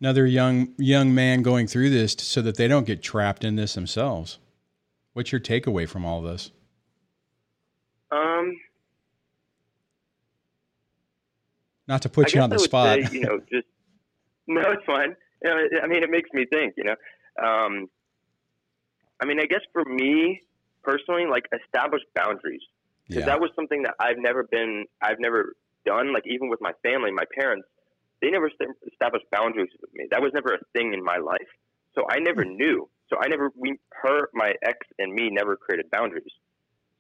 another 0.01 0.27
young 0.27 0.73
young 0.79 1.15
man 1.15 1.43
going 1.43 1.67
through 1.67 1.91
this 1.91 2.15
t- 2.15 2.25
so 2.25 2.41
that 2.41 2.57
they 2.57 2.67
don't 2.67 2.87
get 2.87 3.03
trapped 3.03 3.45
in 3.45 3.57
this 3.57 3.75
themselves? 3.75 4.39
What's 5.13 5.31
your 5.31 5.41
takeaway 5.41 5.87
from 5.87 6.07
all 6.07 6.23
this? 6.23 6.53
um 8.11 8.57
Not 11.87 12.03
to 12.03 12.09
put 12.09 12.35
I 12.35 12.39
you 12.39 12.43
on 12.43 12.51
the 12.51 12.59
spot. 12.59 13.01
Say, 13.03 13.19
you 13.19 13.21
know, 13.21 13.41
just 13.53 13.67
no, 14.47 14.63
it's 14.71 14.85
fine. 14.87 15.15
You 15.43 15.51
know, 15.51 15.57
I 15.83 15.87
mean, 15.87 16.03
it 16.03 16.11
makes 16.11 16.31
me 16.33 16.45
think. 16.51 16.75
You 16.77 16.85
know, 16.85 16.97
um, 17.43 17.87
I 19.21 19.27
mean, 19.27 19.39
I 19.41 19.47
guess 19.47 19.61
for 19.73 19.85
me 19.85 20.41
personally, 20.83 21.25
like 21.31 21.45
establish 21.53 22.03
boundaries 22.15 22.63
because 23.09 23.27
yeah. 23.27 23.35
that 23.35 23.41
was 23.41 23.51
something 23.57 23.83
that 23.83 23.95
I've 24.01 24.19
never 24.19 24.45
been, 24.45 24.87
I've 25.03 25.19
never 25.19 25.55
done. 25.85 26.13
Like 26.13 26.25
even 26.27 26.49
with 26.49 26.61
my 26.61 26.73
family, 26.83 27.11
my 27.11 27.25
parents, 27.39 27.67
they 28.23 28.31
never 28.31 28.51
established 28.87 29.27
boundaries 29.33 29.71
with 29.81 29.93
me. 29.95 30.07
That 30.11 30.21
was 30.23 30.33
never 30.35 30.55
a 30.55 30.59
thing 30.73 30.93
in 30.95 31.03
my 31.03 31.17
life. 31.17 31.49
So 31.95 32.05
I 32.09 32.19
never 32.21 32.45
Hmm. 32.45 32.57
knew. 32.57 32.89
So 33.09 33.17
I 33.21 33.29
never, 33.29 33.51
we, 33.57 33.79
her, 33.91 34.29
my 34.33 34.53
ex, 34.63 34.79
and 34.99 35.13
me 35.13 35.31
never 35.31 35.57
created 35.57 35.91
boundaries. 35.91 36.33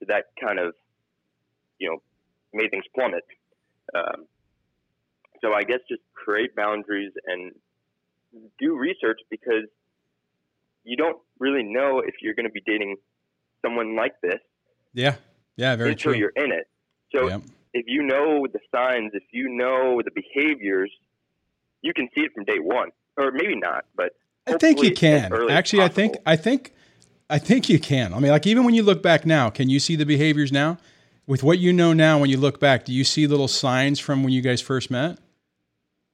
So 0.01 0.07
that 0.09 0.27
kind 0.45 0.59
of, 0.59 0.75
you 1.79 1.91
know, 1.91 1.99
made 2.53 2.71
things 2.71 2.85
plummet. 2.95 3.25
Um, 3.95 4.27
so 5.41 5.53
I 5.55 5.63
guess 5.63 5.79
just 5.89 6.03
create 6.15 6.55
boundaries 6.57 7.13
and 7.27 7.53
do 8.59 8.77
research 8.77 9.21
because 9.31 9.65
you 10.85 10.97
don't 10.97 11.19
really 11.39 11.63
know 11.63 12.01
if 12.01 12.15
you're 12.23 12.35
going 12.35 12.47
to 12.47 12.53
be 12.53 12.63
dating 12.65 12.97
someone 13.63 13.97
like 13.97 14.13
this 14.23 14.41
yeah. 14.93 15.17
Yeah. 15.57 15.77
Very 15.77 15.93
until 15.93 16.13
true. 16.13 16.21
you're 16.21 16.33
in 16.37 16.53
it. 16.53 16.69
So 17.15 17.43
if 17.73 17.85
you 17.87 18.03
know 18.03 18.47
the 18.53 18.61
signs, 18.75 19.13
if 19.15 19.23
you 19.33 19.49
know 19.49 20.01
the 20.05 20.11
behaviors, 20.11 20.91
you 21.83 21.93
can 21.93 22.09
see 22.15 22.23
it 22.23 22.33
from 22.35 22.45
day 22.45 22.59
one, 22.61 22.91
or 23.17 23.33
maybe 23.33 23.57
not, 23.57 23.85
but 23.97 24.13
I 24.47 24.57
think 24.59 24.83
you 24.83 24.93
can. 24.93 25.33
Actually, 25.51 25.83
I 25.83 25.89
think. 25.89 26.17
I 26.25 26.37
think 26.37 26.73
I 27.29 27.39
think 27.39 27.69
you 27.69 27.79
can. 27.79 28.15
I 28.15 28.19
mean, 28.21 28.31
like 28.31 28.47
even 28.47 28.65
when 28.65 28.75
you 28.75 28.83
look 28.83 29.03
back 29.03 29.27
now, 29.27 29.51
can 29.51 29.69
you 29.69 29.81
see 29.81 29.97
the 29.97 30.07
behaviors 30.07 30.53
now? 30.53 30.79
With 31.27 31.43
what 31.43 31.59
you 31.59 31.73
know 31.73 31.93
now, 31.93 32.19
when 32.19 32.29
you 32.29 32.37
look 32.37 32.59
back, 32.59 32.85
do 32.85 32.93
you 32.93 33.05
see 33.05 33.27
little 33.27 33.49
signs 33.49 34.01
from 34.01 34.25
when 34.25 34.33
you 34.33 34.43
guys 34.43 34.61
first 34.61 34.91
met? 34.91 35.19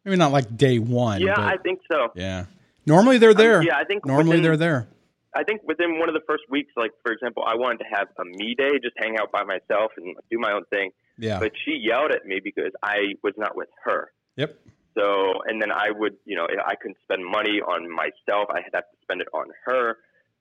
Maybe 0.07 0.17
not 0.17 0.31
like 0.31 0.57
day 0.57 0.79
one. 0.79 1.21
yeah, 1.21 1.35
I 1.37 1.57
think 1.57 1.81
so. 1.91 2.13
yeah. 2.15 2.47
Normally 2.87 3.19
they're 3.19 3.35
there. 3.35 3.59
Um, 3.59 3.67
yeah, 3.67 3.77
I 3.77 3.83
think 3.85 4.07
Normally 4.07 4.29
within- 4.29 4.43
they're 4.45 4.57
there. 4.57 4.89
I 5.35 5.43
think 5.45 5.61
within 5.65 5.99
one 5.99 6.09
of 6.09 6.15
the 6.15 6.23
first 6.27 6.45
weeks, 6.49 6.73
like 6.77 6.93
for 7.05 7.13
example, 7.13 7.43
I 7.47 7.57
wanted 7.57 7.79
to 7.81 7.85
have 7.93 8.09
a 8.19 8.25
me 8.25 8.55
day, 8.57 8.71
just 8.83 8.95
hang 8.97 9.19
out 9.19 9.31
by 9.33 9.43
myself 9.43 9.91
and 9.99 10.17
do 10.31 10.39
my 10.39 10.53
own 10.53 10.63
thing. 10.73 10.93
Yeah. 11.19 11.41
But 11.41 11.53
she 11.65 11.73
yelled 11.73 12.13
at 12.13 12.25
me 12.25 12.41
because 12.43 12.71
I 12.83 13.15
was 13.23 13.35
not 13.37 13.55
with 13.57 13.69
her. 13.85 14.13
Yep. 14.37 14.57
So, 14.97 15.33
and 15.47 15.61
then 15.61 15.71
I 15.73 15.91
would, 15.91 16.15
you 16.25 16.37
know, 16.37 16.47
I 16.65 16.75
couldn't 16.77 16.97
spend 17.03 17.23
money 17.23 17.61
on 17.61 17.91
myself. 17.91 18.49
I 18.51 18.61
had 18.63 18.71
to 18.79 18.83
spend 19.03 19.21
it 19.21 19.29
on 19.35 19.47
her 19.67 19.97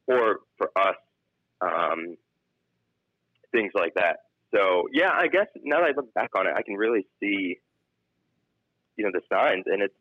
or 0.08 0.40
for 0.58 0.70
us, 0.78 0.96
um, 1.60 2.16
things 3.52 3.72
like 3.76 3.96
that. 3.96 4.20
So, 4.56 4.88
yeah, 4.94 5.10
I 5.12 5.28
guess 5.28 5.48
now 5.64 5.80
that 5.82 5.88
I 5.88 5.92
look 5.96 6.14
back 6.14 6.30
on 6.38 6.48
it, 6.48 6.54
I 6.56 6.62
can 6.62 6.76
really 6.76 7.06
see, 7.20 7.60
you 8.98 9.06
know, 9.06 9.12
the 9.14 9.22
signs, 9.30 9.66
and 9.68 9.82
it's 9.82 9.94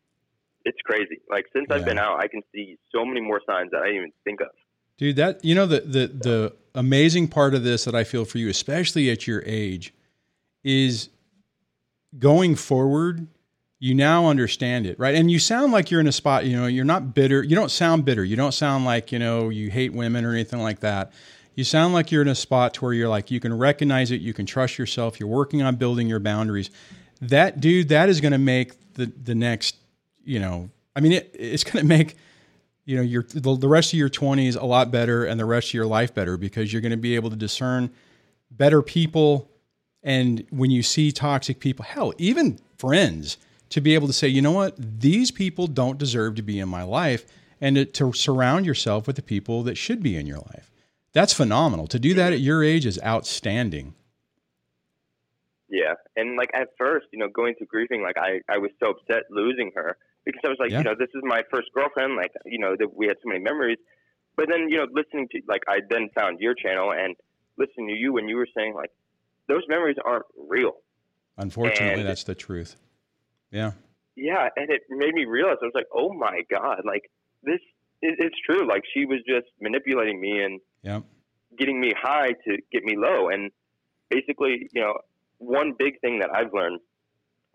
it's 0.65 0.79
crazy. 0.85 1.21
Like 1.31 1.47
since 1.53 1.67
Yeah. 1.69 1.77
I've 1.77 1.85
been 1.85 1.99
out, 1.99 2.21
I 2.21 2.29
can 2.29 2.43
see 2.55 2.79
so 2.95 3.05
many 3.05 3.21
more 3.21 3.41
signs 3.47 3.71
that 3.73 3.83
I 3.83 3.87
didn't 3.87 3.97
even 3.97 4.13
think 4.25 4.41
of. 4.41 4.49
Dude, 4.97 5.17
that 5.17 5.45
you 5.45 5.55
know 5.55 5.67
the 5.67 5.81
the 5.81 6.07
the 6.07 6.53
amazing 6.75 7.29
part 7.29 7.55
of 7.55 7.65
this 7.65 7.85
that 7.85 7.95
I 7.95 8.05
feel 8.05 8.25
for 8.25 8.39
you, 8.39 8.49
especially 8.49 9.11
at 9.11 9.27
your 9.27 9.43
age, 9.45 9.93
is 10.63 11.09
going 12.19 12.57
forward. 12.57 13.27
You 13.81 13.95
now 13.95 14.29
understand 14.29 14.87
it, 14.87 14.99
right? 14.99 15.15
And 15.15 15.31
you 15.31 15.39
sound 15.39 15.73
like 15.73 15.91
you're 15.91 16.01
in 16.01 16.07
a 16.07 16.13
spot. 16.13 16.47
You 16.47 16.57
know, 16.57 16.67
you're 16.67 16.87
not 16.87 17.15
bitter. 17.15 17.43
You 17.43 17.55
don't 17.55 17.71
sound 17.71 18.05
bitter. 18.05 18.25
You 18.25 18.37
don't 18.37 18.55
sound 18.55 18.85
like 18.85 19.13
you 19.13 19.19
know 19.19 19.51
you 19.51 19.71
hate 19.71 19.93
women 19.93 20.25
or 20.25 20.33
anything 20.33 20.61
like 20.61 20.81
that. 20.81 21.13
You 21.55 21.65
sound 21.65 21.93
like 21.93 22.11
you're 22.11 22.23
in 22.23 22.29
a 22.29 22.35
spot 22.35 22.75
to 22.75 22.85
where 22.85 22.93
you're 22.93 23.09
like 23.09 23.31
you 23.31 23.41
can 23.41 23.57
recognize 23.57 24.11
it. 24.11 24.21
You 24.21 24.33
can 24.33 24.47
trust 24.47 24.79
yourself. 24.79 25.21
You're 25.21 25.29
working 25.29 25.63
on 25.63 25.77
building 25.77 26.09
your 26.09 26.21
boundaries. 26.21 26.71
That 27.21 27.61
dude, 27.61 27.89
that 27.89 28.09
is 28.09 28.21
going 28.21 28.33
to 28.33 28.39
make 28.39 28.95
the 28.95 29.07
the 29.07 29.35
next. 29.35 29.77
You 30.25 30.41
know, 30.41 30.71
I 30.97 31.01
mean, 31.01 31.13
it, 31.13 31.35
it's 31.39 31.65
going 31.65 31.83
to 31.83 31.89
make 31.89 32.17
you 32.85 32.97
know 32.97 33.03
your 33.03 33.23
the, 33.23 33.57
the 33.57 33.69
rest 33.69 33.93
of 33.93 33.99
your 33.99 34.11
20s 34.11 34.61
a 34.61 34.65
lot 34.65 34.91
better 34.91 35.25
and 35.25 35.39
the 35.39 35.45
rest 35.45 35.69
of 35.69 35.75
your 35.75 35.87
life 35.87 36.15
better 36.15 36.37
because 36.37 36.73
you're 36.73 36.83
going 36.83 36.93
to 36.93 36.97
be 36.97 37.15
able 37.15 37.31
to 37.31 37.37
discern 37.37 37.91
better 38.51 38.83
people 38.83 39.51
and 40.03 40.47
when 40.51 40.71
you 40.71 40.83
see 40.83 41.11
toxic 41.11 41.61
people 41.61 41.85
hell 41.85 42.13
even 42.19 42.59
friends 42.77 43.39
to 43.71 43.81
be 43.81 43.95
able 43.95 44.07
to 44.07 44.13
say 44.13 44.29
you 44.29 44.43
know 44.43 44.53
what? 44.53 44.75
These 44.79 45.31
people 45.31 45.67
don't 45.67 45.99
deserve 45.99 46.35
to 46.37 46.43
be 46.43 46.61
in 46.61 46.69
my 46.69 46.83
life 46.83 47.27
and 47.61 47.77
to, 47.77 47.85
to 47.85 48.13
surround 48.13 48.67
yourself 48.67 49.07
with 49.07 49.17
the 49.17 49.23
people 49.23 49.63
that 49.63 49.77
should 49.77 50.03
be 50.03 50.17
in 50.17 50.27
your 50.27 50.39
life. 50.39 50.71
That's 51.13 51.33
phenomenal. 51.33 51.87
To 51.89 51.99
do 51.99 52.13
that 52.15 52.33
at 52.33 52.41
your 52.41 52.63
age 52.63 52.87
is 52.87 53.01
outstanding 53.05 53.95
Yeah, 55.81 55.95
and 56.15 56.37
like 56.37 56.51
at 56.55 56.69
first, 56.79 57.07
you 57.13 57.19
know, 57.19 57.27
going 57.29 57.55
through 57.57 57.67
grieving, 57.67 58.01
like 58.03 58.17
I, 58.17 58.31
I 58.49 58.59
was 58.59 58.71
so 58.81 58.91
upset 58.95 59.23
losing 59.31 59.73
her 59.75 59.97
because 60.25 60.41
I 60.47 60.49
was 60.49 60.59
like, 60.61 60.71
Yeah. 60.71 60.79
you 60.79 60.85
know, 60.85 60.95
this 60.97 61.09
is 61.15 61.23
my 61.25 61.43
first 61.53 61.69
girlfriend. 61.75 62.15
Like, 62.17 62.31
you 62.47 62.59
know, 62.59 62.77
that 62.79 62.95
we 62.95 63.09
had 63.09 63.17
so 63.23 63.29
many 63.33 63.41
memories. 63.43 63.79
But 64.37 64.47
then, 64.51 64.69
you 64.71 64.77
know, 64.79 64.87
listening 64.93 65.27
to 65.33 65.41
like 65.49 65.63
I 65.69 65.79
then 65.91 66.11
found 66.15 66.39
your 66.39 66.55
channel 66.55 66.93
and 66.93 67.17
listening 67.59 67.89
to 67.89 67.95
you 67.95 68.13
when 68.13 68.29
you 68.29 68.37
were 68.37 68.49
saying 68.57 68.75
like 68.75 68.91
those 69.49 69.63
memories 69.69 69.97
aren't 70.05 70.27
real. 70.49 70.75
unfortunately 71.39 72.01
And- 72.01 72.09
that's 72.09 72.25
the 72.25 72.35
truth 72.47 72.77
yeah 73.51 73.73
Yeah, 74.17 74.49
and 74.57 74.71
it 74.71 74.83
made 74.91 75.15
me 75.21 75.25
realize 75.25 75.57
I 75.63 75.67
was 75.67 75.75
like, 75.81 75.91
oh 75.93 76.11
my 76.27 76.37
god, 76.51 76.79
like 76.93 77.05
this 77.43 77.61
it, 78.07 78.15
it's 78.27 78.37
true. 78.49 78.63
Like 78.73 78.83
she 78.93 79.03
was 79.07 79.21
just 79.35 79.49
manipulating 79.61 80.21
me 80.21 80.35
and 80.45 80.61
getting 81.59 81.81
me 81.81 81.93
high 81.97 82.33
to 82.47 82.51
get 82.73 82.83
me 82.85 82.95
low. 82.97 83.29
And 83.29 83.51
basically, 84.11 84.69
you 84.75 84.81
know, 84.83 84.95
one 85.45 85.75
big 85.79 86.01
thing 86.01 86.21
that 86.21 86.31
I've 86.35 86.53
learned, 86.53 86.81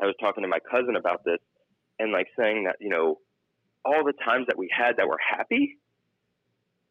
I 0.02 0.06
was 0.06 0.16
talking 0.20 0.44
to 0.44 0.48
my 0.48 0.60
cousin 0.60 0.96
about 0.96 1.24
this 1.26 1.40
and 2.00 2.12
like 2.12 2.28
saying 2.40 2.66
that, 2.66 2.78
you 2.80 2.90
know, 2.90 3.20
all 3.86 4.04
the 4.06 4.14
times 4.26 4.48
that 4.48 4.58
we 4.58 4.70
had 4.76 4.98
that 4.98 5.08
were 5.08 5.20
happy 5.20 5.78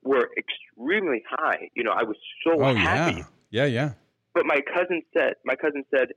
were 0.03 0.29
extremely 0.37 1.23
high. 1.29 1.69
You 1.75 1.85
know, 1.85 1.93
I 1.93 2.03
was 2.05 2.17
so 2.45 2.61
Oh 2.63 2.75
happy. 2.75 3.19
yeah. 3.19 3.25
Yeah, 3.51 3.65
yeah. 3.67 3.93
But 4.35 4.45
my 4.47 4.61
cousin 4.75 5.03
said, 5.17 5.35
my 5.45 5.55
cousin 5.57 5.85
said, 5.95 6.09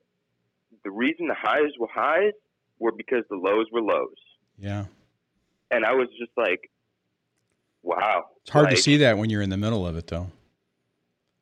the 0.84 0.91
reason 0.91 1.27
the 1.27 1.36
highs 1.38 1.71
were 1.79 1.88
highs 1.93 2.34
were 2.79 2.91
because 2.91 3.23
the 3.29 3.36
lows 3.38 3.67
were 3.71 3.82
lows. 3.82 4.15
Yeah. 4.57 4.86
And 5.69 5.86
I 5.86 5.93
was 5.93 6.07
just 6.19 6.32
like, 6.36 6.69
wow. 7.84 8.25
It's 8.41 8.51
hard 8.51 8.69
to 8.69 8.77
see 8.77 8.97
that 8.97 9.17
when 9.17 9.29
you're 9.29 9.41
in 9.41 9.49
the 9.49 9.57
middle 9.57 9.86
of 9.88 9.95
it 9.95 10.07
though. 10.07 10.27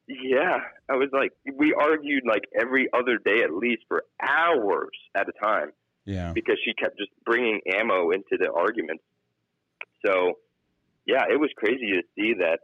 Yeah, 0.09 0.57
I 0.89 0.95
was 0.95 1.09
like, 1.13 1.33
we 1.55 1.71
argued 1.73 2.23
like 2.27 2.45
every 2.59 2.89
other 2.91 3.19
day 3.23 3.43
at 3.43 3.53
least 3.53 3.83
for 3.87 4.03
hours 4.19 4.89
at 5.13 5.27
a 5.29 5.31
time 5.39 5.71
Yeah. 6.05 6.31
because 6.33 6.57
she 6.65 6.73
kept 6.73 6.97
just 6.97 7.11
bringing 7.25 7.61
ammo 7.71 8.09
into 8.09 8.35
the 8.39 8.51
arguments. 8.51 9.03
So, 10.03 10.39
yeah, 11.05 11.25
it 11.29 11.39
was 11.39 11.51
crazy 11.55 11.91
to 11.91 12.01
see 12.15 12.33
that. 12.39 12.59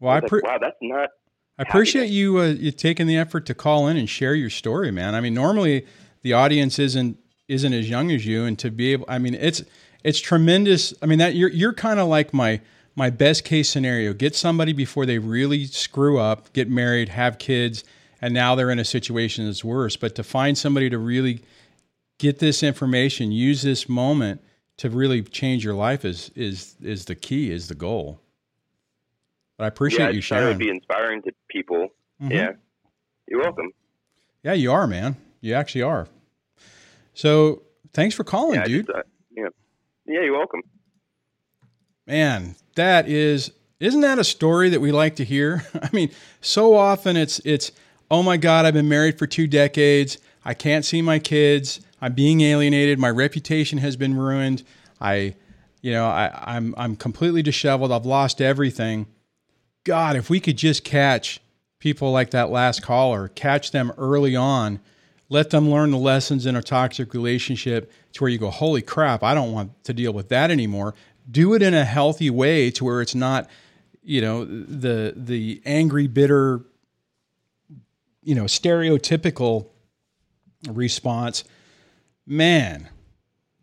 Well, 0.00 0.12
I 0.12 0.20
was 0.20 0.32
like, 0.32 0.44
wow, 0.44 0.58
that's 0.58 0.76
not. 0.80 1.10
I 1.58 1.62
appreciate 1.62 2.08
you 2.08 2.38
uh, 2.38 2.46
you 2.46 2.72
taking 2.72 3.06
the 3.06 3.16
effort 3.16 3.46
to 3.46 3.54
call 3.54 3.86
in 3.86 3.96
and 3.96 4.08
share 4.08 4.34
your 4.34 4.50
story, 4.50 4.90
man. 4.90 5.14
I 5.14 5.20
mean, 5.20 5.34
normally 5.34 5.86
the 6.22 6.32
audience 6.32 6.78
isn't 6.78 7.18
isn't 7.48 7.72
as 7.72 7.88
young 7.88 8.10
as 8.10 8.26
you, 8.26 8.44
and 8.44 8.58
to 8.58 8.70
be 8.70 8.92
able, 8.92 9.04
I 9.08 9.18
mean, 9.18 9.34
it's 9.34 9.62
it's 10.02 10.20
tremendous. 10.20 10.92
I 11.00 11.06
mean, 11.06 11.18
that 11.20 11.36
you're 11.36 11.50
you're 11.50 11.72
kind 11.72 12.00
of 12.00 12.08
like 12.08 12.34
my 12.34 12.60
my 12.96 13.10
best 13.10 13.44
case 13.44 13.68
scenario. 13.68 14.12
Get 14.12 14.34
somebody 14.36 14.72
before 14.72 15.06
they 15.06 15.18
really 15.18 15.66
screw 15.66 16.18
up, 16.18 16.52
get 16.52 16.68
married, 16.68 17.08
have 17.10 17.38
kids, 17.38 17.84
and 18.20 18.32
now 18.32 18.54
they're 18.54 18.70
in 18.70 18.78
a 18.78 18.84
situation 18.84 19.46
that's 19.46 19.64
worse. 19.64 19.96
But 19.96 20.14
to 20.14 20.22
find 20.22 20.56
somebody 20.56 20.88
to 20.90 20.98
really 20.98 21.42
get 22.18 22.38
this 22.38 22.62
information, 22.62 23.32
use 23.32 23.62
this 23.62 23.88
moment 23.88 24.40
to 24.76 24.90
really 24.90 25.22
change 25.22 25.64
your 25.64 25.74
life 25.74 26.04
is 26.04 26.30
is 26.34 26.76
is 26.82 27.04
the 27.06 27.14
key, 27.14 27.50
is 27.50 27.68
the 27.68 27.74
goal. 27.74 28.20
But 29.56 29.64
I 29.64 29.66
appreciate 29.68 30.06
yeah, 30.06 30.10
you 30.10 30.22
thought 30.22 30.36
it 30.36 30.40
sharing. 30.40 30.48
would 30.48 30.58
be 30.58 30.68
inspiring 30.68 31.22
to 31.22 31.32
people. 31.48 31.88
Mhm. 32.20 32.30
Yeah, 32.32 32.50
you're 33.28 33.40
welcome. 33.40 33.70
Yeah, 34.42 34.52
you 34.54 34.72
are, 34.72 34.86
man. 34.86 35.16
You 35.40 35.54
actually 35.54 35.82
are. 35.82 36.08
So 37.14 37.62
thanks 37.92 38.14
for 38.14 38.24
calling, 38.24 38.56
yeah, 38.56 38.64
dude. 38.64 38.86
just, 38.86 38.98
uh, 38.98 39.02
yeah, 39.30 39.48
yeah, 40.06 40.22
you're 40.22 40.36
welcome. 40.36 40.62
Man, 42.06 42.56
that 42.74 43.08
is 43.08 43.52
isn't 43.80 44.02
that 44.02 44.18
a 44.18 44.24
story 44.24 44.68
that 44.70 44.80
we 44.80 44.92
like 44.92 45.16
to 45.16 45.24
hear? 45.24 45.64
I 45.82 45.88
mean, 45.92 46.10
so 46.40 46.74
often 46.74 47.16
it's 47.16 47.40
it's 47.40 47.72
oh 48.10 48.22
my 48.22 48.36
god, 48.36 48.66
I've 48.66 48.74
been 48.74 48.88
married 48.88 49.18
for 49.18 49.26
2 49.26 49.46
decades. 49.46 50.18
I 50.44 50.54
can't 50.54 50.84
see 50.84 51.00
my 51.00 51.18
kids. 51.18 51.80
I'm 52.00 52.12
being 52.12 52.42
alienated. 52.42 52.98
My 52.98 53.10
reputation 53.10 53.78
has 53.78 53.96
been 53.96 54.16
ruined. 54.16 54.62
I 55.00 55.34
you 55.80 55.92
know, 55.92 56.06
I 56.06 56.30
I'm 56.44 56.74
I'm 56.76 56.96
completely 56.96 57.42
disheveled. 57.42 57.92
I've 57.92 58.06
lost 58.06 58.40
everything. 58.40 59.06
God, 59.84 60.16
if 60.16 60.30
we 60.30 60.40
could 60.40 60.56
just 60.56 60.84
catch 60.84 61.40
people 61.78 62.10
like 62.10 62.30
that 62.30 62.50
last 62.50 62.82
caller, 62.82 63.28
catch 63.28 63.70
them 63.70 63.92
early 63.98 64.34
on, 64.34 64.80
let 65.28 65.50
them 65.50 65.70
learn 65.70 65.90
the 65.90 65.98
lessons 65.98 66.46
in 66.46 66.56
a 66.56 66.62
toxic 66.62 67.12
relationship 67.12 67.92
to 68.14 68.22
where 68.22 68.30
you 68.30 68.38
go, 68.38 68.48
holy 68.48 68.80
crap, 68.80 69.22
I 69.22 69.34
don't 69.34 69.52
want 69.52 69.84
to 69.84 69.92
deal 69.92 70.12
with 70.12 70.30
that 70.30 70.50
anymore. 70.50 70.94
Do 71.30 71.54
it 71.54 71.62
in 71.62 71.74
a 71.74 71.84
healthy 71.84 72.30
way 72.30 72.70
to 72.72 72.84
where 72.84 73.00
it's 73.00 73.14
not, 73.14 73.48
you 74.02 74.20
know, 74.20 74.44
the 74.44 75.14
the 75.16 75.62
angry, 75.64 76.06
bitter, 76.06 76.64
you 78.22 78.34
know, 78.34 78.44
stereotypical 78.44 79.68
response. 80.68 81.44
Man, 82.26 82.88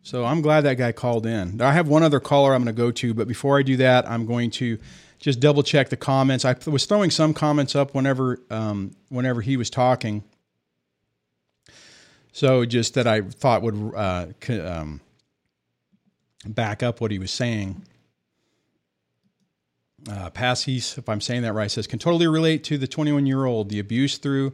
so 0.02 0.24
I'm 0.24 0.42
glad 0.42 0.62
that 0.62 0.74
guy 0.74 0.92
called 0.92 1.26
in. 1.26 1.60
I 1.60 1.72
have 1.72 1.88
one 1.88 2.02
other 2.02 2.20
caller 2.20 2.54
I'm 2.54 2.64
going 2.64 2.74
to 2.74 2.80
go 2.80 2.90
to, 2.90 3.14
but 3.14 3.28
before 3.28 3.58
I 3.58 3.62
do 3.62 3.76
that, 3.78 4.08
I'm 4.08 4.26
going 4.26 4.50
to 4.52 4.78
just 5.20 5.38
double 5.38 5.62
check 5.62 5.88
the 5.88 5.96
comments. 5.96 6.44
I 6.44 6.56
was 6.66 6.84
throwing 6.84 7.10
some 7.10 7.32
comments 7.32 7.76
up 7.76 7.94
whenever 7.94 8.40
um, 8.50 8.96
whenever 9.08 9.40
he 9.40 9.56
was 9.56 9.70
talking. 9.70 10.24
So 12.32 12.64
just 12.64 12.94
that 12.94 13.06
I 13.06 13.20
thought 13.20 13.62
would 13.62 13.94
uh, 13.94 14.26
um, 14.48 15.00
back 16.46 16.82
up 16.82 17.00
what 17.00 17.10
he 17.10 17.18
was 17.18 17.30
saying. 17.30 17.82
Uh, 20.10 20.30
Passis, 20.30 20.98
if 20.98 21.08
I'm 21.08 21.20
saying 21.20 21.42
that 21.42 21.52
right, 21.52 21.70
says 21.70 21.86
can 21.86 21.98
totally 21.98 22.26
relate 22.26 22.64
to 22.64 22.78
the 22.78 22.88
21 22.88 23.26
year 23.26 23.44
old. 23.44 23.68
The 23.68 23.78
abuse 23.78 24.18
through 24.18 24.52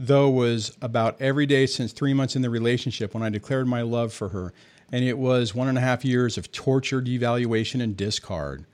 though 0.00 0.30
was 0.30 0.74
about 0.80 1.20
every 1.20 1.44
day 1.44 1.66
since 1.66 1.92
three 1.92 2.14
months 2.14 2.34
in 2.34 2.40
the 2.40 2.48
relationship 2.48 3.12
when 3.12 3.22
I 3.22 3.28
declared 3.28 3.66
my 3.66 3.82
love 3.82 4.14
for 4.14 4.30
her, 4.30 4.54
and 4.90 5.04
it 5.04 5.18
was 5.18 5.54
one 5.54 5.68
and 5.68 5.76
a 5.76 5.82
half 5.82 6.04
years 6.06 6.38
of 6.38 6.50
torture, 6.50 7.02
devaluation, 7.02 7.82
and 7.82 7.96
discard. 7.96 8.64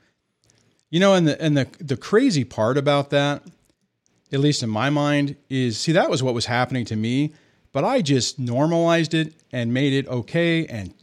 You 0.89 1.01
know, 1.01 1.13
and 1.13 1.27
the 1.27 1.39
and 1.41 1.57
the 1.57 1.67
the 1.79 1.97
crazy 1.97 2.45
part 2.45 2.77
about 2.77 3.09
that, 3.09 3.43
at 4.31 4.39
least 4.39 4.63
in 4.63 4.69
my 4.69 4.89
mind, 4.89 5.35
is 5.49 5.77
see 5.77 5.91
that 5.91 6.09
was 6.09 6.23
what 6.23 6.33
was 6.33 6.45
happening 6.45 6.85
to 6.85 6.95
me, 6.95 7.33
but 7.73 7.83
I 7.83 8.01
just 8.01 8.39
normalized 8.39 9.13
it 9.13 9.33
and 9.51 9.73
made 9.73 9.91
it 9.91 10.07
okay. 10.07 10.65
And 10.65 10.93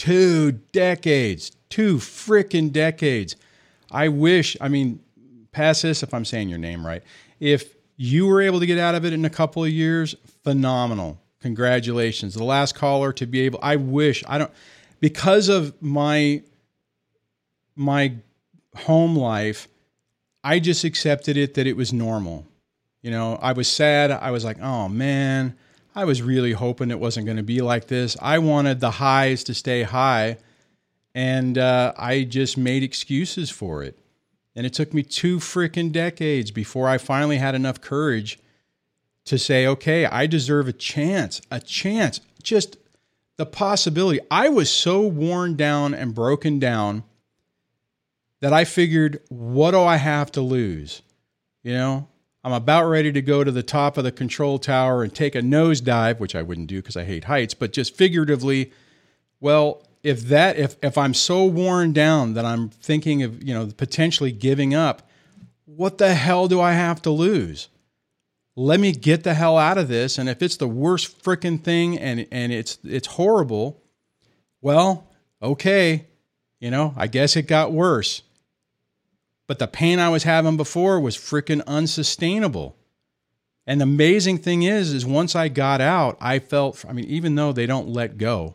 two 0.00 0.52
decades, 0.72 1.52
two 1.68 1.98
freaking 1.98 2.72
decades. 2.72 3.36
I 3.90 4.08
wish, 4.08 4.56
I 4.58 4.68
mean, 4.68 5.00
pass 5.52 5.82
this 5.82 6.02
if 6.02 6.14
I'm 6.14 6.24
saying 6.24 6.48
your 6.48 6.58
name 6.58 6.86
right. 6.86 7.02
If 7.38 7.74
you 7.98 8.26
were 8.26 8.40
able 8.40 8.60
to 8.60 8.66
get 8.66 8.78
out 8.78 8.94
of 8.94 9.04
it 9.04 9.12
in 9.12 9.26
a 9.26 9.30
couple 9.30 9.62
of 9.62 9.68
years, 9.68 10.14
phenomenal. 10.42 11.20
Congratulations. 11.42 12.32
The 12.32 12.44
last 12.44 12.74
caller 12.74 13.12
to 13.12 13.26
be 13.26 13.40
able, 13.40 13.58
I 13.62 13.76
wish, 13.76 14.24
I 14.26 14.38
don't, 14.38 14.50
because 15.00 15.50
of 15.50 15.74
my, 15.82 16.42
my 17.76 18.14
home 18.76 19.14
life, 19.16 19.68
I 20.42 20.60
just 20.60 20.82
accepted 20.84 21.36
it 21.36 21.52
that 21.54 21.66
it 21.66 21.76
was 21.76 21.92
normal. 21.92 22.46
You 23.02 23.10
know, 23.10 23.38
I 23.42 23.52
was 23.52 23.68
sad. 23.68 24.10
I 24.10 24.30
was 24.30 24.46
like, 24.46 24.62
oh 24.62 24.88
man, 24.88 25.58
I 25.94 26.04
was 26.04 26.22
really 26.22 26.52
hoping 26.52 26.90
it 26.90 27.00
wasn't 27.00 27.26
going 27.26 27.36
to 27.36 27.42
be 27.42 27.60
like 27.60 27.88
this. 27.88 28.16
I 28.22 28.38
wanted 28.38 28.80
the 28.80 28.92
highs 28.92 29.42
to 29.44 29.54
stay 29.54 29.82
high, 29.82 30.36
and 31.14 31.58
uh, 31.58 31.92
I 31.96 32.22
just 32.24 32.56
made 32.56 32.82
excuses 32.82 33.50
for 33.50 33.82
it. 33.82 33.98
And 34.54 34.66
it 34.66 34.72
took 34.72 34.94
me 34.94 35.02
two 35.02 35.38
freaking 35.38 35.90
decades 35.90 36.50
before 36.50 36.88
I 36.88 36.98
finally 36.98 37.38
had 37.38 37.54
enough 37.54 37.80
courage 37.80 38.38
to 39.24 39.38
say, 39.38 39.66
okay, 39.66 40.06
I 40.06 40.26
deserve 40.26 40.68
a 40.68 40.72
chance, 40.72 41.40
a 41.50 41.60
chance, 41.60 42.20
just 42.42 42.76
the 43.36 43.46
possibility. 43.46 44.20
I 44.30 44.48
was 44.48 44.70
so 44.70 45.00
worn 45.02 45.56
down 45.56 45.94
and 45.94 46.14
broken 46.14 46.58
down 46.58 47.04
that 48.40 48.52
I 48.52 48.64
figured, 48.64 49.20
what 49.28 49.72
do 49.72 49.80
I 49.80 49.96
have 49.96 50.32
to 50.32 50.40
lose? 50.40 51.02
You 51.62 51.74
know, 51.74 52.08
I'm 52.42 52.52
about 52.52 52.86
ready 52.86 53.12
to 53.12 53.20
go 53.20 53.44
to 53.44 53.50
the 53.50 53.62
top 53.62 53.98
of 53.98 54.04
the 54.04 54.12
control 54.12 54.58
tower 54.58 55.02
and 55.02 55.14
take 55.14 55.34
a 55.34 55.42
nosedive, 55.42 56.18
which 56.18 56.34
I 56.34 56.42
wouldn't 56.42 56.68
do 56.68 56.76
because 56.76 56.96
I 56.96 57.04
hate 57.04 57.24
heights, 57.24 57.52
but 57.52 57.72
just 57.72 57.94
figuratively, 57.94 58.72
well, 59.40 59.82
if 60.02 60.22
that 60.28 60.58
if 60.58 60.76
if 60.82 60.96
I'm 60.96 61.12
so 61.12 61.44
worn 61.44 61.92
down 61.92 62.34
that 62.34 62.46
I'm 62.46 62.70
thinking 62.70 63.22
of, 63.22 63.42
you 63.42 63.52
know, 63.52 63.66
potentially 63.66 64.32
giving 64.32 64.74
up, 64.74 65.08
what 65.66 65.98
the 65.98 66.14
hell 66.14 66.48
do 66.48 66.60
I 66.60 66.72
have 66.72 67.02
to 67.02 67.10
lose? 67.10 67.68
Let 68.56 68.80
me 68.80 68.92
get 68.92 69.22
the 69.22 69.34
hell 69.34 69.58
out 69.58 69.78
of 69.78 69.88
this 69.88 70.16
and 70.16 70.28
if 70.28 70.42
it's 70.42 70.56
the 70.56 70.68
worst 70.68 71.22
freaking 71.22 71.62
thing 71.62 71.98
and 71.98 72.26
and 72.32 72.52
it's 72.52 72.78
it's 72.82 73.06
horrible, 73.06 73.82
well, 74.62 75.06
okay, 75.42 76.06
you 76.58 76.70
know, 76.70 76.94
I 76.96 77.06
guess 77.06 77.36
it 77.36 77.42
got 77.42 77.72
worse. 77.72 78.22
But 79.50 79.58
the 79.58 79.66
pain 79.66 79.98
I 79.98 80.10
was 80.10 80.22
having 80.22 80.56
before 80.56 81.00
was 81.00 81.16
freaking 81.16 81.66
unsustainable. 81.66 82.76
And 83.66 83.80
the 83.80 83.82
amazing 83.82 84.38
thing 84.38 84.62
is, 84.62 84.92
is 84.92 85.04
once 85.04 85.34
I 85.34 85.48
got 85.48 85.80
out, 85.80 86.16
I 86.20 86.38
felt, 86.38 86.84
I 86.88 86.92
mean, 86.92 87.06
even 87.06 87.34
though 87.34 87.50
they 87.50 87.66
don't 87.66 87.88
let 87.88 88.16
go, 88.16 88.54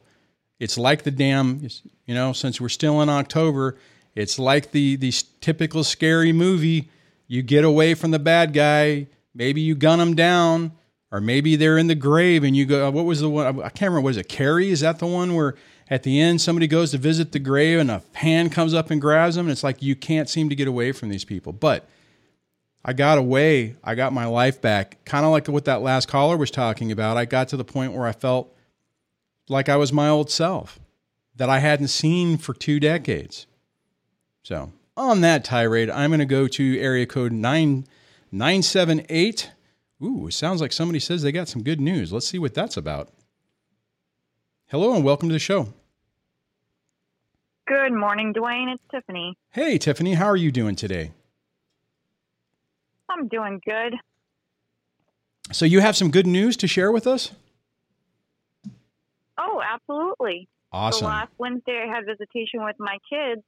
it's 0.57 0.77
like 0.77 1.03
the 1.03 1.11
damn, 1.11 1.67
you 2.05 2.15
know, 2.15 2.31
since 2.31 2.61
we're 2.61 2.69
still 2.69 3.01
in 3.01 3.09
October, 3.09 3.77
it's 4.15 4.39
like 4.39 4.71
the, 4.71 4.95
the 4.95 5.11
typical 5.41 5.83
scary 5.83 6.31
movie. 6.31 6.89
You 7.27 7.41
get 7.41 7.65
away 7.65 7.93
from 7.93 8.11
the 8.11 8.17
bad 8.17 8.53
guy, 8.53 9.07
maybe 9.33 9.59
you 9.59 9.75
gun 9.75 9.99
them 9.99 10.15
down, 10.15 10.71
or 11.11 11.19
maybe 11.19 11.57
they're 11.57 11.77
in 11.77 11.87
the 11.87 11.95
grave 11.95 12.45
and 12.45 12.55
you 12.55 12.65
go, 12.65 12.87
uh, 12.87 12.91
what 12.91 13.03
was 13.03 13.19
the 13.19 13.29
one? 13.29 13.45
I 13.45 13.67
can't 13.67 13.89
remember. 13.89 13.99
Was 13.99 14.15
it 14.15 14.29
Carrie? 14.29 14.69
Is 14.69 14.79
that 14.79 14.99
the 14.99 15.07
one 15.07 15.35
where 15.35 15.55
at 15.89 16.03
the 16.03 16.19
end 16.19 16.41
somebody 16.41 16.67
goes 16.67 16.91
to 16.91 16.97
visit 16.97 17.31
the 17.31 17.39
grave 17.39 17.79
and 17.79 17.91
a 17.91 18.01
hand 18.13 18.51
comes 18.51 18.73
up 18.73 18.91
and 18.91 18.99
grabs 18.99 19.35
them? 19.35 19.45
And 19.45 19.51
it's 19.51 19.63
like 19.63 19.81
you 19.81 19.95
can't 19.95 20.29
seem 20.29 20.49
to 20.49 20.55
get 20.55 20.67
away 20.67 20.91
from 20.91 21.09
these 21.09 21.25
people. 21.25 21.53
But 21.53 21.87
I 22.83 22.93
got 22.93 23.17
away. 23.17 23.75
I 23.83 23.95
got 23.95 24.13
my 24.13 24.25
life 24.25 24.61
back. 24.61 25.03
Kind 25.05 25.25
of 25.25 25.31
like 25.31 25.47
what 25.47 25.65
that 25.65 25.81
last 25.81 26.07
caller 26.07 26.37
was 26.37 26.51
talking 26.51 26.91
about. 26.91 27.17
I 27.17 27.25
got 27.25 27.47
to 27.49 27.57
the 27.57 27.65
point 27.65 27.93
where 27.93 28.05
I 28.05 28.11
felt 28.11 28.55
like 29.49 29.69
I 29.69 29.75
was 29.75 29.91
my 29.91 30.07
old 30.07 30.29
self 30.29 30.79
that 31.35 31.49
I 31.49 31.59
hadn't 31.59 31.87
seen 31.87 32.37
for 32.37 32.53
two 32.53 32.79
decades. 32.79 33.47
So 34.43 34.71
on 34.95 35.21
that 35.21 35.43
tirade, 35.43 35.89
I'm 35.89 36.11
going 36.11 36.19
to 36.19 36.25
go 36.25 36.47
to 36.47 36.79
area 36.79 37.05
code 37.05 37.31
nine 37.31 37.85
nine 38.31 38.61
seven 38.61 39.05
eight. 39.09 39.51
Ooh, 40.03 40.29
sounds 40.29 40.61
like 40.61 40.71
somebody 40.71 40.99
says 40.99 41.23
they 41.23 41.31
got 41.31 41.47
some 41.47 41.63
good 41.63 41.81
news. 41.81 42.13
Let's 42.13 42.27
see 42.27 42.39
what 42.39 42.53
that's 42.53 42.77
about. 42.77 43.09
Hello 44.69 44.95
and 44.95 45.03
welcome 45.03 45.29
to 45.29 45.33
the 45.33 45.37
show. 45.37 45.67
Good 47.67 47.93
morning, 47.93 48.33
Dwayne. 48.33 48.73
It's 48.73 48.83
Tiffany. 48.89 49.37
Hey, 49.51 49.77
Tiffany, 49.77 50.15
how 50.15 50.25
are 50.25 50.35
you 50.35 50.51
doing 50.51 50.75
today? 50.75 51.11
I'm 53.07 53.27
doing 53.27 53.61
good. 53.63 53.93
So 55.51 55.65
you 55.65 55.81
have 55.81 55.95
some 55.95 56.09
good 56.09 56.25
news 56.25 56.57
to 56.57 56.67
share 56.67 56.91
with 56.91 57.05
us? 57.05 57.31
Oh, 59.37 59.61
absolutely. 59.63 60.49
Awesome. 60.71 60.99
So 60.99 61.05
last 61.05 61.31
Wednesday, 61.37 61.85
I 61.87 61.95
had 61.95 62.05
visitation 62.07 62.65
with 62.65 62.75
my 62.79 62.97
kids, 63.07 63.43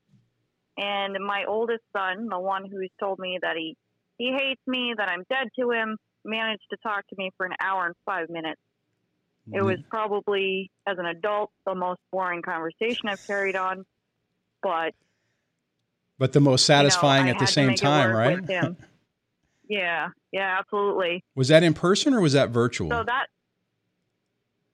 and 0.77 1.17
my 1.25 1.45
oldest 1.47 1.81
son, 1.93 2.27
the 2.29 2.39
one 2.39 2.65
who's 2.69 2.91
told 2.99 3.17
me 3.17 3.39
that 3.41 3.55
he 3.57 3.75
he 4.19 4.35
hates 4.37 4.61
me, 4.67 4.93
that 4.95 5.09
I'm 5.09 5.23
dead 5.29 5.47
to 5.59 5.71
him, 5.71 5.97
managed 6.23 6.65
to 6.69 6.77
talk 6.83 7.07
to 7.07 7.15
me 7.17 7.31
for 7.37 7.47
an 7.47 7.53
hour 7.59 7.87
and 7.87 7.95
five 8.05 8.29
minutes. 8.29 8.61
It 9.53 9.61
was 9.61 9.77
probably, 9.89 10.71
as 10.85 10.97
an 10.97 11.05
adult, 11.05 11.51
the 11.65 11.75
most 11.75 11.99
boring 12.11 12.41
conversation 12.41 13.07
I've 13.07 13.25
carried 13.25 13.55
on, 13.55 13.85
but 14.61 14.93
but 16.19 16.33
the 16.33 16.39
most 16.39 16.65
satisfying 16.65 17.27
you 17.27 17.33
know, 17.33 17.39
at 17.39 17.39
the 17.39 17.47
same 17.47 17.75
time, 17.75 18.13
right? 18.15 18.39
yeah, 19.69 20.09
yeah, 20.31 20.57
absolutely. 20.59 21.23
Was 21.35 21.47
that 21.49 21.63
in 21.63 21.73
person 21.73 22.13
or 22.13 22.21
was 22.21 22.33
that 22.33 22.49
virtual? 22.49 22.89
So 22.89 23.03
that 23.05 23.27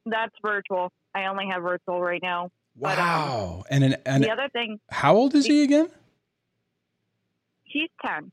that's 0.05 0.35
virtual. 0.41 0.91
I 1.13 1.25
only 1.25 1.47
have 1.51 1.61
virtual 1.61 2.01
right 2.01 2.21
now. 2.21 2.49
Wow. 2.75 2.89
But, 2.89 2.99
um, 2.99 3.63
and 3.69 3.83
an, 3.83 4.01
and 4.05 4.23
the 4.23 4.31
other 4.31 4.49
thing, 4.51 4.79
how 4.89 5.15
old 5.15 5.35
is 5.35 5.45
he 5.45 5.63
again? 5.63 5.89
he's 7.73 7.89
ten. 8.03 8.31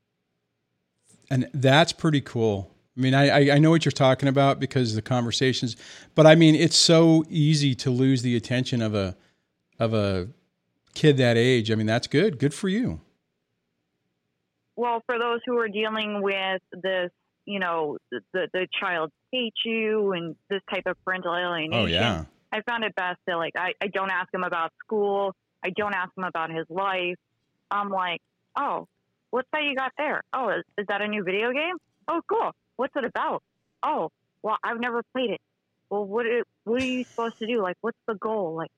And 1.31 1.49
that's 1.53 1.93
pretty 1.93 2.21
cool. 2.21 2.73
I 3.01 3.03
mean, 3.03 3.15
I, 3.15 3.55
I- 3.55 3.59
know 3.59 3.71
what 3.71 3.87
you're 3.87 3.93
talking 3.93 4.29
about 4.29 4.61
because 4.61 4.95
the 4.95 5.01
conversations, 5.01 5.75
but 6.15 6.27
I 6.27 6.35
mean, 6.35 6.55
it's 6.55 6.77
so 6.77 7.25
easy 7.31 7.75
to 7.77 7.91
lose 7.91 8.21
the 8.21 8.37
attention 8.37 8.83
of 8.83 8.95
a 8.95 9.17
of 9.79 9.95
a 9.95 10.29
kid 10.95 11.17
that 11.17 11.39
age. 11.39 11.71
I 11.71 11.77
mean, 11.77 11.87
that's 11.87 12.07
good. 12.07 12.39
Good 12.39 12.53
for 12.53 12.69
you. 12.69 13.01
Well, 14.77 15.03
for 15.07 15.19
those 15.19 15.41
who 15.47 15.59
are 15.59 15.69
dealing 15.69 16.21
with 16.21 16.61
this, 16.73 17.11
you 17.47 17.59
know, 17.59 17.97
the 18.11 18.21
the, 18.35 18.49
the 18.53 18.69
child 18.79 19.11
hates 19.33 19.57
you 19.65 20.13
and 20.13 20.37
this 20.51 20.61
type 20.69 20.85
of 20.85 21.03
parental 21.03 21.35
alienation. 21.35 21.73
Oh 21.83 21.87
yeah. 21.87 22.25
I 22.53 22.61
found 22.69 22.85
it 22.85 22.95
best 22.95 23.19
to 23.31 23.39
like 23.39 23.55
I, 23.57 23.73
I 23.81 23.87
don't 23.87 24.11
ask 24.11 24.29
him 24.35 24.45
about 24.45 24.73
school. 24.85 25.35
I 25.65 25.71
don't 25.71 25.95
ask 25.95 26.11
him 26.17 26.25
about 26.25 26.51
his 26.51 26.67
life. 26.69 27.17
I'm 27.71 27.89
like, 27.89 28.21
oh, 28.59 28.89
what's 29.31 29.49
that 29.55 29.63
you 29.63 29.75
got 29.75 29.93
there? 29.97 30.23
Oh, 30.35 30.51
is, 30.51 30.65
is 30.77 30.87
that 30.89 31.01
a 31.01 31.09
new 31.09 31.23
video 31.23 31.51
game? 31.53 31.77
Oh, 32.09 32.21
cool. 32.29 32.51
What's 32.81 32.97
it 32.97 33.05
about? 33.05 33.43
Oh, 33.83 34.09
well, 34.43 34.57
I've 34.65 34.81
never 34.81 35.03
played 35.13 35.29
it. 35.29 35.41
Well, 35.91 36.07
what 36.07 36.25
it, 36.25 36.47
what 36.65 36.81
are 36.81 36.85
you 36.87 37.05
supposed 37.11 37.35
to 37.41 37.47
do? 37.47 37.61
Like, 37.61 37.77
what's 37.83 37.99
the 38.09 38.15
goal? 38.15 38.57
Like, 38.57 38.71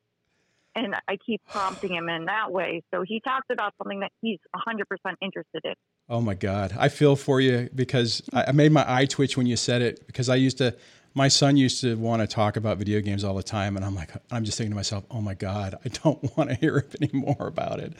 and 0.75 0.97
I 1.07 1.19
keep 1.25 1.41
prompting 1.53 1.95
him 1.95 2.09
in 2.09 2.25
that 2.25 2.51
way. 2.51 2.83
So 2.93 3.05
he 3.07 3.21
talks 3.21 3.47
about 3.49 3.75
something 3.79 4.01
that 4.01 4.11
he's 4.21 4.41
100% 4.57 4.83
interested 5.23 5.61
in. 5.63 5.75
Oh 6.09 6.21
my 6.21 6.35
God. 6.35 6.75
I 6.77 6.89
feel 6.89 7.15
for 7.15 7.41
you 7.41 7.69
because 7.77 8.23
I 8.33 8.47
I 8.49 8.53
made 8.53 8.73
my 8.73 8.85
eye 8.93 9.05
twitch 9.05 9.37
when 9.37 9.47
you 9.47 9.55
said 9.55 9.83
it 9.83 10.05
because 10.09 10.29
I 10.29 10.35
used 10.35 10.59
to, 10.59 10.75
my 11.15 11.29
son 11.29 11.57
used 11.57 11.81
to 11.83 11.97
want 11.97 12.23
to 12.23 12.27
talk 12.27 12.57
about 12.57 12.79
video 12.79 13.01
games 13.03 13.23
all 13.23 13.37
the 13.37 13.45
time. 13.45 13.77
And 13.77 13.85
I'm 13.85 13.95
like, 13.95 14.11
I'm 14.33 14.43
just 14.43 14.59
thinking 14.59 14.73
to 14.73 14.77
myself, 14.77 15.05
oh 15.13 15.21
my 15.21 15.35
God, 15.35 15.77
I 15.85 15.89
don't 15.91 16.19
want 16.37 16.51
to 16.51 16.57
hear 16.57 16.89
any 17.01 17.11
more 17.13 17.47
about 17.47 17.79
it. 17.79 17.93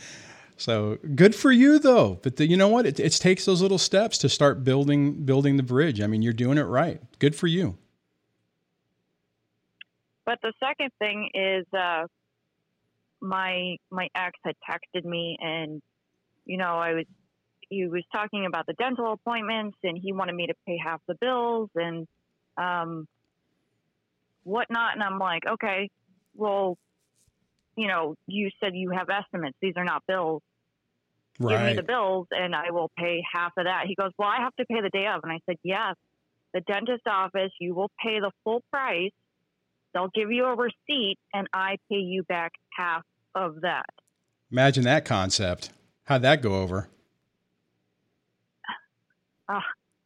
So 0.63 0.99
good 1.17 1.35
for 1.35 1.51
you 1.51 1.81
though. 1.81 2.21
But 2.23 2.37
the, 2.37 2.47
you 2.47 2.57
know 2.57 2.69
what? 2.69 2.87
It, 2.87 3.01
it 3.01 3.13
takes 3.15 3.45
those 3.45 3.61
little 3.61 3.79
steps 3.79 4.17
to 4.19 4.29
start 4.29 4.63
building, 4.63 5.25
building 5.25 5.57
the 5.57 5.65
bridge. 5.65 6.01
I 6.01 6.07
mean, 6.07 6.23
you're 6.23 6.33
doing 6.33 6.57
it 6.57 6.63
right. 6.63 7.01
Good 7.19 7.35
for 7.35 7.49
you. 7.49 7.77
But 10.25 10.39
the 10.41 10.53
second 10.61 10.91
thing 11.01 11.31
is, 11.35 11.67
uh, 11.77 12.07
my 13.21 13.77
my 13.91 14.07
ex 14.15 14.39
had 14.45 14.55
texted 14.69 15.05
me, 15.05 15.37
and 15.41 15.83
you 16.45 16.59
know, 16.59 16.79
I 16.79 16.93
was 16.95 17.05
he 17.69 17.87
was 17.87 18.05
talking 18.13 18.47
about 18.47 18.67
the 18.67 18.75
dental 18.75 19.13
appointments, 19.13 19.79
and 19.83 19.99
he 20.01 20.13
wanted 20.13 20.37
me 20.37 20.47
to 20.47 20.55
pay 20.65 20.79
half 20.83 21.01
the 21.09 21.17
bills 21.21 21.71
and 21.75 22.07
um, 22.57 23.09
whatnot. 24.45 24.95
And 24.95 25.03
I'm 25.03 25.19
like, 25.19 25.43
okay, 25.55 25.91
well, 26.37 26.79
you 27.77 27.89
know, 27.89 28.15
you 28.29 28.51
said 28.61 28.77
you 28.77 28.91
have 28.91 29.09
estimates; 29.11 29.57
these 29.61 29.75
are 29.77 29.85
not 29.85 30.05
bills. 30.07 30.41
Give 31.39 31.61
me 31.63 31.75
the 31.75 31.83
bills, 31.83 32.29
and 32.31 32.55
I 32.55 32.71
will 32.71 32.91
pay 32.97 33.23
half 33.35 33.53
of 33.57 33.65
that. 33.65 33.85
He 33.87 33.95
goes, 33.95 34.11
well, 34.19 34.29
I 34.29 34.43
have 34.43 34.55
to 34.57 34.65
pay 34.67 34.81
the 34.81 34.91
day 34.91 35.07
of, 35.07 35.21
and 35.25 35.33
I 35.33 35.39
said, 35.47 35.57
yes. 35.63 35.95
The 36.55 36.61
dentist 36.61 37.07
office, 37.07 37.51
you 37.59 37.75
will 37.75 37.91
pay 38.03 38.21
the 38.21 38.31
full 38.45 38.63
price. 38.71 39.11
They'll 39.95 40.11
give 40.15 40.31
you 40.31 40.45
a 40.45 40.55
receipt, 40.55 41.17
and 41.33 41.47
I 41.53 41.77
pay 41.91 41.99
you 41.99 42.23
back 42.25 42.53
half 42.77 43.03
of 43.35 43.63
that. 43.63 43.87
Imagine 44.51 44.85
that 44.85 45.05
concept. 45.05 45.71
How'd 46.05 46.23
that 46.23 46.43
go 46.43 46.61
over? 46.61 46.89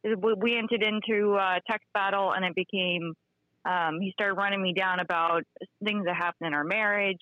we 0.03 0.33
we 0.37 0.57
entered 0.57 0.83
into 0.83 1.35
a 1.35 1.59
text 1.69 1.87
battle 1.93 2.31
and 2.31 2.45
it 2.45 2.55
became 2.55 3.13
um, 3.65 3.99
he 3.99 4.11
started 4.11 4.35
running 4.35 4.61
me 4.61 4.73
down 4.73 4.99
about 4.99 5.43
things 5.83 6.05
that 6.05 6.15
happened 6.15 6.47
in 6.47 6.53
our 6.53 6.63
marriage 6.63 7.21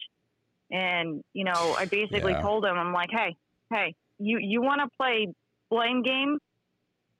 and 0.72 1.24
you 1.34 1.44
know 1.44 1.76
i 1.78 1.86
basically 1.86 2.32
Yeah. 2.34 2.42
told 2.42 2.66
him 2.66 2.78
i'm 2.78 2.94
like 2.94 3.10
hey 3.12 3.36
hey 3.74 3.94
you 4.20 4.38
you 4.42 4.62
want 4.62 4.82
to 4.82 4.88
play 5.00 5.28
blame 5.70 6.04
game? 6.04 6.38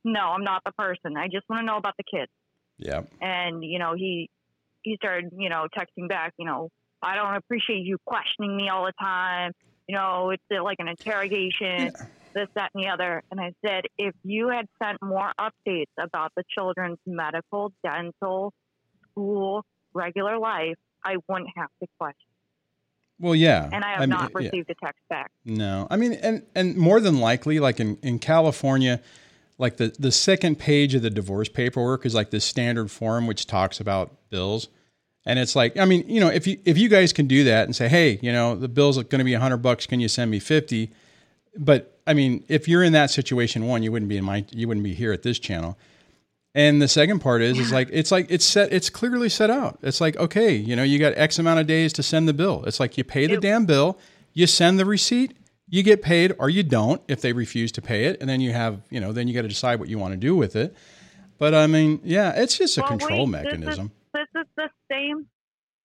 No 0.04 0.20
i'm 0.20 0.44
not 0.44 0.62
the 0.66 0.72
person. 0.72 1.18
I 1.18 1.28
just 1.28 1.48
want 1.50 1.62
to 1.62 1.66
know 1.66 1.78
about 1.78 1.96
the 1.98 2.04
kids. 2.04 2.32
Yeah. 2.78 3.02
and 3.22 3.64
you 3.64 3.80
know 3.80 3.94
he 3.96 4.30
he 4.82 4.98
started 4.98 5.32
you 5.38 5.50
know 5.50 5.68
texting 5.78 6.10
back 6.10 6.34
you 6.38 6.46
know 6.46 6.68
i 7.02 7.16
don't 7.16 7.36
appreciate 7.36 7.86
you 7.86 7.98
questioning 8.06 8.56
me 8.56 8.70
all 8.70 8.86
the 8.86 8.94
time. 9.00 9.52
You 9.88 9.96
know 9.96 10.32
it's 10.32 10.44
uh, 10.54 10.64
like 10.64 10.78
an 10.80 10.88
interrogation 10.88 11.94
this 12.34 12.50
that 12.56 12.72
and 12.76 12.84
the 12.84 12.90
other. 12.90 13.24
And 13.32 13.40
i 13.40 13.54
said 13.66 13.84
if 13.98 14.14
you 14.24 14.50
had 14.50 14.66
sent 14.84 14.98
more 15.02 15.32
updates 15.40 15.94
about 16.00 16.32
the 16.36 16.44
children's 16.54 17.00
medical 17.06 17.72
dental 17.84 18.52
school 19.12 19.64
regular 19.94 20.38
life 20.38 20.76
i 21.04 21.16
wouldn't 21.30 21.50
have 21.56 21.70
to 21.82 21.88
question 21.98 22.35
Well, 23.20 23.36
yeah. 23.36 23.70
and 23.72 23.84
i 23.84 23.92
have 23.92 24.00
mean, 24.02 24.10
not 24.10 24.32
yeah. 24.32 24.50
received 24.50 24.70
a 24.70 24.76
text 24.76 25.02
back 25.10 25.32
No, 25.46 25.88
I 25.90 25.98
mean, 25.98 26.14
and 26.14 26.44
and 26.54 26.76
more 26.76 27.00
than 27.00 27.20
likely, 27.20 27.60
like 27.60 27.80
in 27.80 27.98
in 28.02 28.20
California, 28.20 29.02
like 29.58 29.78
the 29.78 29.96
the 29.98 30.12
second 30.12 30.60
page 30.60 30.96
of 30.96 31.02
the 31.02 31.10
divorce 31.10 31.50
paperwork 31.50 32.06
is 32.06 32.14
like 32.14 32.32
this 32.32 32.46
standard 32.46 32.92
form 32.92 33.28
which 33.28 33.46
talks 33.48 33.80
about 33.80 34.16
bills, 34.30 34.68
and 35.26 35.40
it's 35.40 35.56
like, 35.56 35.78
I 35.78 35.86
mean, 35.86 36.04
you 36.08 36.20
know, 36.20 36.28
if 36.28 36.46
you 36.46 36.60
if 36.66 36.78
you 36.78 36.90
guys 36.90 37.14
can 37.14 37.28
do 37.28 37.44
that 37.46 37.66
and 37.66 37.76
say, 37.76 37.88
hey, 37.88 38.20
you 38.22 38.32
know, 38.32 38.56
the 38.56 38.68
bill's 38.68 38.98
going 38.98 39.20
to 39.20 39.24
be 39.24 39.34
a 39.34 39.40
hundred 39.40 39.58
bucks, 39.58 39.86
can 39.86 40.00
you 40.00 40.08
send 40.08 40.30
me 40.30 40.40
fifty? 40.40 40.92
But 41.58 42.00
I 42.06 42.14
mean, 42.14 42.44
if 42.48 42.68
you're 42.68 42.84
in 42.84 42.94
that 42.94 43.10
situation, 43.10 43.66
one, 43.66 43.82
you 43.82 43.92
wouldn't 43.92 44.10
be 44.10 44.18
in 44.18 44.26
my, 44.26 44.46
you 44.52 44.68
wouldn't 44.68 44.84
be 44.84 44.94
here 44.94 45.14
at 45.14 45.24
this 45.24 45.40
channel. 45.40 45.78
And 46.58 46.82
the 46.82 46.88
second 46.88 47.20
part 47.20 47.42
is, 47.42 47.60
is 47.60 47.72
like 47.74 47.90
it's 47.92 48.12
like 48.14 48.28
it's 48.30 48.46
set, 48.46 48.72
it's 48.72 48.90
clearly 48.90 49.28
set 49.28 49.50
out. 49.50 49.78
It's 49.84 50.00
like 50.00 50.16
okay, 50.18 50.54
you 50.56 50.76
know, 50.76 50.84
you 50.84 50.98
got 51.00 51.14
X 51.18 51.38
amount 51.38 51.60
of 51.60 51.68
days 51.68 51.92
to 51.94 52.02
send 52.04 52.28
the 52.30 52.34
bill. 52.34 52.64
It's 52.66 52.80
like 52.80 52.98
you 52.98 53.04
pay 53.04 53.28
the 53.28 53.34
Yep. 53.34 53.42
damn 53.42 53.66
bill, 53.66 54.00
you 54.34 54.48
send 54.48 54.80
the 54.80 54.86
receipt, 54.86 55.36
you 55.68 55.84
get 55.84 56.02
paid, 56.02 56.34
or 56.40 56.50
you 56.50 56.64
don't 56.64 57.02
if 57.10 57.20
they 57.20 57.34
refuse 57.34 57.74
to 57.74 57.82
pay 57.82 58.06
it, 58.06 58.22
and 58.22 58.30
then 58.30 58.40
you 58.40 58.54
have, 58.54 58.82
you 58.90 59.02
know, 59.02 59.12
then 59.12 59.28
you 59.28 59.34
got 59.34 59.42
to 59.42 59.50
decide 59.50 59.80
what 59.80 59.90
you 59.90 60.00
want 60.00 60.14
to 60.14 60.18
do 60.18 60.34
with 60.34 60.56
it. 60.56 60.74
But 61.38 61.54
I 61.54 61.68
mean, 61.68 62.00
yeah, 62.06 62.32
it's 62.42 62.58
just 62.58 62.78
a 62.78 62.82
Well, 62.82 62.90
control 62.92 63.26
wait, 63.28 63.44
this 63.44 63.54
is- 63.54 63.60
mechanism. 63.60 63.92
this 64.14 64.28
is 64.36 64.48
the 64.56 64.70
same 64.90 65.28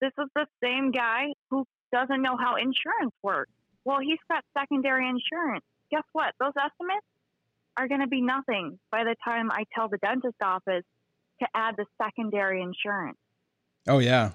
this 0.00 0.12
is 0.18 0.28
the 0.36 0.46
same 0.62 0.92
guy 0.92 1.26
who 1.50 1.66
doesn't 1.92 2.22
know 2.22 2.36
how 2.36 2.54
insurance 2.54 3.12
works. 3.24 3.50
Well, 3.84 3.98
he's 3.98 4.20
got 4.30 4.44
secondary 4.56 5.08
insurance. 5.08 5.64
Guess 5.90 6.04
what? 6.12 6.32
Those 6.38 6.52
estimates 6.56 7.04
are 7.76 7.88
going 7.88 8.00
to 8.00 8.08
be 8.08 8.20
nothing 8.20 8.78
by 8.90 9.04
the 9.04 9.16
time 9.24 9.50
I 9.50 9.64
tell 9.74 9.88
the 9.88 9.98
dentist 9.98 10.36
office 10.42 10.84
to 11.40 11.46
add 11.54 11.74
the 11.76 11.86
secondary 12.02 12.62
insurance. 12.62 13.18
Oh 13.88 13.98
yeah, 13.98 14.32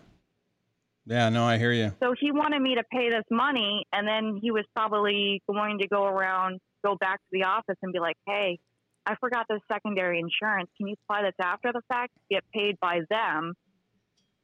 yeah. 1.06 1.30
No, 1.30 1.46
I 1.46 1.58
hear 1.58 1.72
you. 1.72 1.92
So 2.00 2.16
he 2.20 2.32
wanted 2.32 2.62
me 2.62 2.76
to 2.76 2.84
pay 2.92 3.10
this 3.10 3.26
money, 3.30 3.86
and 3.94 4.08
then 4.08 4.40
he 4.42 4.52
was 4.52 4.66
probably 4.76 5.42
going 5.48 5.80
to 5.80 5.88
go 5.88 6.06
around, 6.06 6.60
go 6.84 6.96
back 6.96 7.20
to 7.20 7.28
the 7.32 7.44
office, 7.44 7.78
and 7.84 7.94
be 7.94 8.00
like, 8.00 8.18
"Hey, 8.26 8.58
I 9.06 9.16
forgot 9.20 9.46
the 9.48 9.60
secondary 9.72 10.20
insurance. 10.20 10.70
Can 10.78 10.88
you 10.88 10.96
apply 11.04 11.24
this 11.24 11.36
after 11.40 11.72
the 11.72 11.82
fact? 11.88 12.12
Get 12.32 12.44
paid 12.52 12.80
by 12.80 13.02
them, 13.10 13.54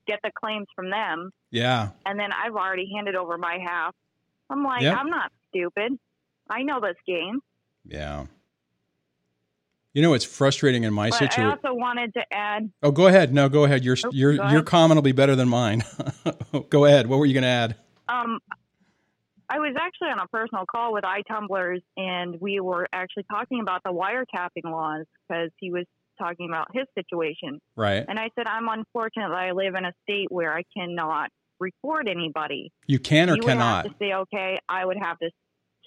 get 0.05 0.19
the 0.23 0.31
claims 0.39 0.67
from 0.75 0.91
them, 0.91 1.31
Yeah, 1.49 1.89
and 2.05 2.19
then 2.19 2.29
I've 2.31 2.53
already 2.53 2.91
handed 2.95 3.15
over 3.15 3.37
my 3.37 3.57
half." 3.65 3.95
I'm 4.51 4.63
like, 4.63 4.83
Yep. 4.83 4.97
"I'm 4.97 5.09
not 5.09 5.31
stupid. 5.49 5.97
I 6.49 6.61
know 6.61 6.79
this 6.79 6.97
game." 7.07 7.39
yeah. 7.85 8.25
You 9.93 10.01
know, 10.01 10.13
it's 10.13 10.23
frustrating 10.23 10.83
in 10.83 10.93
my 10.93 11.09
But 11.09 11.37
I 11.37 11.49
also 11.49 11.73
wanted 11.73 12.13
to 12.13 12.21
add 12.31 12.71
Oh, 12.81 12.91
go 12.91 13.07
ahead. 13.07 13.33
No, 13.33 13.49
go 13.49 13.65
ahead. 13.65 13.83
Your 13.83 13.97
Oh, 14.03 14.09
your 14.11 14.31
your 14.33 14.43
ahead. 14.43 14.65
comment 14.65 14.97
will 14.97 15.01
be 15.03 15.11
better 15.11 15.35
than 15.35 15.49
mine. 15.49 15.83
go 16.69 16.85
ahead. 16.85 17.07
What 17.07 17.19
were 17.19 17.25
you 17.25 17.33
going 17.33 17.43
to 17.43 17.49
add? 17.49 17.75
Um, 18.07 18.39
I 19.49 19.59
was 19.59 19.75
actually 19.77 20.09
on 20.09 20.19
a 20.19 20.27
personal 20.27 20.65
call 20.65 20.93
with 20.93 21.03
iTumblers, 21.03 21.81
and 21.97 22.39
we 22.39 22.61
were 22.61 22.87
actually 22.93 23.25
talking 23.29 23.59
about 23.59 23.81
the 23.83 23.91
wiretapping 23.91 24.63
laws 24.63 25.05
because 25.27 25.49
he 25.57 25.71
was 25.71 25.85
talking 26.17 26.47
about 26.49 26.67
his 26.73 26.85
situation. 26.97 27.59
Right. 27.75 28.05
And 28.07 28.17
I 28.17 28.29
said, 28.35 28.47
I'm 28.47 28.69
unfortunate 28.69 29.27
that 29.27 29.37
I 29.37 29.51
live 29.51 29.75
in 29.75 29.83
a 29.83 29.91
state 30.03 30.27
where 30.29 30.53
I 30.53 30.63
cannot 30.75 31.29
record 31.59 32.07
anybody. 32.07 32.71
You 32.87 32.99
can 32.99 33.29
or 33.29 33.35
you 33.35 33.41
cannot. 33.41 33.83
would 33.83 33.91
have 33.91 33.99
to 33.99 34.05
say, 34.05 34.13
okay, 34.13 34.59
I 34.69 34.85
would 34.85 34.97
have 35.01 35.19
to, 35.19 35.29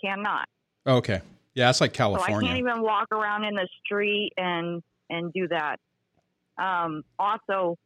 cannot. 0.03 0.47
Okay. 0.87 1.23
Yeah, 1.55 1.71
it's 1.71 1.81
like 1.81 1.95
So 1.97 2.15
I 2.15 2.19
can't 2.19 2.59
even 2.59 2.83
walk 2.83 3.09
around 3.13 3.45
in 3.45 3.55
the 3.55 3.69
street 3.85 4.33
and 4.37 4.83
and 5.11 5.33
do 5.33 5.49
that. 5.49 5.77
Um, 6.59 7.05
also, 7.19 7.77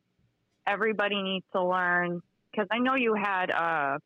everybody 0.67 1.23
needs 1.23 1.45
to 1.53 1.63
learn 1.63 2.21
because 2.51 2.67
I 2.71 2.79
know 2.79 2.95
you 2.95 3.15
had 3.15 3.51
uh, 3.51 3.99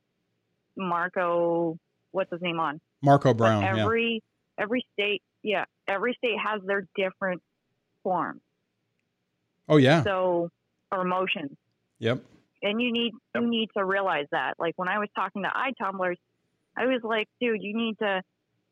Marco, 0.76 1.78
what's 2.10 2.30
his 2.30 2.40
name 2.42 2.58
on? 2.60 2.80
Marco 3.02 3.34
But 3.34 3.38
Brown. 3.38 3.62
yeah. 3.62 3.82
every 3.82 4.22
every 4.58 4.84
state, 4.92 5.22
yeah, 5.42 5.64
every 5.88 6.14
state 6.14 6.36
has 6.44 6.60
their 6.64 6.86
different 6.96 7.42
forms. 8.02 8.40
Oh 9.68 9.76
yeah. 9.76 10.02
So 10.02 10.50
or 10.90 11.02
emotions. 11.02 11.56
Yep. 11.98 12.20
and 12.62 12.80
you 12.82 12.92
need 12.92 13.12
you 13.34 13.48
need 13.48 13.68
to 13.76 13.84
realize 13.84 14.26
that. 14.32 14.54
Like 14.58 14.74
when 14.76 14.88
I 14.88 14.98
was 14.98 15.08
talking 15.14 15.42
to 15.44 15.48
iTumblers, 15.48 16.16
I 16.76 16.86
was 16.86 17.00
like, 17.04 17.28
dude, 17.40 17.62
you 17.62 17.76
need 17.76 17.98
to, 17.98 18.22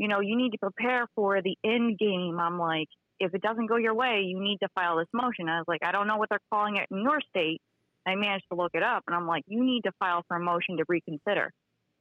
you 0.01 0.09
know, 0.09 0.20
you 0.20 0.34
need 0.34 0.53
to 0.53 0.59
prepare 0.59 1.07
for 1.14 1.42
the 1.42 1.59
end 1.62 1.98
game. 1.98 2.38
I'm 2.40 2.59
like, 2.59 2.88
if 3.20 3.34
it 3.34 3.42
doesn't 3.42 3.66
go 3.66 3.76
your 3.76 3.92
way, 3.92 4.22
you 4.26 4.42
need 4.42 4.57
to 4.62 4.68
file 4.74 4.96
this 4.96 5.09
motion. 5.12 5.46
I 5.46 5.59
was 5.59 5.66
like, 5.68 5.82
I 5.84 5.92
don't 5.92 6.07
know 6.07 6.16
what 6.16 6.30
they're 6.30 6.40
calling 6.51 6.76
it 6.76 6.86
in 6.90 7.03
your 7.03 7.20
state. 7.28 7.61
I 8.09 8.14
managed 8.14 8.46
to 8.51 8.57
look 8.57 8.70
it 8.72 8.82
up, 8.82 9.05
and 9.07 9.14
I'm 9.14 9.26
like, 9.26 9.44
you 9.46 9.62
need 9.62 9.82
to 9.82 9.92
file 9.98 10.24
for 10.26 10.38
a 10.38 10.40
motion 10.40 10.78
to 10.78 10.84
reconsider. 10.88 11.53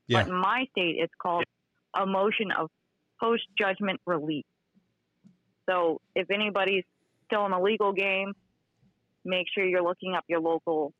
Yeah. 0.07 0.23
But 0.23 0.29
in 0.29 0.35
my 0.35 0.65
state, 0.71 0.95
it's 0.97 1.13
called 1.21 1.43
a 1.93 2.05
motion 2.05 2.51
of 2.57 2.69
post 3.19 3.43
judgment 3.59 3.99
relief. 4.05 4.45
So 5.69 5.99
if 6.15 6.31
anybody's 6.31 6.85
still 7.25 7.45
in 7.47 7.51
the 7.51 7.59
legal 7.59 7.91
game, 7.91 8.31
make 9.25 9.47
sure 9.53 9.65
you're 9.65 9.83
looking 9.83 10.15
up 10.15 10.23
your 10.29 10.39
local 10.39 10.93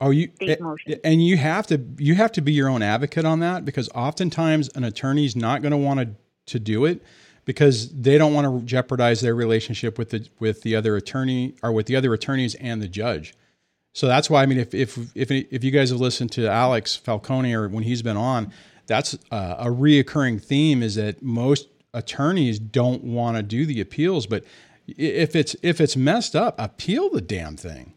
Oh, 0.00 0.10
you 0.10 0.30
eh, 0.40 0.56
motion. 0.60 0.96
and 1.04 1.24
you 1.24 1.36
have 1.36 1.68
to 1.68 1.80
you 1.98 2.16
have 2.16 2.32
to 2.32 2.40
be 2.40 2.52
your 2.52 2.68
own 2.68 2.82
advocate 2.82 3.24
on 3.24 3.38
that 3.40 3.64
because 3.64 3.88
oftentimes 3.94 4.68
an 4.74 4.82
attorney's 4.82 5.36
not 5.36 5.62
going 5.62 5.72
to 5.72 5.78
want 5.78 6.00
to 6.00 6.16
to 6.50 6.58
do 6.58 6.84
it 6.84 7.02
because 7.44 7.88
they 7.92 8.18
don't 8.18 8.34
want 8.34 8.46
to 8.46 8.64
jeopardize 8.64 9.20
their 9.20 9.34
relationship 9.34 9.98
with 9.98 10.10
the 10.10 10.28
with 10.38 10.62
the 10.62 10.76
other 10.76 10.96
attorney 10.96 11.54
or 11.62 11.72
with 11.72 11.86
the 11.86 11.96
other 11.96 12.12
attorneys 12.14 12.54
and 12.56 12.80
the 12.82 12.88
judge. 12.88 13.34
So 13.92 14.06
that's 14.06 14.30
why 14.30 14.42
I 14.42 14.46
mean 14.46 14.58
if 14.58 14.74
if 14.74 14.96
if 15.16 15.30
if 15.30 15.64
you 15.64 15.70
guys 15.70 15.90
have 15.90 16.00
listened 16.00 16.30
to 16.32 16.48
Alex 16.48 16.94
Falcone 16.96 17.52
or 17.54 17.68
when 17.68 17.82
he's 17.82 18.02
been 18.02 18.16
on, 18.16 18.52
that's 18.86 19.14
uh, 19.30 19.56
a 19.58 19.66
reoccurring 19.66 20.42
theme 20.42 20.82
is 20.82 20.94
that 20.94 21.22
most 21.22 21.68
attorneys 21.92 22.58
don't 22.58 23.02
want 23.02 23.36
to 23.36 23.42
do 23.42 23.66
the 23.66 23.80
appeals, 23.80 24.26
but 24.26 24.44
if 24.86 25.34
it's 25.34 25.56
if 25.62 25.80
it's 25.80 25.96
messed 25.96 26.36
up, 26.36 26.54
appeal 26.58 27.10
the 27.10 27.20
damn 27.20 27.56
thing. 27.56 27.94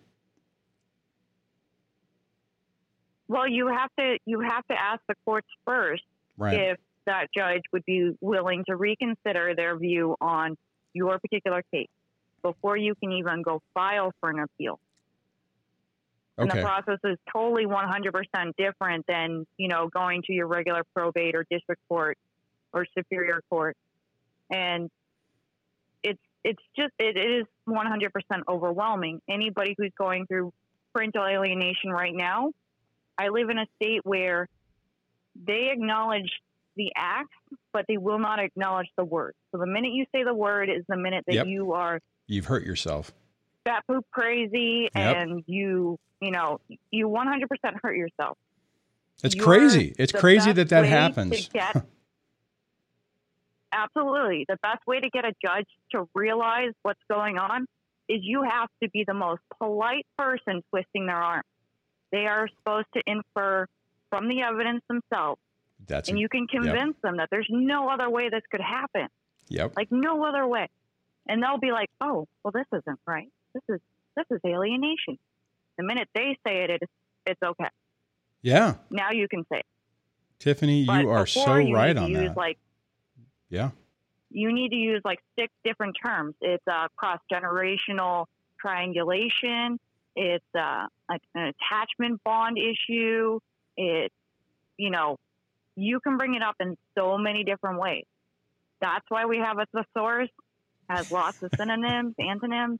Well, 3.27 3.47
you 3.47 3.67
have 3.67 3.89
to 3.99 4.17
you 4.25 4.39
have 4.41 4.65
to 4.67 4.73
ask 4.79 5.01
the 5.07 5.15
courts 5.25 5.47
first 5.65 6.03
Right. 6.37 6.59
if 6.59 6.77
that 7.05 7.27
judge 7.35 7.61
would 7.71 7.85
be 7.85 8.11
willing 8.21 8.63
to 8.67 8.75
reconsider 8.75 9.53
their 9.55 9.77
view 9.77 10.15
on 10.21 10.57
your 10.93 11.19
particular 11.19 11.63
case 11.71 11.89
before 12.41 12.77
you 12.77 12.93
can 12.95 13.11
even 13.13 13.41
go 13.41 13.61
file 13.73 14.11
for 14.19 14.29
an 14.29 14.39
appeal. 14.39 14.79
And 16.37 16.49
the 16.49 16.61
process 16.61 16.99
is 17.03 17.17
totally 17.31 17.65
100% 17.65 18.55
different 18.57 19.05
than, 19.07 19.45
you 19.57 19.67
know, 19.67 19.87
going 19.87 20.23
to 20.23 20.33
your 20.33 20.47
regular 20.47 20.81
probate 20.95 21.35
or 21.35 21.45
district 21.49 21.81
court 21.87 22.17
or 22.73 22.87
superior 22.97 23.41
court. 23.49 23.77
And 24.49 24.89
it's 26.03 26.19
it's 26.43 26.61
just 26.75 26.91
it 26.97 27.17
is 27.17 27.45
100% 27.67 28.09
overwhelming. 28.47 29.21
Anybody 29.29 29.75
who's 29.77 29.91
going 29.97 30.25
through 30.25 30.51
parental 30.91 31.23
alienation 31.23 31.91
right 31.91 32.13
now, 32.13 32.51
I 33.17 33.29
live 33.29 33.49
in 33.49 33.59
a 33.59 33.65
state 33.75 34.01
where 34.03 34.49
they 35.35 35.69
acknowledge 35.71 36.29
the 36.75 36.91
act, 36.95 37.29
but 37.71 37.85
they 37.87 37.97
will 37.97 38.19
not 38.19 38.39
acknowledge 38.39 38.87
the 38.97 39.05
word. 39.05 39.33
So 39.51 39.57
the 39.59 39.67
minute 39.67 39.91
you 39.93 40.05
say 40.13 40.23
the 40.23 40.33
word 40.33 40.69
is 40.69 40.83
the 40.87 40.97
minute 40.97 41.23
that 41.27 41.33
Yep. 41.35 41.47
you 41.47 41.73
are 41.73 41.99
You've 42.27 42.45
hurt 42.45 42.63
yourself. 42.65 43.11
fat 43.65 43.83
poop 43.87 44.05
crazy 44.11 44.89
Yep. 44.95 45.15
and 45.17 45.43
you 45.47 45.97
you 46.21 46.31
know 46.31 46.59
you 46.91 47.07
100% 47.09 47.47
hurt 47.81 47.95
yourself 47.95 48.37
It's 49.23 49.35
You're 49.35 49.43
crazy. 49.45 49.93
It's 49.99 50.11
crazy 50.11 50.51
that 50.53 50.69
that 50.69 50.85
happens. 50.85 51.47
get- 51.49 51.75
absolutely 53.71 54.45
the 54.47 54.57
best 54.61 54.85
way 54.85 54.99
to 54.99 55.09
get 55.09 55.25
a 55.25 55.33
judge 55.43 55.65
to 55.91 56.07
realize 56.13 56.71
what's 56.83 56.99
going 57.09 57.37
on 57.37 57.65
is 58.07 58.19
you 58.21 58.43
have 58.43 58.67
to 58.81 58.89
be 58.89 59.03
the 59.07 59.13
most 59.13 59.41
polite 59.59 60.05
person 60.17 60.61
twisting 60.69 61.05
their 61.07 61.15
arm 61.21 61.41
they 62.11 62.25
are 62.27 62.47
supposed 62.59 62.85
to 62.95 63.01
infer 63.07 63.65
from 64.09 64.27
the 64.29 64.41
evidence 64.41 64.83
themselves 64.87 65.41
That's 65.87 66.09
and 66.09 66.19
you 66.19 66.29
can 66.29 66.47
convince 66.47 66.95
them 67.03 67.17
that 67.17 67.29
there's 67.29 67.47
no 67.49 67.89
other 67.89 68.09
way 68.09 68.29
this 68.29 68.43
could 68.49 68.61
happen. 68.61 69.07
Yep. 69.49 69.73
like 69.75 69.91
no 69.91 70.23
other 70.25 70.47
way. 70.47 70.69
And 71.27 71.43
they'll 71.43 71.59
be 71.59 71.71
like 71.71 71.89
oh 72.01 72.27
well 72.43 72.51
this 72.51 72.65
isn't 72.71 72.99
right. 73.05 73.29
This 73.53 73.63
is 73.69 73.79
this 74.15 74.25
is 74.31 74.39
alienation. 74.45 75.17
The 75.77 75.83
minute 75.83 76.07
they 76.13 76.37
say 76.45 76.63
it 76.63 76.69
it's 76.69 76.91
it's 77.25 77.41
okay. 77.41 77.69
Yeah, 78.41 78.75
now 78.89 79.11
you 79.11 79.27
can 79.27 79.45
say 79.51 79.59
it. 79.59 79.65
Tiffany, 80.39 80.85
But 80.85 81.01
you 81.03 81.09
are 81.09 81.25
so 81.25 81.55
you 81.55 81.73
right 81.73 81.95
on 81.95 82.09
use 82.09 82.29
that. 82.29 82.37
like 82.37 82.57
yeah. 83.49 83.69
you 84.29 84.51
need 84.51 84.69
to 84.69 84.75
use 84.75 85.01
like 85.05 85.19
six 85.39 85.53
different 85.63 85.95
terms. 86.03 86.35
It's 86.41 86.63
uh, 86.67 86.87
cross 86.97 87.19
generational 87.31 88.25
triangulation. 88.59 89.79
It's 90.15 90.43
uh, 90.53 90.87
like 91.09 91.21
an 91.35 91.53
attachment 91.53 92.21
bond 92.23 92.57
issue. 92.57 93.39
It's 93.77 94.13
you 94.77 94.89
know 94.89 95.17
you 95.75 95.99
can 95.99 96.17
bring 96.17 96.35
it 96.35 96.41
up 96.41 96.55
in 96.59 96.77
so 96.97 97.17
many 97.17 97.43
different 97.43 97.79
ways 97.79 98.05
that's 98.81 99.05
why 99.09 99.25
we 99.25 99.37
have 99.37 99.57
a 99.59 99.65
thesaurus 99.75 100.29
has 100.89 101.11
lots 101.11 101.41
of 101.43 101.49
synonyms 101.57 102.13
antonyms 102.19 102.79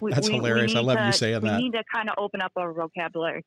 we, 0.00 0.12
That's 0.12 0.26
hilarious. 0.26 0.72
I 0.72 0.78
need 0.80 0.86
love 0.86 0.98
you 1.06 1.12
to- 1.12 1.16
saying 1.18 1.42
we 1.42 1.48
that. 1.48 1.60
need 1.60 1.72
to 1.72 1.84
kind 1.94 2.08
of 2.10 2.16
open 2.18 2.40
up 2.40 2.50
our 2.56 2.72
vocabulary 2.72 3.44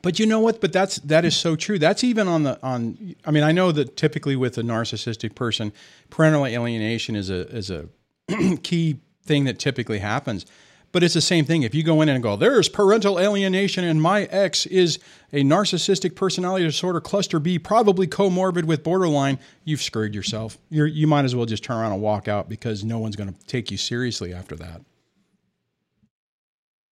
But 0.00 0.18
you 0.18 0.24
know 0.24 0.40
what? 0.40 0.60
But 0.60 0.72
that's 0.72 0.96
that 1.00 1.24
is 1.24 1.36
so 1.36 1.54
true. 1.56 1.78
That's 1.78 2.02
even 2.04 2.28
on 2.28 2.44
the 2.44 2.58
on. 2.62 3.14
I 3.26 3.30
mean, 3.30 3.42
I 3.42 3.52
know 3.52 3.70
that 3.72 3.96
typically 3.96 4.36
with 4.36 4.56
a 4.56 4.62
narcissistic 4.62 5.34
person, 5.34 5.72
parental 6.08 6.46
alienation 6.46 7.14
is 7.16 7.28
a 7.28 7.46
is 7.54 7.70
a 7.70 7.88
key 8.62 9.00
thing 9.22 9.44
that 9.44 9.58
typically 9.58 9.98
happens. 9.98 10.46
But 10.92 11.04
it's 11.04 11.14
the 11.14 11.20
same 11.20 11.44
thing. 11.44 11.62
If 11.62 11.72
you 11.74 11.84
go 11.84 12.00
in 12.00 12.08
and 12.08 12.20
go, 12.20 12.34
there's 12.34 12.68
parental 12.68 13.20
alienation, 13.20 13.84
and 13.84 14.02
my 14.02 14.22
ex 14.24 14.66
is 14.66 14.98
a 15.32 15.44
narcissistic 15.44 16.16
personality 16.16 16.64
disorder 16.64 17.00
cluster 17.00 17.38
B, 17.38 17.60
probably 17.60 18.08
comorbid 18.08 18.64
with 18.64 18.82
borderline. 18.82 19.38
You've 19.64 19.82
screwed 19.82 20.16
yourself. 20.16 20.58
You're, 20.68 20.88
you 20.88 21.06
might 21.06 21.24
as 21.24 21.36
well 21.36 21.46
just 21.46 21.62
turn 21.62 21.76
around 21.76 21.92
and 21.92 22.02
walk 22.02 22.26
out 22.26 22.48
because 22.48 22.82
no 22.82 22.98
one's 22.98 23.14
going 23.14 23.32
to 23.32 23.46
take 23.46 23.70
you 23.70 23.76
seriously 23.76 24.34
after 24.34 24.56
that. 24.56 24.80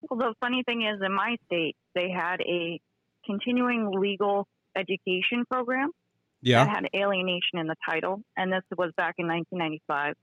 Well, 0.09 0.19
the 0.19 0.35
funny 0.41 0.63
thing 0.63 0.83
is, 0.83 1.01
in 1.05 1.13
my 1.13 1.37
state, 1.47 1.75
they 1.95 2.09
had 2.11 2.41
a 2.43 2.81
continuing 3.27 3.91
legal 3.91 4.47
education 4.77 5.45
program 5.51 5.91
Yeah. 6.41 6.65
that 6.65 6.71
had 6.71 6.89
alienation 6.95 7.59
in 7.59 7.67
the 7.67 7.75
title, 7.89 8.23
and 8.37 8.53
this 8.53 8.63
was 8.77 8.93
back 8.97 9.17
in 9.19 9.27
1995. 9.27 10.15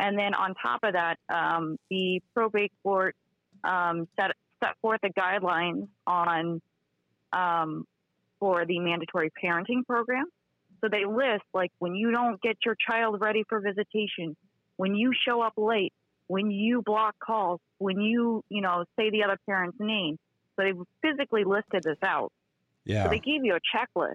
And 0.00 0.18
then 0.18 0.32
on 0.32 0.54
top 0.54 0.80
of 0.82 0.94
that, 0.94 1.18
um, 1.28 1.76
the 1.90 2.22
probate 2.34 2.72
court 2.82 3.14
um, 3.62 4.08
set 4.18 4.30
set 4.64 4.70
forth 4.80 5.00
the 5.02 5.10
guidelines 5.10 5.88
on 6.06 6.62
um, 7.34 7.84
for 8.38 8.64
the 8.64 8.78
mandatory 8.80 9.30
parenting 9.42 9.86
program. 9.86 10.24
So 10.80 10.88
they 10.90 11.04
list 11.04 11.44
like 11.52 11.70
when 11.78 11.94
you 11.94 12.10
don't 12.12 12.40
get 12.40 12.56
your 12.64 12.76
child 12.88 13.20
ready 13.20 13.44
for 13.46 13.60
visitation, 13.60 14.36
when 14.78 14.94
you 14.94 15.12
show 15.26 15.42
up 15.42 15.52
late, 15.58 15.92
when 16.28 16.50
you 16.50 16.80
block 16.82 17.14
calls, 17.22 17.60
when 17.76 18.00
you 18.00 18.42
you 18.48 18.62
know 18.62 18.84
say 18.98 19.10
the 19.10 19.24
other 19.24 19.36
parent's 19.46 19.76
name. 19.78 20.18
So 20.56 20.64
they 20.64 20.72
physically 21.02 21.44
listed 21.44 21.82
this 21.82 21.98
out. 22.02 22.32
Yeah. 22.86 23.04
So 23.04 23.10
they 23.10 23.18
gave 23.18 23.44
you 23.44 23.54
a 23.54 23.76
checklist. 23.76 24.14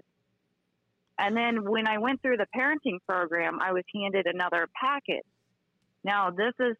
And 1.16 1.36
then 1.36 1.64
when 1.64 1.86
I 1.86 1.98
went 1.98 2.22
through 2.22 2.38
the 2.38 2.46
parenting 2.54 2.98
program, 3.08 3.60
I 3.60 3.72
was 3.72 3.84
handed 3.94 4.26
another 4.26 4.68
packet. 4.78 5.24
Now, 6.06 6.30
this 6.30 6.54
is, 6.60 6.76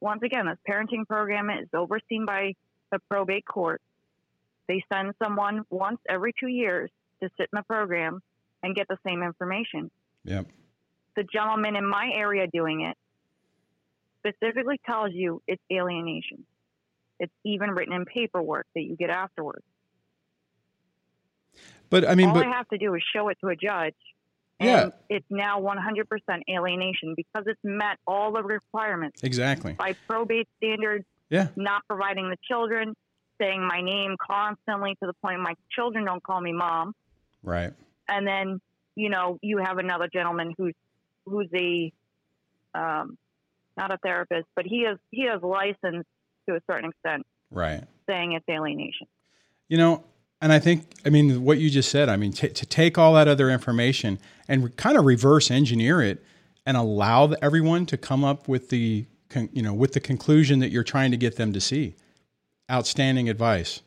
once 0.00 0.22
again, 0.22 0.46
this 0.46 0.56
parenting 0.66 1.04
program 1.06 1.50
is 1.50 1.66
overseen 1.74 2.24
by 2.24 2.54
the 2.92 3.00
probate 3.10 3.44
court. 3.44 3.82
They 4.68 4.84
send 4.90 5.14
someone 5.20 5.64
once 5.68 5.98
every 6.08 6.32
two 6.38 6.46
years 6.46 6.88
to 7.20 7.28
sit 7.36 7.48
in 7.52 7.56
the 7.56 7.64
program 7.64 8.20
and 8.62 8.76
get 8.76 8.86
the 8.86 8.98
same 9.04 9.24
information. 9.24 9.90
Yep. 10.24 10.46
The 11.16 11.24
gentleman 11.24 11.74
in 11.74 11.84
my 11.84 12.12
area 12.14 12.46
doing 12.46 12.82
it 12.82 12.96
specifically 14.20 14.80
tells 14.86 15.10
you 15.12 15.42
it's 15.48 15.62
alienation. 15.70 16.46
It's 17.18 17.32
even 17.44 17.70
written 17.70 17.94
in 17.94 18.04
paperwork 18.04 18.68
that 18.76 18.82
you 18.82 18.94
get 18.94 19.10
afterwards. 19.10 19.64
But 21.90 22.08
I 22.08 22.14
mean, 22.14 22.28
All 22.28 22.34
but 22.34 22.46
I 22.46 22.50
have 22.50 22.68
to 22.68 22.78
do 22.78 22.94
is 22.94 23.02
show 23.12 23.28
it 23.28 23.38
to 23.40 23.48
a 23.48 23.56
judge. 23.56 23.96
And 24.62 24.92
Yeah. 25.08 25.16
it's 25.16 25.26
now 25.30 25.58
100% 25.60 26.42
alienation 26.48 27.14
because 27.16 27.44
it's 27.46 27.60
met 27.64 27.98
all 28.06 28.32
the 28.32 28.42
requirements 28.42 29.22
exactly. 29.22 29.72
by 29.72 29.94
probate 30.08 30.48
standards, 30.58 31.04
Yeah. 31.30 31.48
not 31.56 31.82
providing 31.88 32.28
the 32.30 32.36
children, 32.48 32.94
saying 33.40 33.66
my 33.66 33.80
name 33.80 34.16
constantly 34.24 34.94
to 35.02 35.06
the 35.06 35.14
point 35.14 35.40
my 35.40 35.54
children 35.72 36.04
don't 36.04 36.22
call 36.22 36.40
me 36.40 36.52
mom. 36.52 36.94
Right. 37.42 37.72
And 38.08 38.26
then, 38.26 38.60
you 38.94 39.08
know, 39.10 39.38
you 39.42 39.58
have 39.58 39.78
another 39.78 40.08
gentleman 40.12 40.54
who's 40.56 40.74
who's 41.24 41.48
a 41.54 41.92
um, 42.74 43.16
not 43.76 43.92
a 43.92 43.98
therapist, 43.98 44.46
but 44.54 44.64
he 44.66 44.80
is 44.82 44.98
he 45.10 45.26
has 45.26 45.42
license 45.42 46.06
to 46.48 46.56
a 46.56 46.60
certain 46.70 46.90
extent, 46.90 47.26
Right. 47.50 47.84
saying 48.08 48.32
it's 48.32 48.44
alienation. 48.48 49.06
You 49.68 49.78
know, 49.78 50.04
and 50.42 50.52
I 50.52 50.58
think, 50.58 50.86
I 51.06 51.08
mean, 51.08 51.44
what 51.44 51.58
you 51.58 51.70
just 51.70 51.88
said, 51.88 52.08
I 52.08 52.16
mean, 52.16 52.32
t- 52.32 52.48
to 52.48 52.66
take 52.66 52.98
all 52.98 53.14
that 53.14 53.28
other 53.28 53.48
information 53.48 54.18
and 54.48 54.76
kind 54.76 54.98
of 54.98 55.04
reverse 55.04 55.52
engineer 55.52 56.02
it 56.02 56.22
and 56.66 56.76
allow 56.76 57.28
the, 57.28 57.42
everyone 57.42 57.86
to 57.86 57.96
come 57.96 58.24
up 58.24 58.48
with 58.48 58.68
the, 58.68 59.06
con- 59.30 59.48
you 59.52 59.62
know, 59.62 59.72
with 59.72 59.92
the 59.92 60.00
conclusion 60.00 60.58
that 60.58 60.72
you're 60.72 60.82
trying 60.82 61.12
to 61.12 61.16
get 61.16 61.36
them 61.36 61.52
to 61.52 61.60
see. 61.60 61.94
Outstanding 62.68 63.28
advice. 63.28 63.82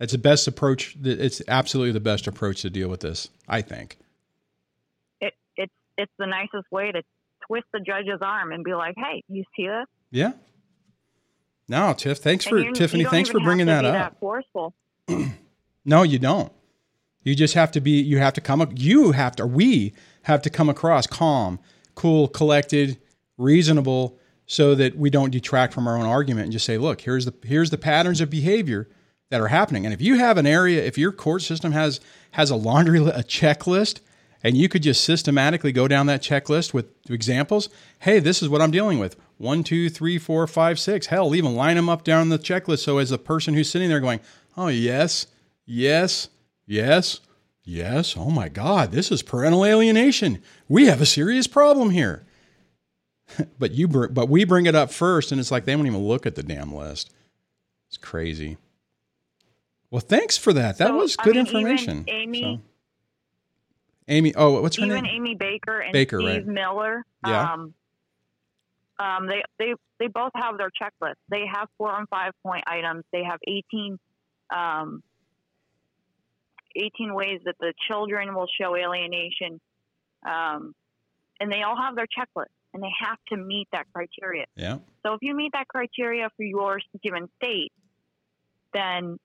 It's 0.00 0.12
the 0.12 0.18
best 0.18 0.48
approach. 0.48 0.96
It's 1.04 1.42
absolutely 1.46 1.92
the 1.92 2.00
best 2.00 2.26
approach 2.26 2.62
to 2.62 2.70
deal 2.70 2.88
with 2.88 3.00
this, 3.00 3.28
I 3.46 3.60
think. 3.60 3.98
It 5.20 5.34
it's 5.56 5.72
it's 5.98 6.12
the 6.18 6.26
nicest 6.26 6.72
way 6.72 6.92
to 6.92 7.02
twist 7.46 7.66
the 7.74 7.80
judge's 7.80 8.20
arm 8.22 8.52
and 8.52 8.64
be 8.64 8.72
like, 8.72 8.94
"Hey, 8.96 9.22
you 9.28 9.44
see 9.54 9.66
this?" 9.66 9.86
Yeah. 10.10 10.32
No, 11.68 11.92
Tiff, 11.92 12.18
thanks 12.18 12.46
And 12.46 12.66
for 12.66 12.72
Tiffany. 12.72 13.04
Thanks 13.04 13.28
for 13.28 13.40
bringing 13.40 13.66
that 13.66 13.84
up. 13.84 13.92
That 13.92 14.20
forceful. 14.20 14.72
No, 15.84 16.02
you 16.02 16.18
don't. 16.18 16.52
You 17.22 17.34
just 17.34 17.54
have 17.54 17.70
to 17.72 17.80
be. 17.80 18.00
You 18.00 18.18
have 18.18 18.32
to 18.34 18.40
come. 18.40 18.66
You 18.74 19.12
have 19.12 19.36
to. 19.36 19.46
We 19.46 19.92
have 20.22 20.42
to 20.42 20.50
come 20.50 20.68
across 20.68 21.06
calm, 21.06 21.58
cool, 21.94 22.28
collected, 22.28 22.98
reasonable, 23.36 24.18
so 24.46 24.74
that 24.74 24.96
we 24.96 25.10
don't 25.10 25.30
detract 25.30 25.72
from 25.74 25.86
our 25.86 25.96
own 25.96 26.06
argument 26.06 26.44
and 26.44 26.52
just 26.52 26.64
say, 26.64 26.78
"Look, 26.78 27.02
here's 27.02 27.26
the 27.26 27.34
here's 27.44 27.70
the 27.70 27.78
patterns 27.78 28.20
of 28.20 28.30
behavior 28.30 28.88
that 29.30 29.40
are 29.40 29.48
happening." 29.48 29.84
And 29.84 29.92
if 29.92 30.00
you 30.00 30.18
have 30.18 30.38
an 30.38 30.46
area, 30.46 30.82
if 30.82 30.96
your 30.96 31.12
court 31.12 31.42
system 31.42 31.72
has 31.72 32.00
has 32.32 32.50
a 32.50 32.56
laundry 32.56 32.98
a 33.00 33.22
checklist, 33.22 34.00
and 34.42 34.56
you 34.56 34.68
could 34.68 34.82
just 34.82 35.04
systematically 35.04 35.72
go 35.72 35.86
down 35.86 36.06
that 36.06 36.22
checklist 36.22 36.72
with 36.72 36.86
examples. 37.10 37.68
Hey, 37.98 38.18
this 38.18 38.42
is 38.42 38.48
what 38.48 38.62
I'm 38.62 38.70
dealing 38.70 38.98
with. 38.98 39.16
One, 39.36 39.62
two, 39.62 39.90
three, 39.90 40.18
four, 40.18 40.46
five, 40.46 40.78
six. 40.78 41.06
Hell, 41.06 41.34
even 41.34 41.54
line 41.54 41.76
them 41.76 41.88
up 41.88 42.04
down 42.04 42.30
the 42.30 42.38
checklist. 42.38 42.80
So 42.80 42.98
as 42.98 43.10
the 43.10 43.18
person 43.18 43.54
who's 43.54 43.70
sitting 43.70 43.90
there 43.90 44.00
going, 44.00 44.20
"Oh 44.56 44.68
yes, 44.68 45.26
yes, 45.70 46.28
yes, 46.66 47.20
yes. 47.64 48.16
Oh 48.16 48.30
my 48.30 48.48
God, 48.48 48.92
this 48.92 49.10
is 49.10 49.22
parental 49.22 49.64
alienation. 49.64 50.42
We 50.68 50.86
have 50.86 51.00
a 51.00 51.06
serious 51.06 51.46
problem 51.46 51.90
here." 51.90 52.24
but 53.58 53.70
you, 53.72 53.86
br- 53.86 54.08
but 54.08 54.28
we 54.28 54.44
bring 54.44 54.66
it 54.66 54.74
up 54.74 54.90
first, 54.90 55.30
and 55.30 55.40
it's 55.40 55.50
like 55.52 55.64
they 55.64 55.76
won't 55.76 55.86
even 55.86 56.00
look 56.02 56.26
at 56.26 56.34
the 56.34 56.42
damn 56.42 56.74
list. 56.74 57.12
It's 57.88 57.96
crazy. 57.96 58.56
Well, 59.90 60.00
thanks 60.00 60.36
for 60.36 60.52
that. 60.52 60.78
That 60.78 60.88
So, 60.88 60.96
was 60.96 61.16
I 61.18 61.24
good 61.24 61.36
mean, 61.36 61.46
information. 61.46 62.04
Amy- 62.08 62.42
So- 62.42 62.60
Amy. 64.08 64.34
Oh, 64.34 64.60
what's 64.62 64.76
her 64.76 64.84
Even 64.86 65.04
name? 65.04 65.14
Amy 65.14 65.34
Baker 65.36 65.80
and 65.80 65.92
Baker, 65.92 66.18
Steve 66.20 66.28
right. 66.28 66.46
Miller. 66.46 67.04
Yeah. 67.26 67.52
Um, 67.52 67.74
um, 68.98 69.26
they 69.28 69.42
they 69.58 69.74
they 70.00 70.08
both 70.08 70.32
have 70.34 70.58
their 70.58 70.70
checklist. 70.70 71.14
They 71.28 71.44
have 71.46 71.68
four 71.78 71.96
and 71.96 72.08
five 72.08 72.32
point 72.44 72.64
items. 72.66 73.04
They 73.12 73.22
have 73.22 73.38
eighteen. 73.46 73.98
Um, 74.54 75.02
18 76.76 77.14
ways 77.14 77.40
that 77.44 77.56
the 77.60 77.72
children 77.88 78.34
will 78.34 78.48
show 78.60 78.76
alienation. 78.76 79.60
Um, 80.24 80.74
and 81.40 81.50
they 81.50 81.62
all 81.62 81.76
have 81.76 81.96
their 81.96 82.06
checklist 82.06 82.52
and 82.72 82.82
they 82.82 82.92
have 83.00 83.18
to 83.28 83.36
meet 83.36 83.68
that 83.72 83.86
criteria. 83.92 84.46
Yeah. 84.54 84.78
So 85.04 85.14
if 85.14 85.20
you 85.22 85.34
meet 85.34 85.52
that 85.52 85.68
criteria 85.68 86.28
for 86.36 86.42
your 86.42 86.80
given 87.02 87.28
state, 87.36 87.72
then 88.72 89.18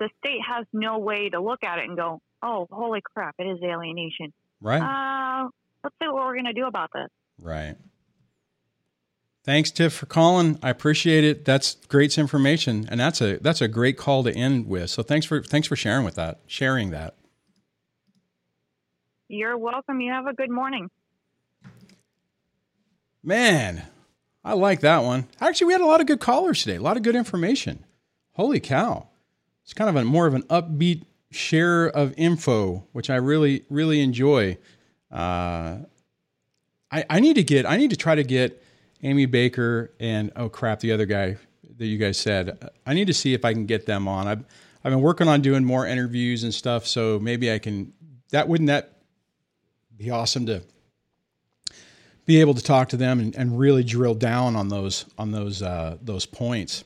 the 0.00 0.08
state 0.18 0.40
has 0.46 0.66
no 0.72 0.98
way 0.98 1.28
to 1.28 1.40
look 1.40 1.62
at 1.62 1.78
it 1.78 1.84
and 1.84 1.96
go, 1.96 2.20
oh, 2.42 2.66
holy 2.70 3.00
crap, 3.02 3.34
it 3.38 3.44
is 3.44 3.58
alienation. 3.62 4.32
Right. 4.60 4.80
Uh, 4.80 5.48
let's 5.82 5.94
see 6.02 6.08
what 6.08 6.16
we're 6.16 6.34
going 6.34 6.46
to 6.46 6.52
do 6.52 6.66
about 6.66 6.90
this. 6.92 7.08
Right. 7.40 7.76
Thanks, 9.44 9.70
Tiff, 9.70 9.92
for 9.92 10.06
calling. 10.06 10.58
I 10.62 10.70
appreciate 10.70 11.22
it. 11.22 11.44
That's 11.44 11.74
great 11.88 12.16
information, 12.16 12.88
and 12.90 12.98
that's 12.98 13.20
a 13.20 13.36
that's 13.36 13.60
a 13.60 13.68
great 13.68 13.98
call 13.98 14.24
to 14.24 14.34
end 14.34 14.66
with. 14.66 14.88
So 14.88 15.02
thanks 15.02 15.26
for 15.26 15.42
thanks 15.42 15.68
for 15.68 15.76
sharing 15.76 16.02
with 16.06 16.14
that, 16.14 16.40
sharing 16.46 16.90
that. 16.92 17.14
You're 19.28 19.58
welcome. 19.58 20.00
You 20.00 20.12
have 20.12 20.26
a 20.26 20.32
good 20.32 20.50
morning. 20.50 20.88
Man, 23.22 23.82
I 24.42 24.54
like 24.54 24.80
that 24.80 25.04
one. 25.04 25.28
Actually, 25.42 25.66
we 25.66 25.72
had 25.74 25.82
a 25.82 25.86
lot 25.86 26.00
of 26.00 26.06
good 26.06 26.20
callers 26.20 26.62
today. 26.62 26.76
A 26.76 26.82
lot 26.82 26.96
of 26.96 27.02
good 27.02 27.16
information. 27.16 27.84
Holy 28.32 28.60
cow! 28.60 29.08
It's 29.62 29.74
kind 29.74 29.90
of 29.90 29.96
a 29.96 30.04
more 30.06 30.26
of 30.26 30.32
an 30.32 30.44
upbeat 30.44 31.04
share 31.30 31.86
of 31.86 32.14
info, 32.16 32.86
which 32.92 33.10
I 33.10 33.16
really 33.16 33.66
really 33.68 34.00
enjoy. 34.00 34.56
Uh, 35.12 35.80
I 36.90 37.04
I 37.10 37.20
need 37.20 37.34
to 37.34 37.44
get 37.44 37.66
I 37.66 37.76
need 37.76 37.90
to 37.90 37.96
try 37.96 38.14
to 38.14 38.24
get 38.24 38.63
Amy 39.04 39.26
Baker 39.26 39.92
and 40.00 40.32
oh 40.34 40.48
crap, 40.48 40.80
the 40.80 40.90
other 40.90 41.06
guy 41.06 41.36
that 41.76 41.86
you 41.86 41.98
guys 41.98 42.18
said. 42.18 42.70
I 42.86 42.94
need 42.94 43.06
to 43.06 43.14
see 43.14 43.34
if 43.34 43.44
I 43.44 43.52
can 43.52 43.66
get 43.66 43.86
them 43.86 44.08
on. 44.08 44.26
I've 44.26 44.44
I've 44.82 44.92
been 44.92 45.00
working 45.02 45.28
on 45.28 45.40
doing 45.40 45.64
more 45.64 45.86
interviews 45.86 46.42
and 46.42 46.52
stuff, 46.52 46.86
so 46.86 47.18
maybe 47.18 47.52
I 47.52 47.58
can. 47.58 47.92
That 48.30 48.48
wouldn't 48.48 48.68
that 48.68 48.96
be 49.96 50.10
awesome 50.10 50.46
to 50.46 50.62
be 52.26 52.40
able 52.40 52.54
to 52.54 52.62
talk 52.62 52.88
to 52.88 52.96
them 52.96 53.20
and, 53.20 53.34
and 53.36 53.58
really 53.58 53.84
drill 53.84 54.14
down 54.14 54.56
on 54.56 54.68
those 54.68 55.04
on 55.18 55.30
those 55.30 55.62
uh, 55.62 55.98
those 56.00 56.26
points. 56.26 56.84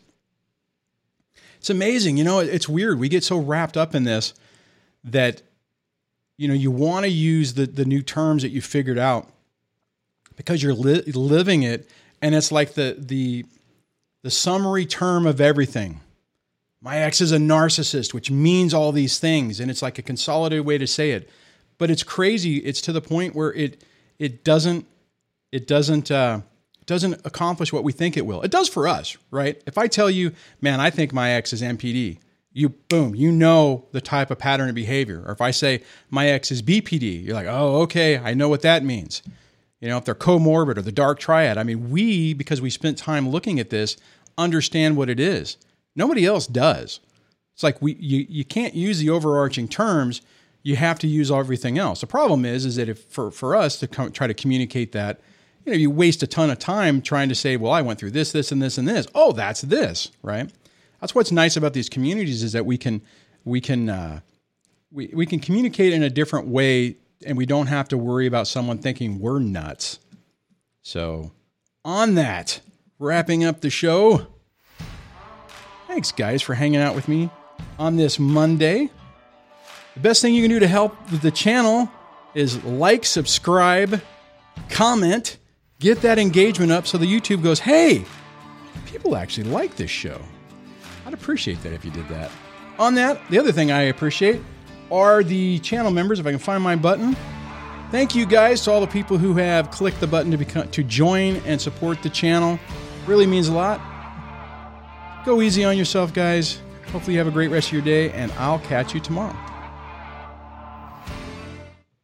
It's 1.58 1.70
amazing, 1.70 2.16
you 2.16 2.24
know. 2.24 2.40
It's 2.40 2.68
weird. 2.68 2.98
We 2.98 3.08
get 3.08 3.24
so 3.24 3.38
wrapped 3.38 3.76
up 3.76 3.94
in 3.94 4.04
this 4.04 4.34
that 5.04 5.42
you 6.36 6.48
know 6.48 6.54
you 6.54 6.70
want 6.70 7.04
to 7.04 7.10
use 7.10 7.54
the 7.54 7.66
the 7.66 7.84
new 7.84 8.02
terms 8.02 8.42
that 8.42 8.50
you 8.50 8.60
figured 8.60 8.98
out 8.98 9.28
because 10.36 10.62
you're 10.62 10.74
li- 10.74 11.02
living 11.12 11.64
it, 11.64 11.88
and 12.22 12.34
it's 12.34 12.52
like 12.52 12.74
the 12.74 12.96
the 12.98 13.44
the 14.22 14.30
summary 14.30 14.86
term 14.86 15.26
of 15.26 15.40
everything. 15.40 16.00
My 16.80 16.98
ex 16.98 17.20
is 17.20 17.32
a 17.32 17.38
narcissist, 17.38 18.14
which 18.14 18.30
means 18.30 18.72
all 18.72 18.92
these 18.92 19.18
things, 19.18 19.58
and 19.60 19.70
it's 19.70 19.82
like 19.82 19.98
a 19.98 20.02
consolidated 20.02 20.64
way 20.64 20.78
to 20.78 20.86
say 20.86 21.10
it. 21.10 21.28
But 21.76 21.90
it's 21.90 22.02
crazy. 22.02 22.58
It's 22.58 22.80
to 22.82 22.92
the 22.92 23.00
point 23.00 23.34
where 23.34 23.52
it 23.52 23.82
it 24.18 24.44
doesn't 24.44 24.86
it 25.52 25.66
doesn't 25.66 26.10
uh, 26.10 26.42
doesn't 26.86 27.20
accomplish 27.24 27.72
what 27.72 27.84
we 27.84 27.92
think 27.92 28.16
it 28.16 28.26
will. 28.26 28.42
It 28.42 28.50
does 28.50 28.68
for 28.68 28.88
us, 28.88 29.16
right? 29.30 29.60
If 29.66 29.78
I 29.78 29.86
tell 29.86 30.10
you, 30.10 30.32
man, 30.60 30.80
I 30.80 30.90
think 30.90 31.12
my 31.12 31.30
ex 31.30 31.52
is 31.52 31.62
NPD, 31.62 32.18
you 32.52 32.70
boom, 32.70 33.14
you 33.14 33.30
know 33.30 33.86
the 33.92 34.00
type 34.00 34.30
of 34.30 34.38
pattern 34.38 34.68
of 34.68 34.74
behavior. 34.74 35.22
Or 35.26 35.32
if 35.32 35.40
I 35.40 35.50
say 35.50 35.82
my 36.10 36.28
ex 36.28 36.50
is 36.50 36.62
BPD, 36.62 37.24
you're 37.24 37.34
like, 37.34 37.46
oh, 37.46 37.82
okay, 37.82 38.18
I 38.18 38.34
know 38.34 38.48
what 38.48 38.62
that 38.62 38.84
means. 38.84 39.22
You 39.80 39.88
know, 39.88 39.98
if 39.98 40.04
they're 40.04 40.14
comorbid 40.14 40.76
or 40.76 40.82
the 40.82 40.92
dark 40.92 41.20
triad. 41.20 41.56
I 41.56 41.62
mean, 41.62 41.90
we 41.90 42.34
because 42.34 42.60
we 42.60 42.70
spent 42.70 42.98
time 42.98 43.28
looking 43.28 43.60
at 43.60 43.70
this, 43.70 43.96
understand 44.36 44.96
what 44.96 45.08
it 45.08 45.20
is. 45.20 45.56
Nobody 45.94 46.26
else 46.26 46.46
does. 46.46 47.00
It's 47.54 47.62
like 47.62 47.80
we 47.82 47.94
you 47.94 48.26
you 48.28 48.44
can't 48.44 48.74
use 48.74 48.98
the 48.98 49.10
overarching 49.10 49.68
terms. 49.68 50.22
You 50.62 50.76
have 50.76 50.98
to 51.00 51.06
use 51.06 51.30
everything 51.30 51.78
else. 51.78 52.00
The 52.00 52.06
problem 52.06 52.44
is, 52.44 52.64
is 52.64 52.76
that 52.76 52.88
if 52.88 53.02
for 53.04 53.30
for 53.30 53.56
us 53.56 53.78
to 53.80 53.88
come, 53.88 54.12
try 54.12 54.26
to 54.26 54.34
communicate 54.34 54.92
that, 54.92 55.20
you 55.64 55.72
know, 55.72 55.78
you 55.78 55.90
waste 55.90 56.22
a 56.22 56.26
ton 56.26 56.50
of 56.50 56.58
time 56.58 57.02
trying 57.02 57.28
to 57.28 57.34
say, 57.34 57.56
well, 57.56 57.72
I 57.72 57.82
went 57.82 57.98
through 57.98 58.12
this, 58.12 58.32
this, 58.32 58.52
and 58.52 58.62
this, 58.62 58.78
and 58.78 58.88
this. 58.88 59.06
Oh, 59.14 59.32
that's 59.32 59.62
this, 59.62 60.10
right? 60.22 60.50
That's 61.00 61.14
what's 61.14 61.32
nice 61.32 61.56
about 61.56 61.72
these 61.72 61.88
communities 61.88 62.42
is 62.42 62.52
that 62.52 62.66
we 62.66 62.78
can 62.78 63.02
we 63.44 63.60
can 63.60 63.88
uh, 63.88 64.20
we 64.90 65.10
we 65.12 65.26
can 65.26 65.40
communicate 65.40 65.92
in 65.92 66.02
a 66.02 66.10
different 66.10 66.48
way, 66.48 66.96
and 67.24 67.36
we 67.36 67.46
don't 67.46 67.66
have 67.66 67.88
to 67.88 67.98
worry 67.98 68.26
about 68.26 68.46
someone 68.46 68.78
thinking 68.78 69.18
we're 69.18 69.38
nuts. 69.38 69.98
So, 70.82 71.32
on 71.84 72.14
that, 72.14 72.60
wrapping 72.98 73.44
up 73.44 73.60
the 73.60 73.70
show. 73.70 74.26
Thanks, 75.86 76.12
guys, 76.12 76.42
for 76.42 76.54
hanging 76.54 76.80
out 76.80 76.94
with 76.94 77.08
me 77.08 77.30
on 77.78 77.96
this 77.96 78.18
Monday. 78.18 78.90
The 79.94 80.00
best 80.00 80.22
thing 80.22 80.34
you 80.34 80.42
can 80.42 80.50
do 80.50 80.60
to 80.60 80.68
help 80.68 80.96
the 81.08 81.30
channel 81.30 81.90
is 82.34 82.62
like, 82.64 83.04
subscribe, 83.04 84.00
comment, 84.68 85.38
get 85.80 86.02
that 86.02 86.18
engagement 86.18 86.70
up 86.70 86.86
so 86.86 86.98
the 86.98 87.06
YouTube 87.06 87.42
goes, 87.42 87.58
hey, 87.58 88.04
people 88.86 89.16
actually 89.16 89.50
like 89.50 89.76
this 89.76 89.90
show. 89.90 90.20
I'd 91.06 91.14
appreciate 91.14 91.62
that 91.62 91.72
if 91.72 91.84
you 91.84 91.90
did 91.90 92.08
that. 92.08 92.30
On 92.78 92.94
that, 92.94 93.20
the 93.28 93.38
other 93.38 93.50
thing 93.50 93.72
I 93.72 93.82
appreciate 93.82 94.40
are 94.90 95.22
the 95.22 95.58
channel 95.60 95.90
members. 95.90 96.18
If 96.18 96.26
I 96.26 96.30
can 96.30 96.38
find 96.38 96.62
my 96.62 96.76
button, 96.76 97.16
thank 97.90 98.14
you 98.14 98.26
guys 98.26 98.62
to 98.64 98.70
all 98.70 98.80
the 98.80 98.86
people 98.86 99.18
who 99.18 99.34
have 99.34 99.70
clicked 99.70 100.00
the 100.00 100.06
button 100.06 100.30
to 100.30 100.36
become 100.36 100.68
to 100.70 100.82
join 100.82 101.36
and 101.46 101.60
support 101.60 102.02
the 102.02 102.10
channel. 102.10 102.58
Really 103.06 103.26
means 103.26 103.48
a 103.48 103.52
lot. 103.52 103.80
Go 105.24 105.42
easy 105.42 105.64
on 105.64 105.76
yourself, 105.76 106.12
guys. 106.12 106.60
Hopefully, 106.92 107.14
you 107.14 107.18
have 107.18 107.28
a 107.28 107.32
great 107.32 107.50
rest 107.50 107.68
of 107.68 107.74
your 107.74 107.82
day, 107.82 108.10
and 108.12 108.32
I'll 108.32 108.60
catch 108.60 108.94
you 108.94 109.00
tomorrow. 109.00 109.36